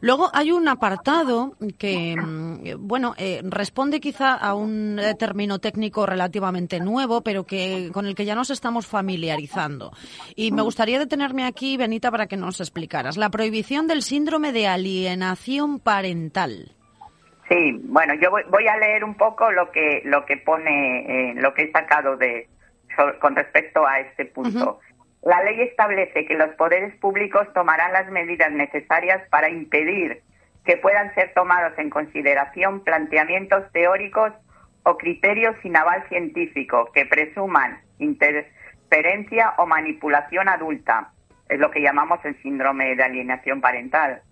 Luego 0.00 0.30
hay 0.32 0.52
un 0.52 0.68
apartado 0.68 1.56
que, 1.78 2.16
mm, 2.16 2.86
bueno, 2.86 3.14
eh, 3.18 3.40
responde 3.44 4.00
quizá 4.00 4.34
a 4.34 4.54
un 4.54 5.00
término 5.18 5.58
técnico 5.58 6.06
relativamente 6.06 6.80
nuevo, 6.80 7.22
pero 7.22 7.44
que 7.44 7.90
con 7.92 8.06
el 8.06 8.14
que 8.14 8.24
ya 8.24 8.34
nos 8.34 8.50
estamos 8.50 8.86
familiarizando. 8.86 9.92
Y 10.34 10.52
me 10.52 10.62
gustaría 10.62 10.98
detenerme 10.98 11.44
aquí, 11.44 11.76
Benita, 11.76 12.10
para 12.10 12.26
que 12.26 12.36
nos 12.36 12.60
explicaras. 12.60 13.16
La 13.16 13.30
prohibición 13.30 13.86
del 13.86 14.02
síndrome 14.02 14.52
de 14.52 14.66
alienación 14.66 15.78
parental. 15.78 16.72
Sí, 17.48 17.78
bueno, 17.84 18.14
yo 18.14 18.30
voy, 18.30 18.66
a 18.66 18.76
leer 18.78 19.04
un 19.04 19.16
poco 19.16 19.50
lo 19.52 19.70
que 19.70 20.00
lo 20.04 20.24
que 20.24 20.38
pone, 20.38 21.30
eh, 21.30 21.34
lo 21.34 21.52
que 21.52 21.64
he 21.64 21.72
sacado 21.72 22.16
de 22.16 22.48
con 23.20 23.36
respecto 23.36 23.86
a 23.86 24.00
este 24.00 24.26
punto. 24.26 24.80
La 25.22 25.42
ley 25.42 25.62
establece 25.62 26.26
que 26.26 26.34
los 26.34 26.50
poderes 26.56 26.94
públicos 26.96 27.46
tomarán 27.54 27.92
las 27.92 28.10
medidas 28.10 28.52
necesarias 28.52 29.26
para 29.30 29.48
impedir 29.48 30.22
que 30.64 30.76
puedan 30.76 31.14
ser 31.14 31.32
tomados 31.34 31.72
en 31.78 31.90
consideración 31.90 32.80
planteamientos 32.84 33.70
teóricos 33.72 34.32
o 34.82 34.96
criterios 34.96 35.56
sin 35.62 35.76
aval 35.76 36.06
científico 36.08 36.90
que 36.92 37.06
presuman 37.06 37.80
interferencia 37.98 39.54
o 39.58 39.66
manipulación 39.66 40.48
adulta. 40.48 41.10
Es 41.48 41.58
lo 41.58 41.70
que 41.70 41.80
llamamos 41.80 42.22
el 42.24 42.40
síndrome 42.42 42.94
de 42.96 43.02
alienación 43.02 43.60
parental 43.60 44.22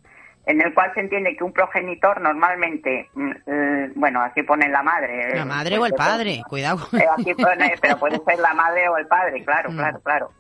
en 0.44 0.60
el 0.60 0.74
cual 0.74 0.92
se 0.94 1.00
entiende 1.00 1.36
que 1.36 1.44
un 1.44 1.52
progenitor 1.52 2.20
normalmente, 2.20 3.08
mm, 3.14 3.30
eh, 3.46 3.92
bueno, 3.94 4.22
así 4.22 4.42
pone 4.42 4.68
la 4.68 4.82
madre. 4.82 5.36
La 5.36 5.44
madre 5.44 5.78
o 5.78 5.86
el 5.86 5.94
padre, 5.94 6.42
cuidado. 6.48 6.78
Eh, 6.92 7.06
así 7.16 7.34
pone, 7.34 7.74
pero 7.80 7.96
puede 7.98 8.18
ser 8.24 8.38
la 8.38 8.54
madre 8.54 8.88
o 8.88 8.96
el 8.96 9.06
padre, 9.06 9.44
claro, 9.44 9.70
mm. 9.70 9.76
claro, 9.76 10.00
claro. 10.00 10.32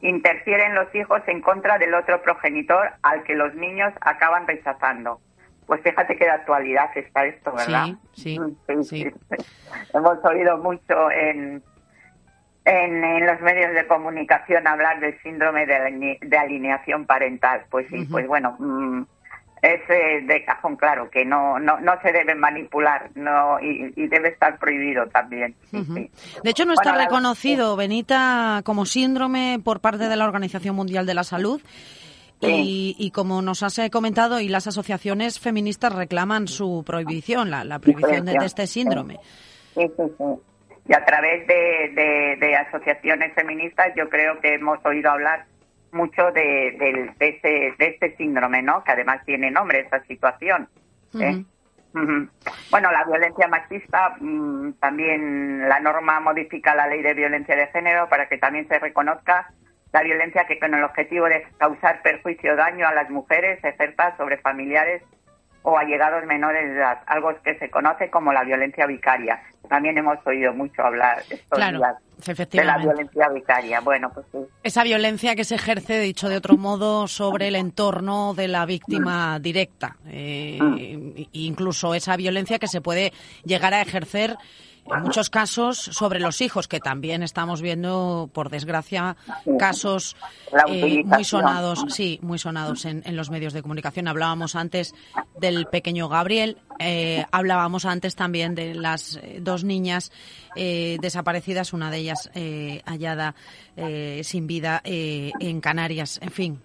Interfieren 0.00 0.74
los 0.74 0.94
hijos 0.94 1.22
en 1.26 1.40
contra 1.40 1.76
del 1.78 1.92
otro 1.94 2.22
progenitor 2.22 2.92
al 3.02 3.24
que 3.24 3.34
los 3.34 3.52
niños 3.54 3.92
acaban 4.00 4.46
rechazando. 4.46 5.20
Pues 5.66 5.82
fíjate 5.82 6.16
que 6.16 6.24
de 6.24 6.30
actualidad 6.30 6.88
está 6.94 7.26
esto, 7.26 7.52
¿verdad? 7.52 7.88
Sí, 8.12 8.38
sí, 8.66 8.84
sí. 8.84 9.12
Hemos 9.92 10.24
oído 10.24 10.56
mucho 10.58 11.10
en, 11.10 11.62
en, 12.64 13.26
los 13.26 13.40
medios 13.40 13.74
de 13.74 13.86
comunicación 13.86 14.66
hablar 14.66 15.00
del 15.00 15.20
síndrome 15.20 15.66
de, 15.66 16.38
alineación 16.38 17.04
parental. 17.04 17.64
Pues 17.70 17.86
sí, 17.90 18.06
pues 18.10 18.26
bueno, 18.26 18.56
mm, 18.58 19.02
es 19.62 20.26
de 20.26 20.44
cajón 20.44 20.76
claro 20.76 21.10
que 21.10 21.24
no, 21.24 21.58
no, 21.58 21.80
no 21.80 22.00
se 22.02 22.12
debe 22.12 22.34
manipular 22.34 23.10
no 23.14 23.58
y, 23.60 24.06
debe 24.08 24.28
estar 24.28 24.58
prohibido 24.58 25.06
también. 25.06 25.54
De 25.72 26.50
hecho, 26.50 26.64
no 26.64 26.74
está 26.74 26.92
reconocido, 26.92 27.76
Benita, 27.76 28.62
como 28.64 28.86
síndrome 28.86 29.60
por 29.62 29.80
parte 29.80 30.08
de 30.08 30.16
la 30.16 30.24
Organización 30.24 30.76
Mundial 30.76 31.06
de 31.06 31.14
la 31.14 31.24
Salud. 31.24 31.60
Y, 32.40 33.10
como 33.12 33.42
nos 33.42 33.64
has 33.64 33.78
eh, 33.80 33.90
comentado, 33.90 34.38
y 34.38 34.48
las 34.48 34.68
asociaciones 34.68 35.40
feministas 35.40 35.92
reclaman 35.92 36.46
su 36.46 36.84
prohibición, 36.86 37.50
la, 37.50 37.64
la 37.64 37.80
prohibición 37.80 38.26
de, 38.26 38.36
este 38.42 38.68
síndrome. 38.68 39.18
Sí, 39.74 39.90
sí, 39.96 40.02
sí. 40.16 40.24
Y 40.86 40.94
a 40.94 41.04
través 41.04 41.46
de, 41.48 42.36
de 42.40 42.56
asociaciones 42.56 43.34
feministas 43.34 43.88
yo 43.96 44.08
creo 44.08 44.38
que 44.40 44.54
hemos 44.54 44.78
oído 44.86 45.10
hablar 45.10 45.46
mucho 45.92 46.30
de, 46.32 46.76
de, 46.78 47.14
este, 47.18 47.74
de 47.78 47.86
este 47.86 48.16
síndrome, 48.16 48.62
¿no? 48.62 48.84
Que 48.84 48.92
además 48.92 49.24
tiene 49.24 49.50
nombre 49.50 49.80
esta 49.80 50.02
situación. 50.04 50.68
¿eh? 51.18 51.44
Bueno, 52.70 52.92
la 52.92 53.04
violencia 53.04 53.48
machista, 53.48 54.16
mm, 54.20 54.72
también 54.74 55.68
la 55.68 55.80
norma 55.80 56.20
modifica 56.20 56.74
la 56.74 56.86
ley 56.86 57.02
de 57.02 57.14
violencia 57.14 57.56
de 57.56 57.66
género 57.68 58.08
para 58.08 58.28
que 58.28 58.38
también 58.38 58.68
se 58.68 58.78
reconozca 58.78 59.50
la 59.92 60.02
violencia 60.02 60.44
que 60.46 60.58
con 60.58 60.74
el 60.74 60.84
objetivo 60.84 61.26
de 61.26 61.46
causar 61.56 62.02
perjuicio 62.02 62.52
o 62.52 62.56
daño 62.56 62.86
a 62.86 62.92
las 62.92 63.08
mujeres 63.08 63.58
se 63.62 63.70
ejerza 63.70 64.16
sobre 64.18 64.36
familiares 64.38 65.02
o 65.62 65.78
allegados 65.78 66.24
menores 66.26 66.68
de 66.68 66.76
edad, 66.76 67.02
algo 67.06 67.34
que 67.42 67.58
se 67.58 67.70
conoce 67.70 68.10
como 68.10 68.32
la 68.32 68.44
violencia 68.44 68.86
vicaria. 68.86 69.42
También 69.68 69.98
hemos 69.98 70.24
oído 70.26 70.52
mucho 70.52 70.82
hablar 70.82 71.18
estos 71.30 71.58
días 71.58 71.96
de 72.26 72.64
la 72.64 72.78
violencia 72.78 73.28
vicaria. 73.28 73.80
Bueno, 73.80 74.10
pues 74.12 74.26
sí. 74.32 74.38
Esa 74.62 74.82
violencia 74.82 75.36
que 75.36 75.44
se 75.44 75.54
ejerce, 75.54 76.00
dicho 76.00 76.28
de 76.28 76.36
otro 76.36 76.56
modo, 76.56 77.06
sobre 77.06 77.48
el 77.48 77.56
entorno 77.56 78.34
de 78.34 78.48
la 78.48 78.66
víctima 78.66 79.38
mm. 79.38 79.42
directa. 79.42 79.96
Eh, 80.08 80.58
mm. 80.60 81.22
Incluso 81.32 81.94
esa 81.94 82.16
violencia 82.16 82.58
que 82.58 82.68
se 82.68 82.80
puede 82.80 83.12
llegar 83.44 83.74
a 83.74 83.82
ejercer 83.82 84.36
en 84.94 85.02
muchos 85.02 85.30
casos 85.30 85.78
sobre 85.78 86.20
los 86.20 86.40
hijos, 86.40 86.68
que 86.68 86.80
también 86.80 87.22
estamos 87.22 87.62
viendo, 87.62 88.30
por 88.32 88.50
desgracia, 88.50 89.16
casos 89.58 90.16
eh, 90.68 91.02
muy 91.04 91.24
sonados, 91.24 91.84
sí, 91.88 92.18
muy 92.22 92.38
sonados 92.38 92.84
en, 92.84 93.02
los 93.16 93.30
medios 93.30 93.52
de 93.52 93.62
comunicación. 93.62 94.08
Hablábamos 94.08 94.54
antes 94.54 94.94
del 95.38 95.66
pequeño 95.66 96.08
Gabriel, 96.08 96.58
eh, 96.78 97.24
hablábamos 97.30 97.84
antes 97.84 98.14
también 98.14 98.54
de 98.54 98.74
las 98.74 99.16
eh, 99.16 99.38
dos 99.40 99.64
niñas 99.64 100.12
desaparecidas, 100.56 101.72
una 101.72 101.88
de 101.88 101.98
ellas 101.98 102.30
hallada 102.84 103.36
sin 104.22 104.48
vida 104.48 104.80
en 104.84 105.60
Canarias. 105.60 106.18
En 106.20 106.32
fin, 106.32 106.60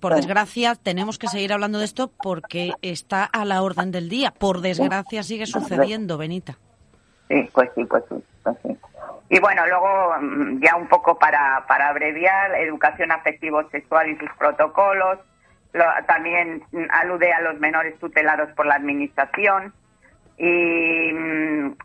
por 0.00 0.14
desgracia, 0.14 0.74
tenemos 0.74 1.16
que 1.16 1.28
seguir 1.28 1.54
hablando 1.54 1.78
de 1.78 1.86
esto 1.86 2.12
porque 2.22 2.72
está 2.82 3.24
a 3.24 3.46
la 3.46 3.62
orden 3.62 3.90
del 3.90 4.10
día. 4.10 4.32
Por 4.32 4.60
desgracia, 4.60 5.22
sigue 5.22 5.46
sucediendo, 5.46 6.18
Benita. 6.18 6.58
Sí, 7.28 7.50
pues 7.52 7.70
sí, 7.74 7.84
pues 7.84 8.04
sí, 8.08 8.24
pues 8.42 8.56
sí. 8.62 8.76
Y 9.28 9.40
bueno, 9.40 9.66
luego 9.66 10.14
mm, 10.20 10.60
ya 10.60 10.76
un 10.76 10.88
poco 10.88 11.18
para, 11.18 11.64
para 11.66 11.88
abreviar, 11.88 12.54
educación 12.54 13.10
afectivo-sexual 13.10 14.10
y 14.10 14.16
sus 14.16 14.30
protocolos. 14.38 15.18
también 16.06 16.62
alude 16.90 17.32
a 17.32 17.40
los 17.40 17.58
menores 17.58 17.98
tutelados 17.98 18.50
por 18.52 18.66
la 18.66 18.76
administración 18.76 19.72
y 20.38 21.12
mm, 21.12 21.76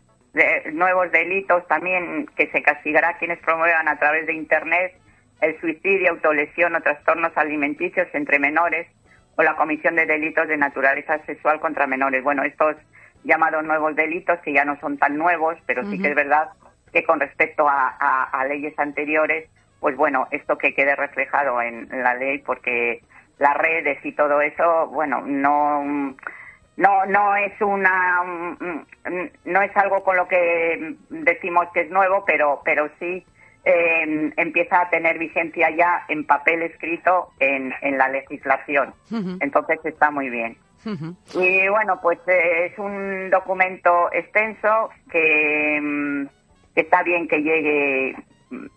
nuevos 0.72 1.10
delitos 1.10 1.66
también 1.68 2.26
que 2.36 2.50
se 2.50 2.62
castigará 2.62 3.18
quienes 3.18 3.38
promuevan 3.40 3.88
a 3.88 3.98
través 3.98 4.26
de 4.26 4.34
Internet 4.34 4.94
el 5.40 5.60
suicidio, 5.60 6.10
autolesión 6.10 6.74
o 6.76 6.80
trastornos 6.80 7.36
alimenticios 7.36 8.06
entre 8.14 8.38
menores 8.38 8.86
o 9.36 9.42
la 9.42 9.56
comisión 9.56 9.96
de 9.96 10.06
delitos 10.06 10.46
de 10.46 10.56
naturaleza 10.56 11.18
sexual 11.26 11.58
contra 11.60 11.86
menores. 11.86 12.22
Bueno, 12.22 12.44
estos 12.44 12.76
llamados 13.24 13.64
nuevos 13.64 13.94
delitos, 13.94 14.38
que 14.40 14.52
ya 14.52 14.64
no 14.64 14.78
son 14.80 14.98
tan 14.98 15.16
nuevos, 15.16 15.56
pero 15.66 15.88
sí 15.90 16.00
que 16.00 16.08
es 16.08 16.14
verdad 16.14 16.50
que 16.92 17.04
con 17.04 17.20
respecto 17.20 17.66
a, 17.68 18.44
leyes 18.48 18.78
anteriores, 18.78 19.48
pues 19.80 19.96
bueno, 19.96 20.28
esto 20.30 20.58
que 20.58 20.74
quede 20.74 20.94
reflejado 20.94 21.60
en 21.62 21.88
la 21.90 22.14
ley, 22.14 22.38
porque 22.38 23.02
las 23.38 23.56
redes 23.56 24.04
y 24.04 24.12
todo 24.12 24.40
eso, 24.40 24.88
bueno, 24.88 25.22
no 25.22 26.14
no 26.76 27.06
no 27.06 27.36
es 27.36 27.60
una 27.60 28.22
no 29.44 29.62
es 29.62 29.76
algo 29.76 30.02
con 30.02 30.16
lo 30.16 30.28
que 30.28 30.96
decimos 31.10 31.66
que 31.72 31.82
es 31.82 31.90
nuevo, 31.90 32.24
pero 32.26 32.60
pero 32.64 32.88
sí 32.98 33.24
eh, 33.64 34.32
empieza 34.36 34.82
a 34.82 34.90
tener 34.90 35.18
vigencia 35.18 35.70
ya 35.70 36.04
en 36.08 36.24
papel 36.24 36.62
escrito 36.62 37.30
en, 37.38 37.72
en 37.80 37.98
la 37.98 38.08
legislación. 38.08 38.94
Entonces 39.40 39.78
está 39.84 40.10
muy 40.10 40.30
bien. 40.30 40.56
Y 40.84 41.68
bueno, 41.68 42.00
pues 42.00 42.18
eh, 42.26 42.66
es 42.66 42.78
un 42.78 43.30
documento 43.30 44.12
extenso 44.12 44.90
que, 45.10 45.78
mm, 45.80 46.26
está 46.74 47.02
bien 47.02 47.28
que 47.28 47.42
llegue 47.42 48.16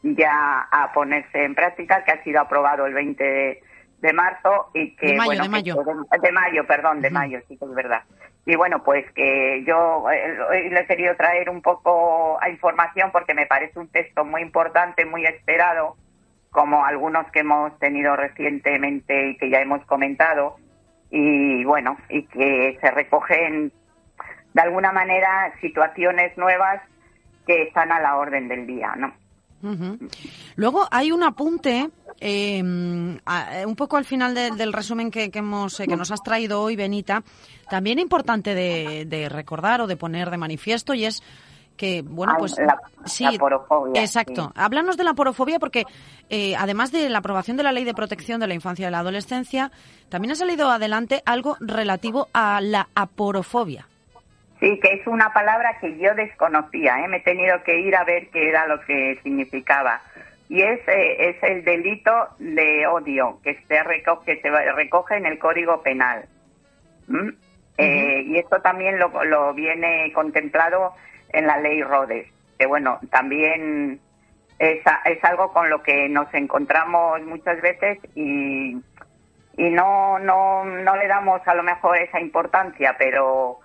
ya 0.03 0.68
a 0.72 0.91
ponerse 0.93 1.43
en 1.43 1.56
práctica, 1.56 2.03
que 2.03 2.12
ha 2.12 2.24
sido 2.24 2.41
aprobado 2.41 2.86
el 2.86 2.93
20 2.93 3.62
de, 4.01 4.14
marzo 4.14 4.70
y 4.74 4.95
que... 4.95 5.08
De 5.08 5.16
mayo, 5.16 5.26
bueno, 5.26 5.43
de 5.43 5.49
mayo. 5.49 5.76
de, 6.22 6.32
mayo, 6.32 6.68
perdón, 6.68 7.01
de 7.01 7.10
mayo, 7.10 7.39
sí 7.47 7.58
que 7.58 7.66
es 7.66 7.74
verdad. 7.74 8.03
Y 8.45 8.56
bueno, 8.56 8.84
pues 8.84 9.12
que 9.14 9.64
yo 9.66 10.06
eh, 10.12 10.70
le 10.70 10.80
he 10.80 10.86
querido 10.86 11.16
traer 11.16 11.49
un 11.49 11.62
poco 11.62 12.38
a 12.41 12.49
información 12.49 13.10
porque 13.12 13.34
me 13.34 13.47
parece 13.47 13.80
un 13.80 13.88
texto 13.88 14.24
muy 14.24 14.43
importante, 14.43 15.06
muy 15.06 15.26
esperado, 15.26 15.95
como 16.51 16.86
algunos 16.86 17.30
que 17.32 17.39
hemos 17.39 17.78
tenido 17.80 18.16
recientemente 18.16 19.30
y 19.30 19.38
que 19.38 19.49
ya 19.49 19.62
hemos 19.62 19.84
comentado, 19.86 20.58
y 21.18 21.63
bueno, 21.63 21.95
y 22.09 22.24
que 22.24 22.78
se 22.82 22.91
recogen 22.91 23.72
de 24.53 24.61
alguna 24.61 24.91
manera 24.91 25.53
situaciones 25.61 26.38
nuevas 26.38 26.82
que 27.47 27.63
están 27.63 27.93
a 27.93 28.01
la 28.01 28.18
orden 28.18 28.49
del 28.49 28.68
día, 28.68 28.93
¿no? 28.97 29.13
Luego 30.57 30.86
hay 30.91 31.11
un 31.11 31.24
apunte, 31.24 31.89
em, 32.20 33.18
un 33.66 33.76
poco 33.78 33.95
al 33.95 34.03
final 34.03 34.36
del 34.36 34.74
resumen 34.74 35.09
que, 35.09 35.32
hemos, 35.34 35.80
eh, 35.80 35.88
que 35.88 35.95
nos 35.95 36.11
has 36.11 36.22
traído 36.22 36.61
hoy, 36.61 36.76
Benita, 36.76 37.24
también 37.70 37.97
importante 37.97 38.53
de, 38.53 39.30
recordar 39.30 39.82
o 39.82 39.88
de 39.88 39.95
poner 39.95 40.30
de 40.30 40.38
manifiesto 40.38 40.93
y 40.93 41.05
es 41.05 41.24
que 41.78 42.02
bueno 42.04 42.34
pues 42.40 42.56
sí 43.06 43.26
exacto 43.96 44.52
háblanos 44.56 44.98
de 44.98 45.04
la 45.04 45.14
porofobia 45.14 45.60
porque 45.60 45.84
eh, 46.30 46.56
además 46.58 46.92
de 46.92 47.10
la 47.10 47.20
aprobación 47.20 47.58
de 47.58 47.64
la 47.64 47.72
ley 47.72 47.84
de 47.84 47.94
protección 47.94 48.40
de 48.40 48.48
la 48.48 48.54
infancia 48.54 48.88
y 48.88 48.92
la 48.92 49.00
adolescencia 49.00 49.72
también 50.10 50.32
ha 50.32 50.36
salido 50.36 50.70
adelante 50.72 51.22
algo 51.26 51.58
relativo 51.60 52.28
a 52.34 52.62
la 52.62 52.88
aporofobia 52.96 53.88
sí 54.60 54.80
que 54.82 54.94
es 54.94 55.08
una 55.08 55.34
palabra 55.34 55.78
que 55.82 55.98
yo 55.98 56.14
desconocía 56.16 57.00
¿eh? 57.04 57.08
me 57.08 57.18
he 57.18 57.22
tenido 57.22 57.62
que 57.64 57.80
ir 57.80 57.96
a 57.96 58.04
ver 58.06 58.30
qué 58.30 58.48
era 58.50 58.68
lo 58.68 58.80
que 58.82 59.20
significaba 59.24 60.02
y 60.48 60.62
es, 60.62 60.80
eh, 60.88 61.30
es 61.30 61.44
el 61.44 61.66
delito 61.66 62.12
de 62.38 62.86
odio 62.86 63.40
que 63.44 63.56
se, 63.68 63.84
reco- 63.84 64.24
que 64.24 64.40
se 64.42 64.50
recoge 64.74 65.18
en 65.18 65.26
el 65.26 65.40
Código 65.40 65.82
Penal. 65.82 66.26
¿Mm? 67.08 67.30
Eh, 67.80 68.22
y 68.28 68.38
esto 68.38 68.62
también 68.62 69.00
lo, 69.00 69.24
lo 69.26 69.56
viene 69.56 70.12
contemplado 70.14 70.94
en 71.30 71.48
la 71.48 71.58
ley 71.58 71.82
Rodes, 71.84 72.28
que 72.58 72.66
bueno, 72.66 73.00
también 73.12 74.00
es, 74.60 74.82
algo 75.24 75.52
con 75.52 75.70
lo 75.70 75.84
que 75.84 76.10
nos 76.10 76.34
encontramos 76.34 77.22
muchas 77.24 77.62
veces 77.62 78.00
y, 78.16 78.78
no, 79.58 80.20
no, 80.20 80.66
no 80.66 80.96
le 80.96 81.08
damos 81.08 81.42
a 81.46 81.56
lo 81.56 81.64
mejor 81.64 81.98
esa 81.98 82.20
importancia, 82.20 82.96
pero, 82.98 83.60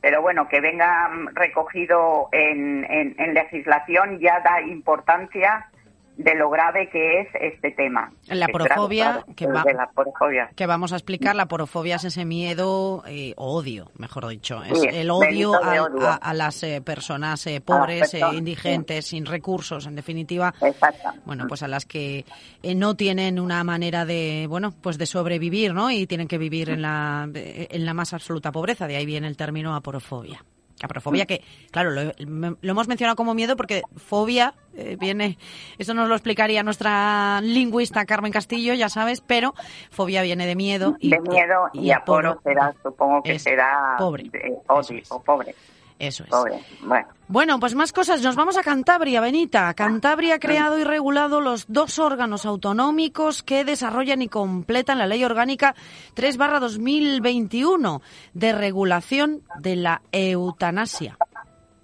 pero 0.00 0.20
bueno, 0.22 0.48
que 0.48 0.60
venga 0.60 1.10
recogido 1.32 2.28
en, 2.32 2.86
en 2.88 3.34
legislación 3.34 4.18
ya 4.18 4.40
da 4.40 4.60
importancia 4.60 5.69
de 6.16 6.34
lo 6.34 6.50
grave 6.50 6.90
que 6.90 7.20
es 7.20 7.28
este 7.40 7.70
tema. 7.70 8.12
La 8.26 8.46
porofobia, 8.48 9.24
que 9.34 9.46
va- 9.46 9.62
de 9.62 9.72
la 9.72 9.86
porofobia. 9.90 10.50
que 10.54 10.66
vamos 10.66 10.92
a 10.92 10.96
explicar, 10.96 11.34
la 11.34 11.46
porofobia 11.46 11.96
es 11.96 12.04
ese 12.04 12.24
miedo 12.26 13.02
eh, 13.06 13.32
o 13.36 13.54
odio, 13.56 13.90
mejor 13.96 14.28
dicho. 14.28 14.62
Es 14.62 14.78
Sí, 14.80 14.88
el 14.92 15.10
odio, 15.10 15.54
a, 15.54 15.82
odio. 15.84 16.06
a- 16.06 16.16
a 16.16 16.34
las 16.34 16.62
eh, 16.62 16.82
personas 16.82 17.46
eh, 17.46 17.62
pobres, 17.62 18.12
eh, 18.14 18.18
personas, 18.18 18.34
indigentes, 18.36 19.06
sin 19.06 19.24
recursos, 19.24 19.86
en 19.86 19.94
definitiva. 19.96 20.52
Exacto. 20.60 21.08
Bueno, 21.24 21.46
pues 21.48 21.62
a 21.62 21.68
las 21.68 21.86
que 21.86 22.24
eh, 22.62 22.74
no 22.74 22.96
tienen 22.96 23.40
una 23.40 23.64
manera 23.64 24.04
de, 24.04 24.46
bueno, 24.48 24.72
pues 24.78 24.98
de 24.98 25.06
sobrevivir, 25.06 25.72
¿no? 25.72 25.90
Y 25.90 26.06
tienen 26.06 26.28
que 26.28 26.36
vivir 26.38 26.68
en 26.70 26.82
la, 26.82 27.28
eh, 27.34 27.68
en 27.70 27.86
la 27.86 27.94
más 27.94 28.12
absoluta 28.12 28.52
pobreza. 28.52 28.86
De 28.86 28.96
ahí 28.96 29.06
viene 29.06 29.26
el 29.26 29.36
término 29.38 29.74
aporofobia. 29.74 30.44
Aporofobia 30.82 31.26
que, 31.26 31.42
claro, 31.70 31.90
lo, 31.90 32.12
lo 32.14 32.70
hemos 32.70 32.88
mencionado 32.88 33.16
como 33.16 33.34
miedo 33.34 33.56
porque 33.56 33.82
fobia 33.96 34.54
eh, 34.74 34.96
viene, 34.98 35.36
eso 35.78 35.94
nos 35.94 36.08
lo 36.08 36.14
explicaría 36.14 36.62
nuestra 36.62 37.40
lingüista 37.42 38.04
Carmen 38.06 38.32
Castillo, 38.32 38.72
ya 38.74 38.88
sabes, 38.88 39.20
pero 39.20 39.54
fobia 39.90 40.22
viene 40.22 40.46
de 40.46 40.54
miedo. 40.54 40.96
Y, 41.00 41.10
de 41.10 41.20
miedo 41.20 41.68
y, 41.72 41.90
aporo 41.90 42.40
será, 42.44 42.74
supongo 42.82 43.22
que 43.22 43.38
será 43.38 43.96
pobre. 43.98 44.30
odio 44.68 45.02
o 45.08 45.22
pobre. 45.22 45.54
Eso 46.00 46.24
es. 46.24 46.30
Pobre. 46.30 46.58
Bueno, 46.82 47.08
Bueno, 47.28 47.60
pues 47.60 47.74
más 47.74 47.92
cosas. 47.92 48.22
Nos 48.22 48.34
vamos 48.34 48.56
a 48.56 48.62
Cantabria, 48.62 49.20
Benita. 49.20 49.72
Cantabria 49.74 50.36
ha 50.36 50.38
creado 50.38 50.78
y 50.78 50.84
regulado 50.84 51.42
los 51.42 51.70
dos 51.70 51.98
órganos 51.98 52.46
autonómicos 52.46 53.42
que 53.42 53.64
desarrollan 53.64 54.22
y 54.22 54.28
completan 54.28 54.96
la 54.96 55.06
Ley 55.06 55.22
Orgánica 55.24 55.74
3 56.14 56.38
2021 56.38 58.00
de 58.32 58.52
regulación 58.52 59.42
de 59.58 59.76
la 59.76 60.00
eutanasia. 60.10 61.18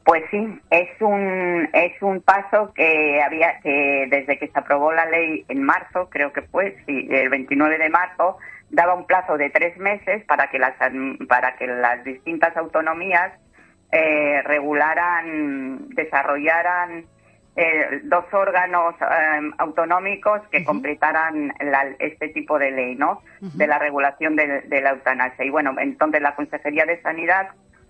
Pues 0.06 0.22
sí, 0.30 0.60
es 0.70 0.88
un 1.00 1.68
es 1.74 2.00
un 2.00 2.22
paso 2.22 2.72
que 2.74 3.20
había 3.20 3.60
que 3.60 4.06
desde 4.08 4.38
que 4.38 4.48
se 4.48 4.58
aprobó 4.58 4.92
la 4.92 5.04
ley 5.04 5.44
en 5.48 5.62
marzo, 5.62 6.08
creo 6.08 6.32
que 6.32 6.42
fue, 6.42 6.78
sí, 6.86 7.06
el 7.10 7.28
29 7.28 7.76
de 7.76 7.90
marzo, 7.90 8.38
daba 8.70 8.94
un 8.94 9.04
plazo 9.04 9.36
de 9.36 9.50
tres 9.50 9.76
meses 9.76 10.24
para 10.24 10.48
que 10.48 10.58
las 10.58 10.74
para 11.28 11.56
que 11.56 11.66
las 11.66 12.02
distintas 12.04 12.56
autonomías 12.56 13.32
eh, 13.92 14.42
regularan, 14.44 15.88
desarrollaran 15.90 17.04
eh, 17.56 18.00
dos 18.04 18.24
órganos 18.32 18.94
eh, 19.00 19.50
autonómicos 19.58 20.42
que 20.50 20.62
completaran 20.64 21.52
la- 21.60 21.94
este 21.98 22.28
tipo 22.28 22.58
de 22.58 22.70
ley, 22.70 22.94
¿no? 22.96 23.22
De 23.40 23.66
la 23.66 23.78
regulación 23.78 24.36
de, 24.36 24.60
de 24.62 24.80
la 24.82 24.90
eutanasia. 24.90 25.44
Y 25.44 25.50
bueno, 25.50 25.74
entonces 25.78 26.20
la 26.20 26.34
Consejería 26.34 26.84
de 26.84 27.00
Sanidad 27.00 27.48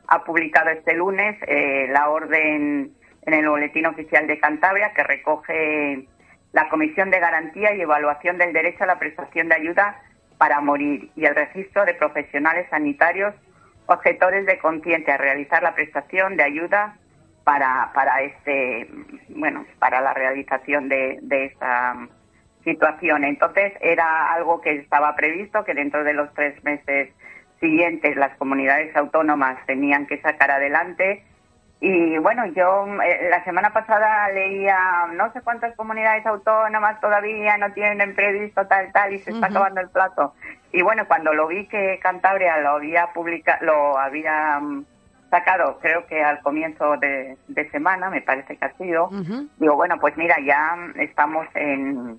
ha 0.08 0.22
publicado 0.22 0.70
este 0.70 0.94
lunes 0.94 1.36
eh, 1.48 1.88
la 1.90 2.08
orden 2.10 2.92
en 3.22 3.34
el 3.34 3.48
Boletín 3.48 3.86
Oficial 3.86 4.28
de 4.28 4.38
Cantabria 4.38 4.92
que 4.94 5.02
recoge 5.02 6.06
la 6.52 6.68
Comisión 6.68 7.10
de 7.10 7.18
Garantía 7.18 7.74
y 7.74 7.80
Evaluación 7.80 8.38
del 8.38 8.52
Derecho 8.52 8.84
a 8.84 8.86
la 8.86 8.98
Prestación 9.00 9.48
de 9.48 9.56
Ayuda 9.56 10.00
para 10.38 10.60
Morir 10.60 11.10
y 11.16 11.24
el 11.24 11.34
registro 11.34 11.84
de 11.84 11.94
profesionales 11.94 12.66
sanitarios 12.70 13.34
objetores 13.86 14.46
de 14.46 14.58
conciencia 14.58 15.14
a 15.14 15.18
realizar 15.18 15.62
la 15.62 15.74
prestación 15.74 16.36
de 16.36 16.42
ayuda 16.44 16.96
para, 17.44 17.92
para 17.94 18.22
este 18.22 18.90
bueno 19.28 19.64
para 19.78 20.00
la 20.00 20.12
realización 20.14 20.88
de, 20.88 21.18
de 21.22 21.46
esta 21.46 21.94
situación. 22.64 23.24
Entonces 23.24 23.72
era 23.80 24.32
algo 24.34 24.60
que 24.60 24.72
estaba 24.72 25.14
previsto 25.14 25.64
que 25.64 25.74
dentro 25.74 26.02
de 26.02 26.12
los 26.12 26.32
tres 26.34 26.62
meses 26.64 27.10
siguientes 27.60 28.16
las 28.16 28.36
comunidades 28.36 28.94
autónomas 28.96 29.64
tenían 29.66 30.06
que 30.06 30.20
sacar 30.20 30.50
adelante. 30.50 31.24
Y 31.80 32.16
bueno, 32.18 32.46
yo 32.46 32.86
eh, 33.02 33.28
la 33.30 33.44
semana 33.44 33.70
pasada 33.70 34.30
leía 34.30 34.78
no 35.12 35.30
sé 35.32 35.42
cuántas 35.42 35.76
comunidades 35.76 36.24
autónomas 36.24 36.98
todavía 37.00 37.58
no 37.58 37.70
tienen 37.72 38.14
previsto 38.14 38.66
tal, 38.66 38.90
tal, 38.92 39.12
y 39.12 39.18
se 39.18 39.30
está 39.32 39.46
Ujú. 39.48 39.56
acabando 39.56 39.80
el 39.82 39.90
plazo. 39.90 40.34
Y 40.72 40.80
bueno, 40.82 41.06
cuando 41.06 41.34
lo 41.34 41.46
vi 41.48 41.66
que 41.68 41.98
Cantabria 42.02 42.58
lo 42.58 42.70
había 42.70 43.08
publicado, 43.12 43.64
lo 43.66 43.98
había 43.98 44.58
mm, 44.58 44.86
sacado, 45.30 45.78
creo 45.80 46.06
que 46.06 46.22
al 46.24 46.40
comienzo 46.40 46.96
de, 46.96 47.36
de 47.48 47.70
semana, 47.70 48.08
me 48.08 48.22
parece 48.22 48.56
que 48.56 48.64
ha 48.64 48.72
sido, 48.74 49.10
digo, 49.58 49.74
bueno, 49.76 49.98
pues 50.00 50.16
mira, 50.16 50.36
ya 50.40 50.76
estamos 50.96 51.46
en, 51.54 52.18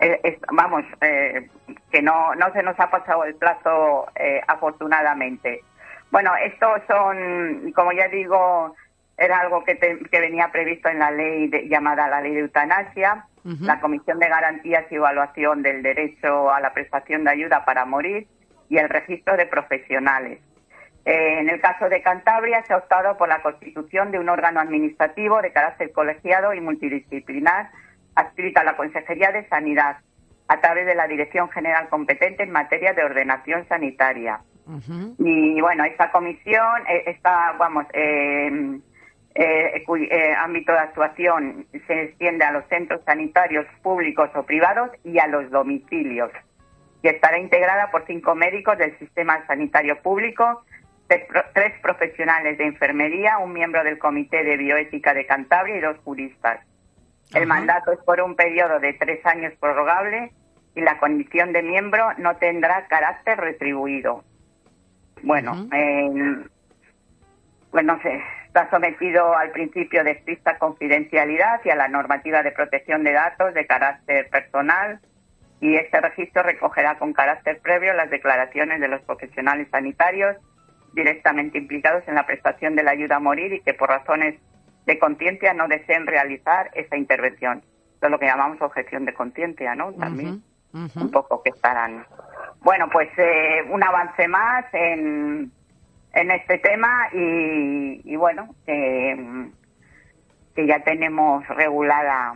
eh, 0.00 0.20
es- 0.22 0.38
vamos, 0.52 0.84
eh, 1.00 1.48
que 1.90 2.02
no, 2.02 2.34
no 2.36 2.52
se 2.52 2.62
nos 2.62 2.78
ha 2.78 2.88
pasado 2.90 3.24
el 3.24 3.34
plazo 3.34 4.06
eh, 4.14 4.40
afortunadamente. 4.46 5.62
Bueno, 6.10 6.32
estos 6.36 6.80
son, 6.88 7.72
como 7.72 7.92
ya 7.92 8.08
digo, 8.08 8.74
era 9.16 9.40
algo 9.40 9.64
que, 9.64 9.74
te- 9.74 9.98
que 10.10 10.20
venía 10.20 10.50
previsto 10.52 10.88
en 10.88 10.98
la 10.98 11.10
ley 11.10 11.48
de- 11.48 11.68
llamada 11.68 12.08
la 12.08 12.20
ley 12.20 12.34
de 12.34 12.40
eutanasia, 12.40 13.26
la 13.66 13.80
Comisión 13.80 14.18
de 14.18 14.28
Garantías 14.28 14.86
y 14.90 14.96
Evaluación 14.96 15.62
del 15.62 15.82
Derecho 15.82 16.50
a 16.50 16.60
la 16.60 16.72
Prestación 16.72 17.22
de 17.24 17.30
Ayuda 17.30 17.64
para 17.64 17.84
Morir 17.84 18.26
y 18.68 18.78
el 18.78 18.88
registro 18.88 19.36
de 19.36 19.46
profesionales. 19.46 20.40
Eh, 21.04 21.38
en 21.38 21.48
el 21.48 21.60
caso 21.60 21.88
de 21.88 22.02
Cantabria 22.02 22.64
se 22.64 22.72
ha 22.72 22.78
optado 22.78 23.16
por 23.16 23.28
la 23.28 23.42
constitución 23.42 24.10
de 24.10 24.18
un 24.18 24.28
órgano 24.28 24.58
administrativo 24.58 25.40
de 25.42 25.52
carácter 25.52 25.92
colegiado 25.92 26.52
y 26.54 26.60
multidisciplinar 26.60 27.70
adscrito 28.16 28.60
a 28.60 28.64
la 28.64 28.76
Consejería 28.76 29.30
de 29.30 29.46
Sanidad 29.48 29.98
a 30.48 30.60
través 30.60 30.84
de 30.86 30.96
la 30.96 31.06
Dirección 31.06 31.48
General 31.50 31.88
competente 31.88 32.42
en 32.42 32.50
materia 32.50 32.94
de 32.94 33.04
ordenación 33.04 33.66
sanitaria. 33.68 34.40
Y 35.18 35.60
bueno, 35.60 35.84
esta 35.84 36.10
comisión 36.10 36.82
eh, 36.88 37.04
está, 37.06 37.52
vamos, 37.58 37.86
eh, 37.92 38.80
eh, 39.34 39.82
cuyo 39.86 40.06
eh, 40.10 40.34
ámbito 40.34 40.72
de 40.72 40.78
actuación 40.78 41.66
se 41.86 42.02
extiende 42.02 42.44
a 42.44 42.50
los 42.52 42.64
centros 42.68 43.00
sanitarios 43.04 43.66
públicos 43.82 44.28
o 44.34 44.42
privados 44.42 44.90
y 45.04 45.18
a 45.18 45.26
los 45.28 45.50
domicilios. 45.50 46.30
Y 47.02 47.08
estará 47.08 47.38
integrada 47.38 47.90
por 47.90 48.06
cinco 48.06 48.34
médicos 48.34 48.76
del 48.78 48.98
sistema 48.98 49.46
sanitario 49.46 50.00
público, 50.02 50.64
tres, 51.06 51.26
pro- 51.28 51.44
tres 51.54 51.74
profesionales 51.80 52.58
de 52.58 52.64
enfermería, 52.64 53.38
un 53.38 53.52
miembro 53.52 53.84
del 53.84 53.98
Comité 53.98 54.42
de 54.42 54.56
Bioética 54.56 55.14
de 55.14 55.26
Cantabria 55.26 55.76
y 55.76 55.80
dos 55.80 55.98
juristas. 55.98 56.60
El 57.34 57.46
mandato 57.46 57.92
es 57.92 57.98
por 58.00 58.20
un 58.20 58.34
periodo 58.34 58.80
de 58.80 58.94
tres 58.94 59.24
años 59.26 59.52
prorrogable 59.60 60.32
y 60.74 60.80
la 60.80 60.98
condición 60.98 61.52
de 61.52 61.62
miembro 61.62 62.12
no 62.18 62.36
tendrá 62.36 62.86
carácter 62.88 63.38
retribuido. 63.38 64.24
Bueno, 65.22 65.68
eh, 65.72 66.44
pues 67.70 67.84
no 67.84 68.00
sé, 68.02 68.22
está 68.46 68.70
sometido 68.70 69.36
al 69.36 69.50
principio 69.50 70.04
de 70.04 70.12
estricta 70.12 70.58
confidencialidad 70.58 71.60
y 71.64 71.70
a 71.70 71.76
la 71.76 71.88
normativa 71.88 72.42
de 72.42 72.52
protección 72.52 73.04
de 73.04 73.12
datos 73.12 73.54
de 73.54 73.66
carácter 73.66 74.28
personal 74.30 75.00
y 75.60 75.76
este 75.76 76.00
registro 76.00 76.42
recogerá 76.42 76.98
con 76.98 77.12
carácter 77.12 77.60
previo 77.60 77.92
las 77.94 78.10
declaraciones 78.10 78.80
de 78.80 78.88
los 78.88 79.00
profesionales 79.02 79.68
sanitarios 79.70 80.36
directamente 80.92 81.58
implicados 81.58 82.02
en 82.06 82.14
la 82.14 82.26
prestación 82.26 82.74
de 82.74 82.82
la 82.82 82.92
ayuda 82.92 83.16
a 83.16 83.20
morir 83.20 83.52
y 83.52 83.60
que 83.60 83.74
por 83.74 83.88
razones 83.88 84.40
de 84.86 84.98
conciencia 84.98 85.52
no 85.52 85.68
deseen 85.68 86.06
realizar 86.06 86.70
esa 86.74 86.96
intervención. 86.96 87.62
Esto 87.94 88.06
es 88.06 88.10
lo 88.10 88.18
que 88.18 88.26
llamamos 88.26 88.60
objeción 88.60 89.04
de 89.04 89.14
conciencia, 89.14 89.74
¿no? 89.74 89.92
También 89.92 90.42
un 90.72 91.10
poco 91.10 91.42
que 91.42 91.50
estarán. 91.50 92.06
Bueno, 92.66 92.88
pues 92.90 93.08
eh, 93.16 93.62
un 93.70 93.80
avance 93.80 94.26
más 94.26 94.64
en, 94.72 95.52
en 96.12 96.30
este 96.32 96.58
tema 96.58 97.08
y, 97.12 98.00
y 98.04 98.16
bueno, 98.16 98.56
que, 98.66 99.52
que 100.52 100.66
ya 100.66 100.80
tenemos 100.82 101.46
regulada 101.46 102.34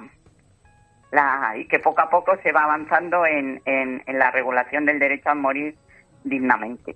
la 1.10 1.54
y 1.58 1.66
que 1.66 1.80
poco 1.80 2.00
a 2.02 2.08
poco 2.08 2.36
se 2.44 2.52
va 2.52 2.62
avanzando 2.62 3.26
en, 3.26 3.60
en, 3.64 4.04
en 4.06 4.18
la 4.20 4.30
regulación 4.30 4.86
del 4.86 5.00
derecho 5.00 5.30
a 5.30 5.34
morir 5.34 5.74
dignamente. 6.22 6.94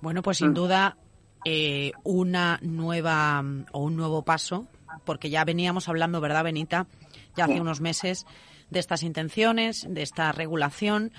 Bueno, 0.00 0.22
pues 0.22 0.38
sin 0.38 0.54
duda 0.54 0.96
eh, 1.44 1.92
una 2.02 2.58
nueva 2.62 3.42
mm, 3.42 3.66
o 3.72 3.80
un 3.84 3.94
nuevo 3.94 4.24
paso, 4.24 4.66
porque 5.04 5.28
ya 5.28 5.44
veníamos 5.44 5.86
hablando, 5.90 6.22
¿verdad, 6.22 6.44
Benita? 6.44 6.86
Ya 7.36 7.44
hace 7.44 7.52
Sí. 7.56 7.60
unos 7.60 7.82
meses 7.82 8.24
de 8.70 8.80
estas 8.80 9.02
intenciones, 9.02 9.86
de 9.88 10.02
esta 10.02 10.30
regulación, 10.32 11.10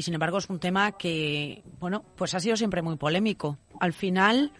y 0.00 0.02
sin 0.02 0.14
embargo 0.14 0.38
es 0.38 0.48
un 0.48 0.58
tema 0.58 0.92
que, 0.92 1.62
bueno, 1.78 2.02
pues 2.16 2.34
ha 2.34 2.40
sido 2.40 2.56
siempre 2.56 2.80
muy 2.80 2.96
polémico. 2.96 3.58
Al 3.80 3.92
final, 3.92 4.50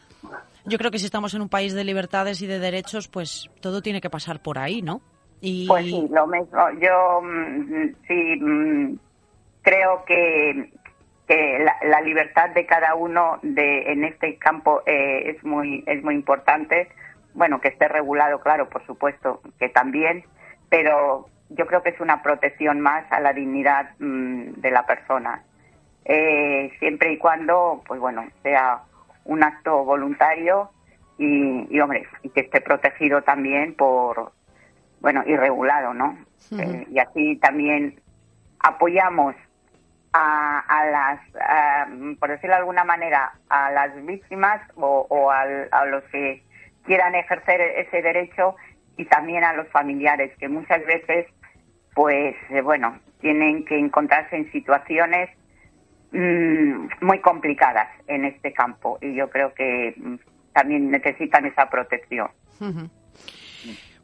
yo 0.67 0.77
creo 0.77 0.91
que 0.91 0.99
si 0.99 1.07
estamos 1.07 1.33
en 1.33 1.41
un 1.41 1.49
país 1.49 1.73
de 1.73 1.83
libertades 1.83 2.43
y 2.43 2.47
de 2.47 2.59
derechos, 2.59 3.09
pues 3.09 3.49
todo 3.63 3.81
tiene 3.81 4.03
que 4.03 4.11
pasar 4.11 4.43
por 4.43 4.59
ahí, 4.59 4.83
¿no? 4.83 5.01
Y... 5.41 5.67
Pues 5.67 5.87
sí, 5.87 6.07
lo 6.11 6.27
mismo. 6.27 6.59
Yo 6.79 7.23
mm, 7.23 7.95
sí 8.07 8.37
mm, 8.39 8.99
creo 9.63 10.05
que, 10.05 10.75
la 11.27 12.01
libertad 12.03 12.51
de 12.51 12.67
cada 12.67 12.95
uno 12.95 13.39
de 13.41 13.93
en 13.93 14.05
este 14.05 14.37
campo 14.37 14.83
eh, 14.85 15.31
es 15.31 15.43
muy 15.43 15.83
es 15.87 16.03
muy 16.03 16.17
importante. 16.17 16.91
Bueno, 17.33 17.63
que 17.63 17.69
esté 17.69 17.89
regulado, 17.89 18.41
claro, 18.41 18.69
por 18.69 18.85
supuesto, 18.85 19.41
que 19.59 19.71
también, 19.71 20.25
pero 20.69 21.31
yo 21.51 21.67
creo 21.67 21.83
que 21.83 21.91
es 21.91 22.01
una 22.01 22.23
protección 22.23 22.81
más 22.81 23.05
a 23.11 23.21
la 23.21 23.33
dignidad 23.33 23.91
mm, 23.99 24.61
de 24.61 24.71
la 24.71 24.87
persona. 24.87 25.43
Eh, 26.05 26.73
siempre 26.79 27.13
y 27.13 27.19
cuando, 27.19 27.83
pues 27.87 28.01
bueno, 28.01 28.25
sea 28.43 28.81
un 29.25 29.43
acto 29.45 29.85
voluntario 29.85 30.71
y, 31.19 31.67
y, 31.75 31.81
hombre, 31.81 32.07
y 32.23 32.31
que 32.31 32.41
esté 32.41 32.61
protegido 32.61 33.23
también 33.23 33.75
por, 33.75 34.33
bueno, 35.01 35.23
y 35.27 35.37
regulado, 35.37 35.93
¿no? 35.93 36.17
Eh, 36.59 36.87
y 36.91 36.99
así 36.99 37.37
también 37.37 38.01
apoyamos 38.61 39.35
a, 40.13 40.61
a 40.61 40.85
las, 40.87 41.21
a, 41.41 41.87
por 42.19 42.31
decirlo 42.31 42.55
de 42.57 42.61
alguna 42.61 42.85
manera, 42.85 43.33
a 43.49 43.71
las 43.71 43.95
víctimas 44.05 44.61
o, 44.77 45.07
o 45.09 45.31
al- 45.31 45.69
a 45.71 45.85
los 45.87 46.03
que 46.05 46.43
quieran 46.85 47.15
ejercer 47.15 47.61
ese 47.61 48.03
derecho 48.03 48.57
y 48.97 49.05
también 49.07 49.45
a 49.45 49.53
los 49.55 49.69
familiares 49.69 50.37
que 50.39 50.49
muchas 50.49 50.85
veces, 50.87 51.27
pues, 51.95 52.35
eh, 52.51 52.61
bueno, 52.61 52.99
tienen 53.21 53.65
que 53.65 53.79
encontrarse 53.79 54.37
en 54.37 54.51
situaciones 54.53 55.31
mm, 56.13 57.05
muy 57.05 57.21
complicadas 57.21 57.89
en 58.07 58.25
este 58.25 58.53
campo 58.53 58.99
y 59.01 59.15
yo 59.15 59.31
creo 59.31 59.55
que 59.55 59.95
mm, 59.97 60.15
también 60.53 60.91
necesitan 60.91 61.47
esa 61.47 61.69
protección. 61.69 62.29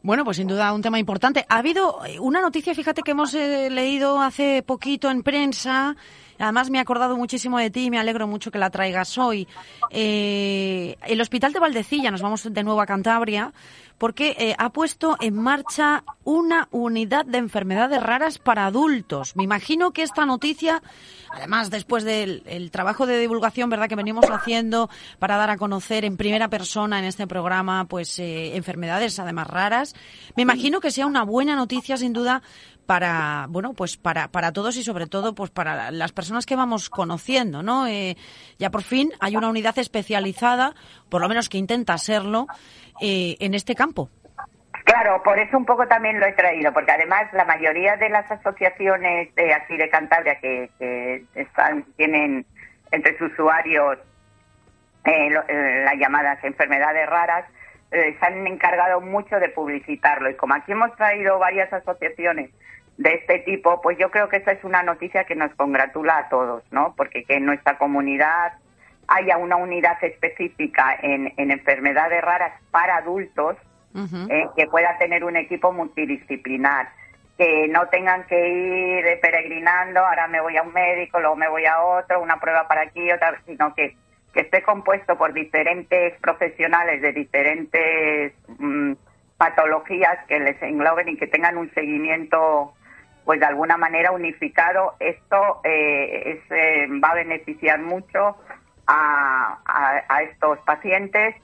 Bueno, 0.03 0.25
pues 0.25 0.37
sin 0.37 0.47
duda 0.47 0.73
un 0.73 0.83
tema 0.83 0.99
importante. 0.99 1.45
Ha 1.49 1.59
habido 1.59 2.05
eh, 2.07 2.21
una 2.21 2.41
noticia, 2.41 2.75
fíjate 2.75 3.03
que 3.03 3.11
hemos 3.11 3.35
eh, 3.35 3.69
leído 3.71 4.21
hace 4.21 4.63
poquito 4.63 5.11
en 5.11 5.23
prensa. 5.23 5.97
Además 6.39 6.71
me 6.71 6.79
he 6.79 6.81
acordado 6.81 7.17
muchísimo 7.17 7.59
de 7.59 7.71
ti 7.71 7.85
y 7.85 7.91
me 7.91 7.99
alegro 7.99 8.27
mucho 8.27 8.51
que 8.51 8.59
la 8.59 8.71
traigas 8.71 9.19
hoy. 9.19 9.47
Eh, 9.91 10.97
el 11.07 11.21
Hospital 11.21 11.53
de 11.53 11.61
Valdecilla, 11.61 12.11
nos 12.11 12.23
vamos 12.23 12.53
de 12.53 12.63
nuevo 12.63 12.81
a 12.81 12.87
Cantabria, 12.87 13.53
porque 13.99 14.37
eh, 14.39 14.55
ha 14.59 14.71
puesto 14.71 15.17
en 15.21 15.35
marcha 15.35 16.05
una 16.25 16.69
unidad 16.71 17.25
de 17.25 17.39
enfermedades 17.39 18.03
raras 18.03 18.39
para 18.39 18.67
adultos. 18.67 19.37
Me 19.37 19.45
imagino 19.45 19.93
que 19.93 20.03
esta 20.03 20.27
noticia, 20.27 20.83
además 21.31 21.71
después 21.71 22.05
del 22.05 22.43
el 22.47 22.71
trabajo 22.71 23.07
de 23.07 23.19
divulgación, 23.19 23.71
verdad, 23.71 23.89
que 23.89 23.97
venimos 23.97 24.27
haciendo 24.31 24.91
para 25.19 25.37
dar 25.37 25.51
a 25.51 25.57
conocer 25.57 26.05
en 26.05 26.17
primera 26.17 26.49
persona 26.49 26.99
en 26.99 27.07
este 27.07 27.27
programa, 27.27 27.87
pues 27.87 28.19
eh, 28.19 28.57
enfermedades 28.57 29.19
además 29.19 29.47
raras, 29.47 29.95
me 30.37 30.43
imagino 30.43 30.81
que 30.81 30.91
sea 30.91 31.07
una 31.07 31.25
buena 31.25 31.57
noticia 31.57 31.97
sin 31.97 32.13
duda 32.13 32.43
para 32.87 33.47
bueno 33.49 33.73
pues 33.75 33.97
para 33.97 34.29
para 34.29 34.53
todos 34.53 34.77
y 34.77 34.83
sobre 34.85 35.07
todo 35.07 35.35
pues 35.35 35.51
para 35.51 35.91
las 35.91 36.13
personas 36.13 36.47
que 36.47 36.57
vamos 36.57 36.89
conociendo 36.89 37.63
no 37.63 37.87
Eh, 37.87 38.17
ya 38.59 38.71
por 38.71 38.83
fin 38.83 39.11
hay 39.21 39.37
una 39.37 39.49
unidad 39.49 39.79
especializada 39.79 40.75
por 41.11 41.21
lo 41.21 41.29
menos 41.29 41.49
que 41.49 41.59
intenta 41.59 41.99
serlo 41.99 42.47
eh, 43.01 43.37
en 43.41 43.55
este 43.55 43.75
campo. 43.75 44.09
Claro, 44.85 45.21
por 45.25 45.37
eso 45.39 45.57
un 45.59 45.65
poco 45.67 45.87
también 45.89 46.21
lo 46.21 46.27
he 46.27 46.33
traído, 46.33 46.73
porque 46.73 46.93
además 46.93 47.25
la 47.33 47.45
mayoría 47.45 47.97
de 47.97 48.09
las 48.09 48.31
asociaciones 48.31 49.35
de 49.35 49.53
aquí 49.53 49.77
de 49.77 49.89
Cantabria 49.91 50.39
que, 50.41 50.71
que 50.79 51.25
están 51.35 51.83
tienen 51.97 52.47
entre 52.93 53.19
sus 53.19 53.33
usuarios 53.33 53.99
eh, 55.05 55.31
lo- 55.31 55.43
eh, 55.49 55.83
las 55.85 55.95
llamadas 55.99 56.39
enfermedades 56.45 57.07
raras 57.09 57.45
eh, 57.91 58.17
se 58.19 58.27
han 58.27 58.47
encargado 58.47 59.01
mucho 59.01 59.39
de 59.39 59.49
publicitarlo 59.49 60.31
y 60.31 60.35
como 60.35 60.55
aquí 60.55 60.73
hemos 60.73 60.95
traído 60.97 61.39
varias 61.39 61.73
asociaciones 61.73 62.51
de 62.99 63.15
este 63.15 63.41
tipo, 63.41 63.81
pues 63.83 63.99
yo 63.99 64.11
creo 64.11 64.29
que 64.29 64.39
esta 64.39 64.53
es 64.53 64.65
una 64.65 64.83
noticia 64.83 65.25
que 65.25 65.35
nos 65.35 65.55
congratula 65.55 66.19
a 66.19 66.29
todos, 66.29 66.63
¿no? 66.71 66.95
Porque 66.97 67.25
que 67.25 67.37
en 67.37 67.45
nuestra 67.45 67.77
comunidad 67.79 68.55
haya 69.09 69.37
una 69.37 69.57
unidad 69.57 70.03
específica 70.03 70.97
en, 71.03 71.33
en 71.37 71.51
enfermedades 71.51 72.23
raras 72.23 72.53
para 72.71 72.97
adultos, 72.97 73.57
eh, 74.29 74.47
que 74.55 74.67
pueda 74.67 74.99
tener 74.99 75.25
un 75.25 75.37
equipo 75.37 75.73
multidisciplinar, 75.73 76.91
que 77.39 77.67
no 77.69 77.89
tengan 77.89 78.25
que 78.27 78.49
ir 78.49 79.21
peregrinando, 79.21 80.01
ahora 80.01 80.29
me 80.29 80.41
voy 80.41 80.59
a 80.59 80.63
un 80.63 80.73
médico, 80.75 81.19
luego 81.19 81.35
me 81.35 81.49
voy 81.49 81.65
a 81.65 81.81
otro, 81.81 82.21
una 82.21 82.39
prueba 82.39 82.69
para 82.69 82.83
aquí, 82.83 83.11
otra, 83.11 83.41
sino 83.47 83.75
que, 83.75 83.97
que 84.37 84.43
esté 84.43 84.63
compuesto 84.63 85.17
por 85.17 85.33
diferentes 85.33 86.13
profesionales 86.21 87.01
de 87.01 87.13
diferentes 87.15 88.35
mm, 88.59 88.93
patologías 89.39 90.19
que 90.29 90.39
les 90.39 90.63
engloben 90.63 91.09
y 91.09 91.17
que 91.17 91.27
tengan 91.27 91.57
un 91.57 91.73
seguimiento 91.73 92.75
pues 93.25 93.41
de 93.41 93.47
alguna 93.47 93.79
manera 93.79 94.13
unificado, 94.13 94.95
esto 95.01 95.61
eh, 95.65 96.23
es, 96.27 96.51
eh, 96.51 96.87
va 97.03 97.09
a 97.09 97.15
beneficiar 97.15 97.81
mucho 97.81 98.37
a, 98.87 99.59
estos 100.23 100.59
pacientes 100.61 101.35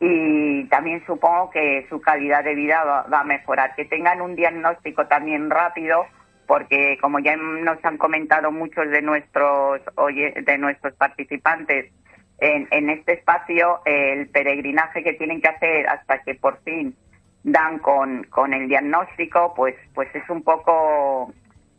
y 0.00 0.64
también 0.68 1.04
supongo 1.06 1.50
que 1.50 1.86
su 1.90 2.00
calidad 2.00 2.44
de 2.44 2.54
vida 2.54 2.82
va, 2.84 3.02
va 3.12 3.20
a 3.20 3.24
mejorar. 3.24 3.74
Que 3.74 3.84
tengan 3.84 4.22
un 4.22 4.36
diagnóstico 4.36 5.06
también 5.06 5.50
rápido, 5.50 6.06
porque 6.46 6.96
como 7.00 7.18
ya 7.18 7.36
nos 7.36 7.84
han 7.84 7.98
comentado 7.98 8.50
muchos 8.50 8.88
de 8.88 9.02
nuestros 9.02 9.82
de 10.06 10.58
nuestros 10.58 10.94
participantes 10.94 11.92
en, 12.38 12.68
en 12.70 12.90
este 12.90 13.14
espacio, 13.14 13.80
el 13.84 14.28
peregrinaje 14.28 15.02
que 15.02 15.14
tienen 15.14 15.40
que 15.40 15.48
hacer 15.48 15.88
hasta 15.88 16.22
que 16.22 16.34
por 16.34 16.62
fin 16.62 16.94
dan 17.42 17.78
con, 17.78 18.24
con 18.24 18.52
el 18.54 18.68
diagnóstico, 18.68 19.54
pues 19.54 19.74
pues 19.94 20.08
es 20.14 20.28
un 20.30 20.42
poco 20.42 21.32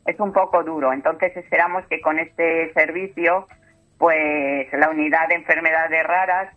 es 0.06 0.20
un 0.20 0.34
poco 0.34 0.64
duro. 0.64 0.92
Entonces 0.92 1.36
esperamos 1.38 1.86
que 1.88 2.02
con 2.02 2.20
este 2.20 2.74
servicio, 2.74 3.48
pues 3.98 4.68
la 4.74 4.90
unidad 4.90 5.30
de 5.30 5.36
enfermedades 5.36 6.04
raras, 6.06 6.54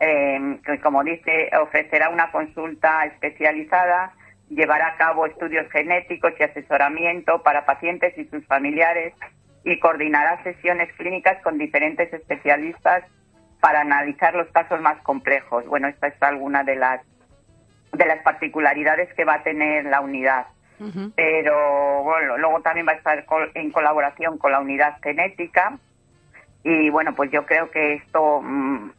eh, 0.00 0.58
que 0.64 0.80
como 0.80 1.04
dice, 1.04 1.50
ofrecerá 1.60 2.08
una 2.08 2.32
consulta 2.32 3.04
especializada, 3.04 4.12
llevará 4.48 4.88
a 4.88 4.96
cabo 4.96 5.26
estudios 5.26 5.70
genéticos 5.70 6.32
y 6.38 6.42
asesoramiento 6.42 7.42
para 7.42 7.64
pacientes 7.64 8.16
y 8.18 8.24
sus 8.26 8.44
familiares 8.46 9.14
y 9.64 9.78
coordinará 9.78 10.42
sesiones 10.42 10.92
clínicas 10.96 11.40
con 11.42 11.58
diferentes 11.58 12.12
especialistas 12.12 13.04
para 13.64 13.80
analizar 13.80 14.34
los 14.34 14.46
casos 14.48 14.78
más 14.82 15.00
complejos. 15.00 15.66
Bueno, 15.66 15.88
esta 15.88 16.08
es 16.08 16.22
alguna 16.22 16.64
de 16.64 16.76
las 16.76 17.00
de 17.94 18.04
las 18.04 18.18
particularidades 18.22 19.10
que 19.14 19.24
va 19.24 19.36
a 19.36 19.42
tener 19.42 19.86
la 19.86 20.02
unidad. 20.02 20.48
Pero 21.16 22.02
bueno, 22.02 22.36
luego 22.36 22.60
también 22.60 22.86
va 22.86 22.92
a 22.92 22.96
estar 22.96 23.24
en 23.54 23.70
colaboración 23.70 24.36
con 24.36 24.52
la 24.52 24.60
unidad 24.60 24.98
genética. 25.02 25.78
Y 26.62 26.90
bueno, 26.90 27.14
pues 27.14 27.30
yo 27.30 27.46
creo 27.46 27.70
que 27.70 27.94
esto 27.94 28.42
mm, 28.42 28.90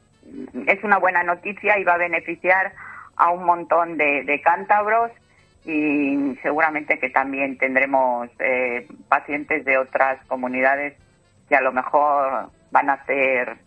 es 0.66 0.84
una 0.84 0.98
buena 0.98 1.22
noticia 1.22 1.78
y 1.78 1.84
va 1.84 1.94
a 1.94 1.98
beneficiar 1.98 2.74
a 3.18 3.30
un 3.30 3.44
montón 3.44 3.98
de, 3.98 4.24
de 4.24 4.42
cántabros. 4.42 5.12
Y 5.64 6.40
seguramente 6.42 6.98
que 6.98 7.12
también 7.12 7.60
tendremos 7.60 8.32
eh, 8.40 8.88
pacientes 9.10 9.64
de 9.64 9.78
otras 9.78 10.26
comunidades 10.26 10.96
que 11.50 11.56
a 11.56 11.62
lo 11.62 11.72
mejor 11.72 12.50
van 12.72 12.90
a 12.90 12.94
hacer 12.94 13.58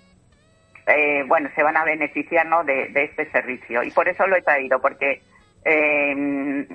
eh, 0.88 1.24
bueno, 1.26 1.50
se 1.54 1.62
van 1.62 1.76
a 1.76 1.84
beneficiar 1.84 2.46
¿no? 2.46 2.64
de, 2.64 2.90
este 2.94 3.30
servicio. 3.30 3.82
Y 3.82 3.90
por 3.90 4.08
eso 4.08 4.26
lo 4.26 4.36
he 4.36 4.42
traído, 4.42 4.80
porque 4.80 5.22
eh, 5.64 6.66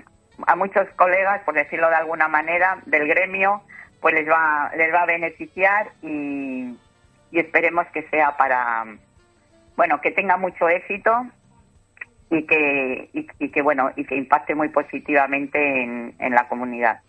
a 0.46 0.56
muchos 0.56 0.88
colegas, 0.96 1.42
por 1.44 1.56
decirlo 1.56 1.90
de 1.90 1.96
alguna 1.96 2.28
manera, 2.28 2.80
del 2.86 3.08
gremio, 3.08 3.64
pues 4.02 4.14
les 4.14 4.30
va, 4.30 4.72
les 4.76 4.94
va 4.94 5.02
a 5.02 5.06
beneficiar 5.06 5.92
y, 6.02 6.78
y 7.32 7.40
esperemos 7.40 7.88
que 7.88 8.04
sea 8.10 8.38
para, 8.38 8.86
bueno, 9.76 10.00
que 10.02 10.12
tenga 10.12 10.38
mucho 10.38 10.70
éxito 10.70 11.26
y 12.30 12.46
que, 12.46 13.10
y, 13.14 13.50
que 13.50 13.62
bueno, 13.62 13.92
y 13.96 14.06
que 14.06 14.16
impacte 14.16 14.56
muy 14.56 14.70
positivamente 14.70 15.84
en, 15.84 16.16
en 16.20 16.34
la 16.34 16.48
comunidad. 16.48 17.00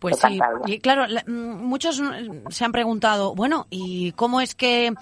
Pues 0.00 0.16
sí, 0.18 0.38
y 0.66 0.78
claro, 0.78 1.06
la- 1.06 1.22
mm, 1.26 1.62
muchos 1.64 2.00
mm, 2.00 2.48
se 2.50 2.64
han 2.64 2.72
preguntado, 2.72 3.34
bueno, 3.34 3.66
¿y 3.70 4.12
cómo 4.12 4.40
es 4.40 4.54
que 4.54 4.92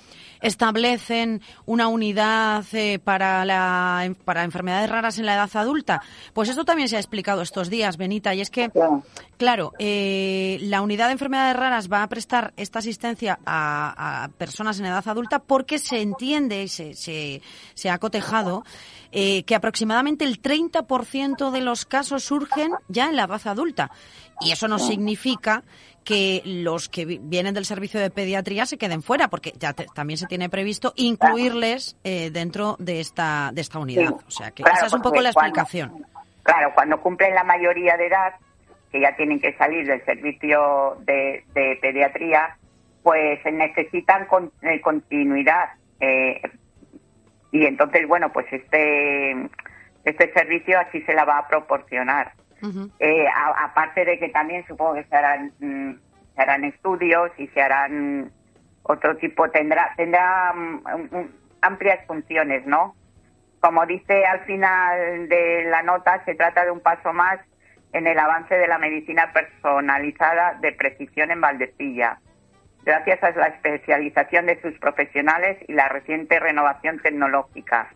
establecen 0.41 1.41
una 1.67 1.89
unidad 1.89 2.65
eh, 2.73 2.99
para, 2.99 3.45
la, 3.45 4.13
para 4.25 4.45
enfermedades 4.45 4.91
raras 4.91 5.19
en 5.19 5.27
la 5.27 5.35
edad 5.35 5.51
adulta? 5.55 6.03
Pues 6.33 6.49
esto 6.49 6.65
también 6.65 6.89
se 6.89 6.97
ha 6.97 7.01
explicado 7.01 7.43
estos 7.43 7.71
días, 7.71 7.97
Benita, 7.97 8.35
y 8.35 8.41
es 8.41 8.51
que, 8.51 8.71
claro, 9.37 9.73
eh, 9.79 10.59
la 10.63 10.83
unidad 10.83 11.07
de 11.07 11.13
enfermedades 11.13 11.57
raras 11.57 11.89
va 11.91 12.03
a 12.03 12.09
prestar 12.09 12.53
esta 12.57 12.81
asistencia 12.81 13.39
a, 13.47 14.25
a 14.25 14.29
personas 14.31 14.81
en 14.81 14.87
edad 14.87 15.07
adulta 15.09 15.39
porque 15.39 15.79
se 15.79 16.01
entiende, 16.03 16.65
y 16.65 16.69
se, 16.69 16.95
se, 16.95 17.41
se 17.75 17.89
ha 17.91 17.99
cotejado, 17.99 18.65
eh, 19.13 19.43
que 19.45 19.55
aproximadamente 19.55 20.25
el 20.25 20.41
30% 20.43 21.51
de 21.51 21.61
los 21.61 21.85
casos 21.87 22.25
surgen 22.25 22.73
ya 22.89 23.09
en 23.09 23.17
la 23.17 23.25
edad 23.25 23.41
adulta. 23.47 23.91
Y 24.41 24.53
eso 24.53 24.69
no 24.69 24.79
significa 24.79 25.63
que 26.05 26.43
los 26.45 26.89
que 26.89 27.05
vi- 27.05 27.19
vienen 27.23 27.53
del 27.55 27.65
servicio 27.67 28.01
de 28.01 28.11
pediatría 28.11 28.65
se 28.67 28.79
queden 28.79 29.03
fuera, 29.03 29.29
porque 29.29 29.53
ya 29.59 29.73
te- 29.73 29.87
también 29.95 30.17
se 30.17 30.27
tiene 30.27 30.49
previsto 30.49 30.93
incluirles 30.97 31.97
eh, 32.05 32.31
dentro 32.31 32.77
de 32.79 33.01
esta, 33.01 33.51
de 33.53 33.61
esta 33.61 33.79
unidad. 33.79 34.09
Sí, 34.09 34.25
O 34.27 34.31
sea 34.31 34.51
que 34.53 34.63
claro, 34.63 34.79
esa 34.79 34.87
es 34.87 34.93
un 34.93 35.03
poco 35.03 35.21
la 35.21 35.33
cuando- 35.33 35.61
explicación. 35.61 36.07
claro, 36.43 36.73
cuando 36.75 37.01
cumplen 37.01 37.35
la 37.35 37.45
mayoría 37.45 37.97
de 37.97 38.07
edad, 38.07 38.35
que 38.91 39.01
ya 39.01 39.15
tienen 39.17 39.39
que 39.41 39.53
salir 39.59 39.87
del 39.87 40.03
servicio 40.07 40.97
de, 41.05 41.45
de 41.55 41.79
pediatría, 41.83 42.57
pues 43.03 43.41
necesitan 43.53 44.27
con- 44.27 44.51
eh, 44.63 44.81
continuidad. 44.81 45.71
eh, 46.01 46.41
y 47.53 47.65
entonces, 47.67 48.07
bueno, 48.07 48.31
pues 48.33 48.47
este, 48.53 49.33
este 50.05 50.33
servicio 50.33 50.79
así 50.79 51.01
se 51.03 51.15
la 51.15 51.25
va 51.25 51.39
a 51.39 51.49
proporcionar. 51.49 52.33
Eh, 52.99 53.27
a- 53.29 53.65
aparte 53.65 54.05
de 54.05 54.19
que 54.19 54.29
también 54.31 54.67
supongo 54.67 54.95
que 54.95 55.05
se 55.05 55.17
harán, 55.17 55.53
mm, 55.61 55.93
se 56.35 56.43
harán 56.43 56.65
estudios 56.65 57.31
y 57.39 57.47
se 57.49 57.63
harán 57.63 58.31
otro 58.83 59.17
tipo, 59.17 59.49
tendrá, 59.51 59.93
tendrá 59.97 60.53
mm, 60.55 60.83
amplias 61.63 62.05
funciones, 62.07 62.67
¿no? 62.67 62.95
Como 63.61 63.85
dice 63.87 64.25
al 64.27 64.41
final 64.41 65.29
de 65.29 65.65
la 65.69 65.83
nota, 65.83 66.25
se 66.25 66.35
trata 66.35 66.65
de 66.65 66.71
un 66.71 66.81
paso 66.81 67.13
más 67.13 67.39
en 67.93 68.07
el 68.07 68.19
avance 68.19 68.55
de 68.55 68.69
la 68.69 68.79
medicina 68.79 69.33
personalizada 69.33 70.55
de 70.61 70.73
precisión 70.73 71.31
en 71.31 71.41
Valdecilla, 71.41 72.19
gracias 72.89 73.22
a 73.22 73.30
la 73.39 73.47
especialización 73.49 74.47
de 74.47 74.61
sus 74.62 74.76
profesionales 74.78 75.59
y 75.68 75.74
la 75.74 75.89
reciente 75.89 76.41
renovación 76.41 76.99
tecnológica. 77.01 77.89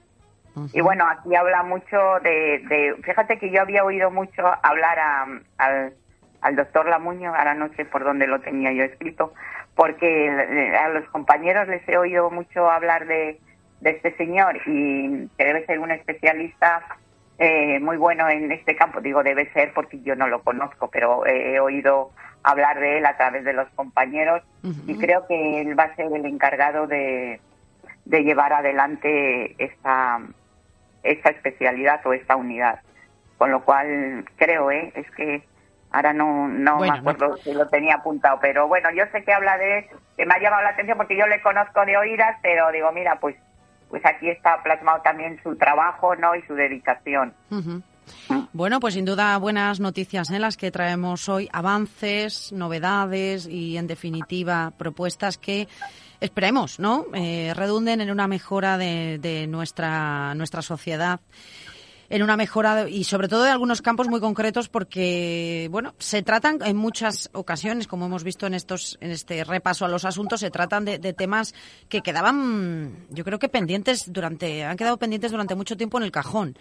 Y 0.74 0.82
bueno, 0.82 1.06
aquí 1.08 1.34
habla 1.34 1.62
mucho 1.62 2.20
de, 2.22 2.60
de- 2.68 2.94
Fíjate 3.02 3.38
que 3.38 3.50
yo 3.50 3.62
había 3.62 3.84
oído 3.84 4.10
mucho 4.10 4.42
hablar 4.62 4.98
a- 4.98 5.26
al, 5.56 5.94
al 6.42 6.56
doctor 6.56 6.86
Lamuño, 6.86 7.34
ahora 7.34 7.54
no 7.54 7.70
sé 7.74 7.86
por 7.86 8.04
dónde 8.04 8.26
lo 8.26 8.40
tenía 8.40 8.70
yo 8.72 8.84
escrito, 8.84 9.32
porque 9.74 10.26
eh, 10.26 10.76
a 10.76 10.88
los 10.90 11.08
compañeros 11.08 11.68
les 11.68 11.88
he 11.88 11.96
oído 11.96 12.30
mucho 12.30 12.70
hablar 12.70 13.06
de, 13.06 13.40
de 13.80 13.90
este 13.90 14.14
señor 14.16 14.58
y 14.66 15.26
que 15.38 15.44
debe 15.44 15.64
ser 15.64 15.78
un 15.78 15.90
especialista 15.90 16.84
eh, 17.38 17.80
muy 17.80 17.96
bueno 17.96 18.28
en 18.28 18.52
este 18.52 18.76
campo. 18.76 19.00
Digo, 19.00 19.22
debe 19.22 19.50
ser 19.52 19.72
porque 19.72 20.02
yo 20.02 20.14
no 20.16 20.26
lo 20.28 20.42
conozco, 20.42 20.90
pero 20.90 21.24
he 21.26 21.58
oído 21.60 22.10
hablar 22.42 22.78
de 22.80 22.98
él 22.98 23.06
a 23.06 23.16
través 23.16 23.44
de 23.44 23.52
los 23.52 23.68
compañeros 23.70 24.42
y 24.86 24.96
creo 24.98 25.26
que 25.26 25.60
él 25.60 25.78
va 25.78 25.84
a 25.84 25.96
ser 25.96 26.06
el 26.12 26.24
encargado 26.26 26.86
de, 26.86 27.40
de 28.04 28.22
llevar 28.22 28.52
adelante 28.52 29.54
esta, 29.62 30.20
esta 31.02 31.30
especialidad 31.30 32.00
o 32.06 32.12
esta 32.12 32.36
unidad. 32.36 32.80
Con 33.38 33.50
lo 33.50 33.64
cual, 33.64 34.24
creo, 34.36 34.70
¿eh? 34.70 34.92
es 34.94 35.10
que 35.12 35.42
ahora 35.90 36.12
no, 36.12 36.48
no 36.48 36.76
Bueno, 36.76 36.92
me 36.94 36.98
acuerdo 37.00 37.36
si 37.38 37.52
lo 37.52 37.68
tenía 37.68 37.96
apuntado, 37.96 38.38
pero 38.40 38.68
bueno, 38.68 38.90
yo 38.92 39.04
sé 39.12 39.24
que 39.24 39.32
habla 39.32 39.58
de, 39.58 39.90
que 40.16 40.26
me 40.26 40.34
ha 40.34 40.40
llamado 40.40 40.62
la 40.62 40.70
atención 40.70 40.96
porque 40.96 41.16
yo 41.16 41.26
le 41.26 41.42
conozco 41.42 41.84
de 41.84 41.96
oídas, 41.96 42.38
pero 42.42 42.70
digo, 42.70 42.90
mira, 42.92 43.16
pues, 43.20 43.36
pues 43.90 44.04
aquí 44.06 44.30
está 44.30 44.62
plasmado 44.62 45.02
también 45.02 45.40
su 45.42 45.56
trabajo, 45.56 46.14
¿no? 46.16 46.34
Y 46.34 46.42
su 46.42 46.54
dedicación. 46.54 47.34
Ujú. 47.50 47.82
Bueno, 48.54 48.80
pues 48.80 48.92
sin 48.92 49.06
duda 49.06 49.38
buenas 49.38 49.80
noticias 49.80 50.28
en 50.28 50.42
las 50.42 50.58
que 50.58 50.70
traemos 50.70 51.26
hoy, 51.30 51.48
avances, 51.52 52.52
novedades 52.52 53.46
y 53.46 53.78
en 53.78 53.86
definitiva 53.86 54.74
propuestas 54.76 55.38
que 55.38 55.68
esperemos, 56.20 56.78
¿no? 56.78 57.06
Eh, 57.14 57.54
redunden 57.56 58.02
en 58.02 58.10
una 58.10 58.28
mejora 58.28 58.76
de, 58.76 59.18
de 59.18 59.46
nuestra 59.46 60.34
nuestra 60.34 60.60
sociedad 60.60 61.20
en 62.12 62.22
una 62.22 62.36
mejora 62.36 62.90
y 62.90 63.04
sobre 63.04 63.26
todo 63.26 63.42
de 63.44 63.50
algunos 63.50 63.80
campos 63.80 64.06
muy 64.06 64.20
concretos 64.20 64.68
porque 64.68 65.66
bueno 65.70 65.94
se 65.98 66.22
tratan 66.22 66.58
en 66.62 66.76
muchas 66.76 67.30
ocasiones 67.32 67.88
como 67.88 68.04
hemos 68.04 68.22
visto 68.22 68.46
en 68.46 68.52
estos 68.52 68.98
en 69.00 69.12
este 69.12 69.42
repaso 69.44 69.86
a 69.86 69.88
los 69.88 70.04
asuntos 70.04 70.40
se 70.40 70.50
tratan 70.50 70.84
de, 70.84 70.98
de 70.98 71.14
temas 71.14 71.54
que 71.88 72.02
quedaban 72.02 73.06
yo 73.08 73.24
creo 73.24 73.38
que 73.38 73.48
pendientes 73.48 74.12
durante 74.12 74.62
han 74.62 74.76
quedado 74.76 74.98
pendientes 74.98 75.30
durante 75.30 75.54
mucho 75.54 75.78
tiempo 75.78 75.96
en 75.96 76.04
el 76.04 76.12
cajón. 76.12 76.54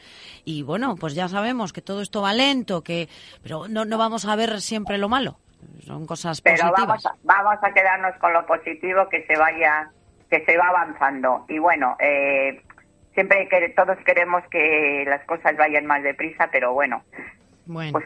Y 0.45 0.63
bueno 0.63 0.95
pues 0.95 1.15
ya 1.15 1.27
sabemos 1.27 1.73
que 1.73 1.81
todo 1.81 2.01
esto 2.01 2.21
va 2.21 2.31
lento 2.31 2.81
que 2.81 3.09
pero 3.43 3.67
no 3.67 3.83
no 3.83 3.97
vamos 3.97 4.23
a 4.23 4.37
ver 4.37 4.61
siempre 4.61 4.97
lo 4.97 5.09
malo. 5.09 5.37
Son 5.85 6.05
cosas 6.05 6.39
pero 6.39 6.69
positivas. 6.69 6.87
vamos 6.87 7.05
a, 7.05 7.15
vamos 7.23 7.59
a 7.61 7.73
quedarnos 7.73 8.15
con 8.21 8.31
lo 8.31 8.45
positivo 8.45 9.09
que 9.09 9.25
se 9.25 9.37
vaya 9.37 9.91
que 10.29 10.45
se 10.45 10.57
va 10.57 10.69
avanzando. 10.69 11.43
Y 11.49 11.59
bueno 11.59 11.97
eh, 11.99 12.61
siempre 13.13 13.47
que 13.49 13.69
todos 13.69 13.97
queremos 14.05 14.43
que 14.49 15.03
las 15.07 15.23
cosas 15.25 15.55
vayan 15.57 15.85
más 15.85 16.03
deprisa 16.03 16.49
pero 16.51 16.73
bueno 16.73 17.03
Bueno. 17.71 17.93
pues 17.93 18.05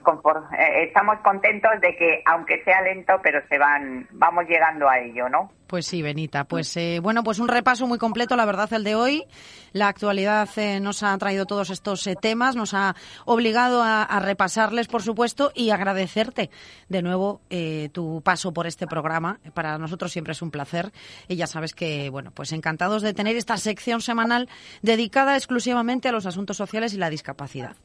eh, 0.59 0.83
estamos 0.87 1.17
contentos 1.23 1.71
de 1.81 1.95
que 1.95 2.21
aunque 2.25 2.63
sea 2.63 2.81
lento 2.81 3.13
pero 3.23 3.39
se 3.49 3.57
van 3.57 4.07
vamos 4.11 4.45
llegando 4.47 4.87
a 4.87 4.99
ello 4.99 5.27
no 5.29 5.51
Pues 5.67 5.87
sí, 5.87 6.01
Benita. 6.01 6.43
Pues 6.43 6.77
eh, 6.77 6.99
bueno, 7.01 7.23
pues 7.23 7.39
un 7.39 7.47
repaso 7.47 7.87
muy 7.87 7.97
completo, 7.97 8.35
la 8.35 8.45
verdad, 8.45 8.71
el 8.73 8.83
de 8.83 8.95
hoy. 8.95 9.25
La 9.73 9.87
actualidad 9.87 10.47
eh, 10.57 10.79
nos 10.79 11.01
ha 11.03 11.17
traído 11.17 11.45
todos 11.45 11.69
estos 11.69 12.05
eh, 12.07 12.15
temas, 12.15 12.55
nos 12.55 12.73
ha 12.73 12.95
obligado 13.25 13.81
a, 13.81 14.03
a 14.03 14.19
repasarles, 14.19 14.87
por 14.87 15.01
supuesto, 15.01 15.51
y 15.55 15.71
agradecerte 15.71 16.49
de 16.87 17.01
nuevo 17.01 17.41
eh, 17.49 17.89
tu 17.91 18.21
paso 18.21 18.53
por 18.53 18.67
este 18.67 18.85
programa. 18.87 19.39
Para 19.53 19.77
nosotros 19.77 20.11
siempre 20.11 20.33
es 20.33 20.41
un 20.41 20.51
placer. 20.51 20.91
Y 21.27 21.35
ya 21.35 21.47
sabes 21.47 21.73
que, 21.73 22.09
bueno, 22.09 22.31
pues 22.31 22.51
encantados 22.53 23.01
de 23.01 23.13
tener 23.13 23.35
esta 23.35 23.57
sección 23.57 24.01
semanal 24.01 24.47
dedicada 24.81 25.35
exclusivamente 25.35 26.07
a 26.09 26.11
los 26.11 26.25
asuntos 26.25 26.57
sociales 26.57 26.93
y 26.93 26.97
la 26.97 27.09
discapacidad. 27.09 27.75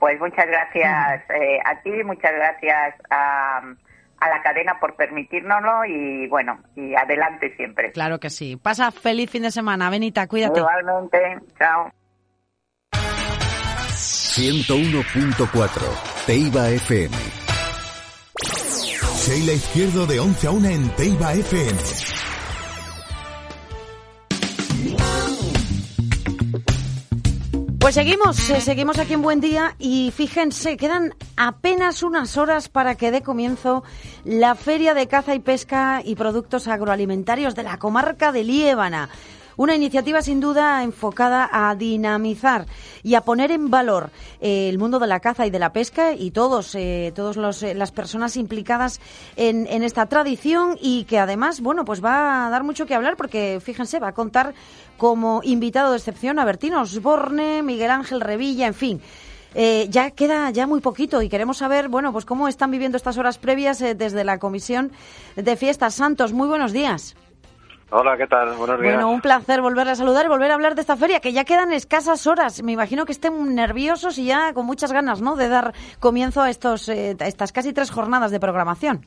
Pues 0.00 0.18
muchas 0.18 0.46
gracias 0.46 1.22
eh, 1.30 1.58
a 1.64 1.80
ti 1.82 1.90
muchas 2.04 2.32
gracias 2.32 2.94
a, 3.10 3.58
a 3.58 4.28
la 4.28 4.42
cadena 4.42 4.80
por 4.80 4.96
permitírnoslo 4.96 5.84
y 5.84 6.26
bueno 6.26 6.58
y 6.74 6.94
adelante 6.96 7.54
siempre 7.56 7.92
Claro 7.92 8.18
que 8.18 8.30
sí. 8.30 8.56
Pasa 8.56 8.90
feliz 8.90 9.30
fin 9.30 9.42
de 9.42 9.50
semana, 9.52 9.88
Benita, 9.90 10.26
cuídate. 10.26 10.58
igualmente 10.60 11.38
chao 11.58 11.92
101.4 13.92 16.26
Teiba 16.26 16.68
FM. 16.70 17.16
Sheila 19.26 19.52
Izquierdo 19.52 20.06
de 20.06 20.18
11 20.20 20.46
a 20.46 20.50
1 20.50 20.68
en 20.68 20.88
Teiba 20.96 21.32
FM. 21.34 21.78
Pues 27.80 27.94
seguimos, 27.94 28.50
eh, 28.50 28.60
seguimos 28.60 28.98
aquí 28.98 29.14
en 29.14 29.22
Buen 29.22 29.40
Día 29.40 29.74
y 29.78 30.12
fíjense, 30.14 30.76
quedan 30.76 31.14
apenas 31.36 32.02
unas 32.02 32.36
horas 32.36 32.68
para 32.68 32.94
que 32.94 33.10
dé 33.10 33.22
comienzo 33.22 33.82
la 34.22 34.54
Feria 34.54 34.92
de 34.92 35.08
Caza 35.08 35.34
y 35.34 35.38
Pesca 35.38 36.02
y 36.04 36.14
Productos 36.14 36.68
Agroalimentarios 36.68 37.54
de 37.54 37.62
la 37.62 37.78
comarca 37.78 38.32
de 38.32 38.44
Liébana. 38.44 39.08
Una 39.60 39.76
iniciativa 39.76 40.22
sin 40.22 40.40
duda 40.40 40.82
enfocada 40.82 41.46
a 41.52 41.74
dinamizar 41.74 42.64
y 43.02 43.14
a 43.14 43.20
poner 43.20 43.50
en 43.50 43.68
valor 43.68 44.10
eh, 44.40 44.70
el 44.70 44.78
mundo 44.78 44.98
de 44.98 45.06
la 45.06 45.20
caza 45.20 45.46
y 45.46 45.50
de 45.50 45.58
la 45.58 45.74
pesca 45.74 46.14
y 46.14 46.30
todos, 46.30 46.74
eh, 46.74 47.12
todos 47.14 47.36
los, 47.36 47.62
eh, 47.62 47.74
las 47.74 47.92
personas 47.92 48.38
implicadas 48.38 49.02
en, 49.36 49.66
en 49.66 49.82
esta 49.82 50.06
tradición 50.06 50.78
y 50.80 51.04
que 51.04 51.18
además, 51.18 51.60
bueno, 51.60 51.84
pues 51.84 52.02
va 52.02 52.46
a 52.46 52.48
dar 52.48 52.64
mucho 52.64 52.86
que 52.86 52.94
hablar 52.94 53.18
porque 53.18 53.60
fíjense, 53.62 53.98
va 53.98 54.08
a 54.08 54.14
contar 54.14 54.54
como 54.96 55.42
invitado 55.44 55.90
de 55.90 55.98
excepción 55.98 56.38
a 56.38 56.46
Bertín 56.46 56.72
Osborne, 56.72 57.62
Miguel 57.62 57.90
Ángel 57.90 58.22
Revilla, 58.22 58.66
en 58.66 58.72
fin. 58.72 59.02
Eh, 59.54 59.88
ya 59.90 60.10
queda 60.12 60.48
ya 60.52 60.66
muy 60.66 60.80
poquito 60.80 61.20
y 61.20 61.28
queremos 61.28 61.58
saber, 61.58 61.88
bueno, 61.88 62.14
pues 62.14 62.24
cómo 62.24 62.48
están 62.48 62.70
viviendo 62.70 62.96
estas 62.96 63.18
horas 63.18 63.36
previas 63.36 63.82
eh, 63.82 63.94
desde 63.94 64.24
la 64.24 64.38
Comisión 64.38 64.90
de 65.36 65.54
Fiestas 65.56 65.96
Santos. 65.96 66.32
Muy 66.32 66.48
buenos 66.48 66.72
días. 66.72 67.14
Hola, 67.92 68.16
¿qué 68.16 68.26
tal? 68.28 68.54
Buenos 68.54 68.80
días. 68.80 68.94
Bueno, 68.94 69.10
un 69.10 69.20
placer 69.20 69.60
volverle 69.60 69.92
a 69.92 69.96
saludar 69.96 70.24
y 70.24 70.28
volver 70.28 70.52
a 70.52 70.54
hablar 70.54 70.76
de 70.76 70.80
esta 70.80 70.96
feria, 70.96 71.18
que 71.18 71.32
ya 71.32 71.44
quedan 71.44 71.72
escasas 71.72 72.26
horas. 72.28 72.62
Me 72.62 72.72
imagino 72.72 73.04
que 73.04 73.12
estén 73.12 73.54
nerviosos 73.54 74.16
y 74.18 74.26
ya 74.26 74.52
con 74.52 74.64
muchas 74.64 74.92
ganas, 74.92 75.20
¿no?, 75.20 75.34
de 75.34 75.48
dar 75.48 75.74
comienzo 75.98 76.40
a, 76.40 76.50
estos, 76.50 76.88
eh, 76.88 77.16
a 77.18 77.26
estas 77.26 77.50
casi 77.50 77.72
tres 77.72 77.90
jornadas 77.90 78.30
de 78.30 78.38
programación. 78.38 79.06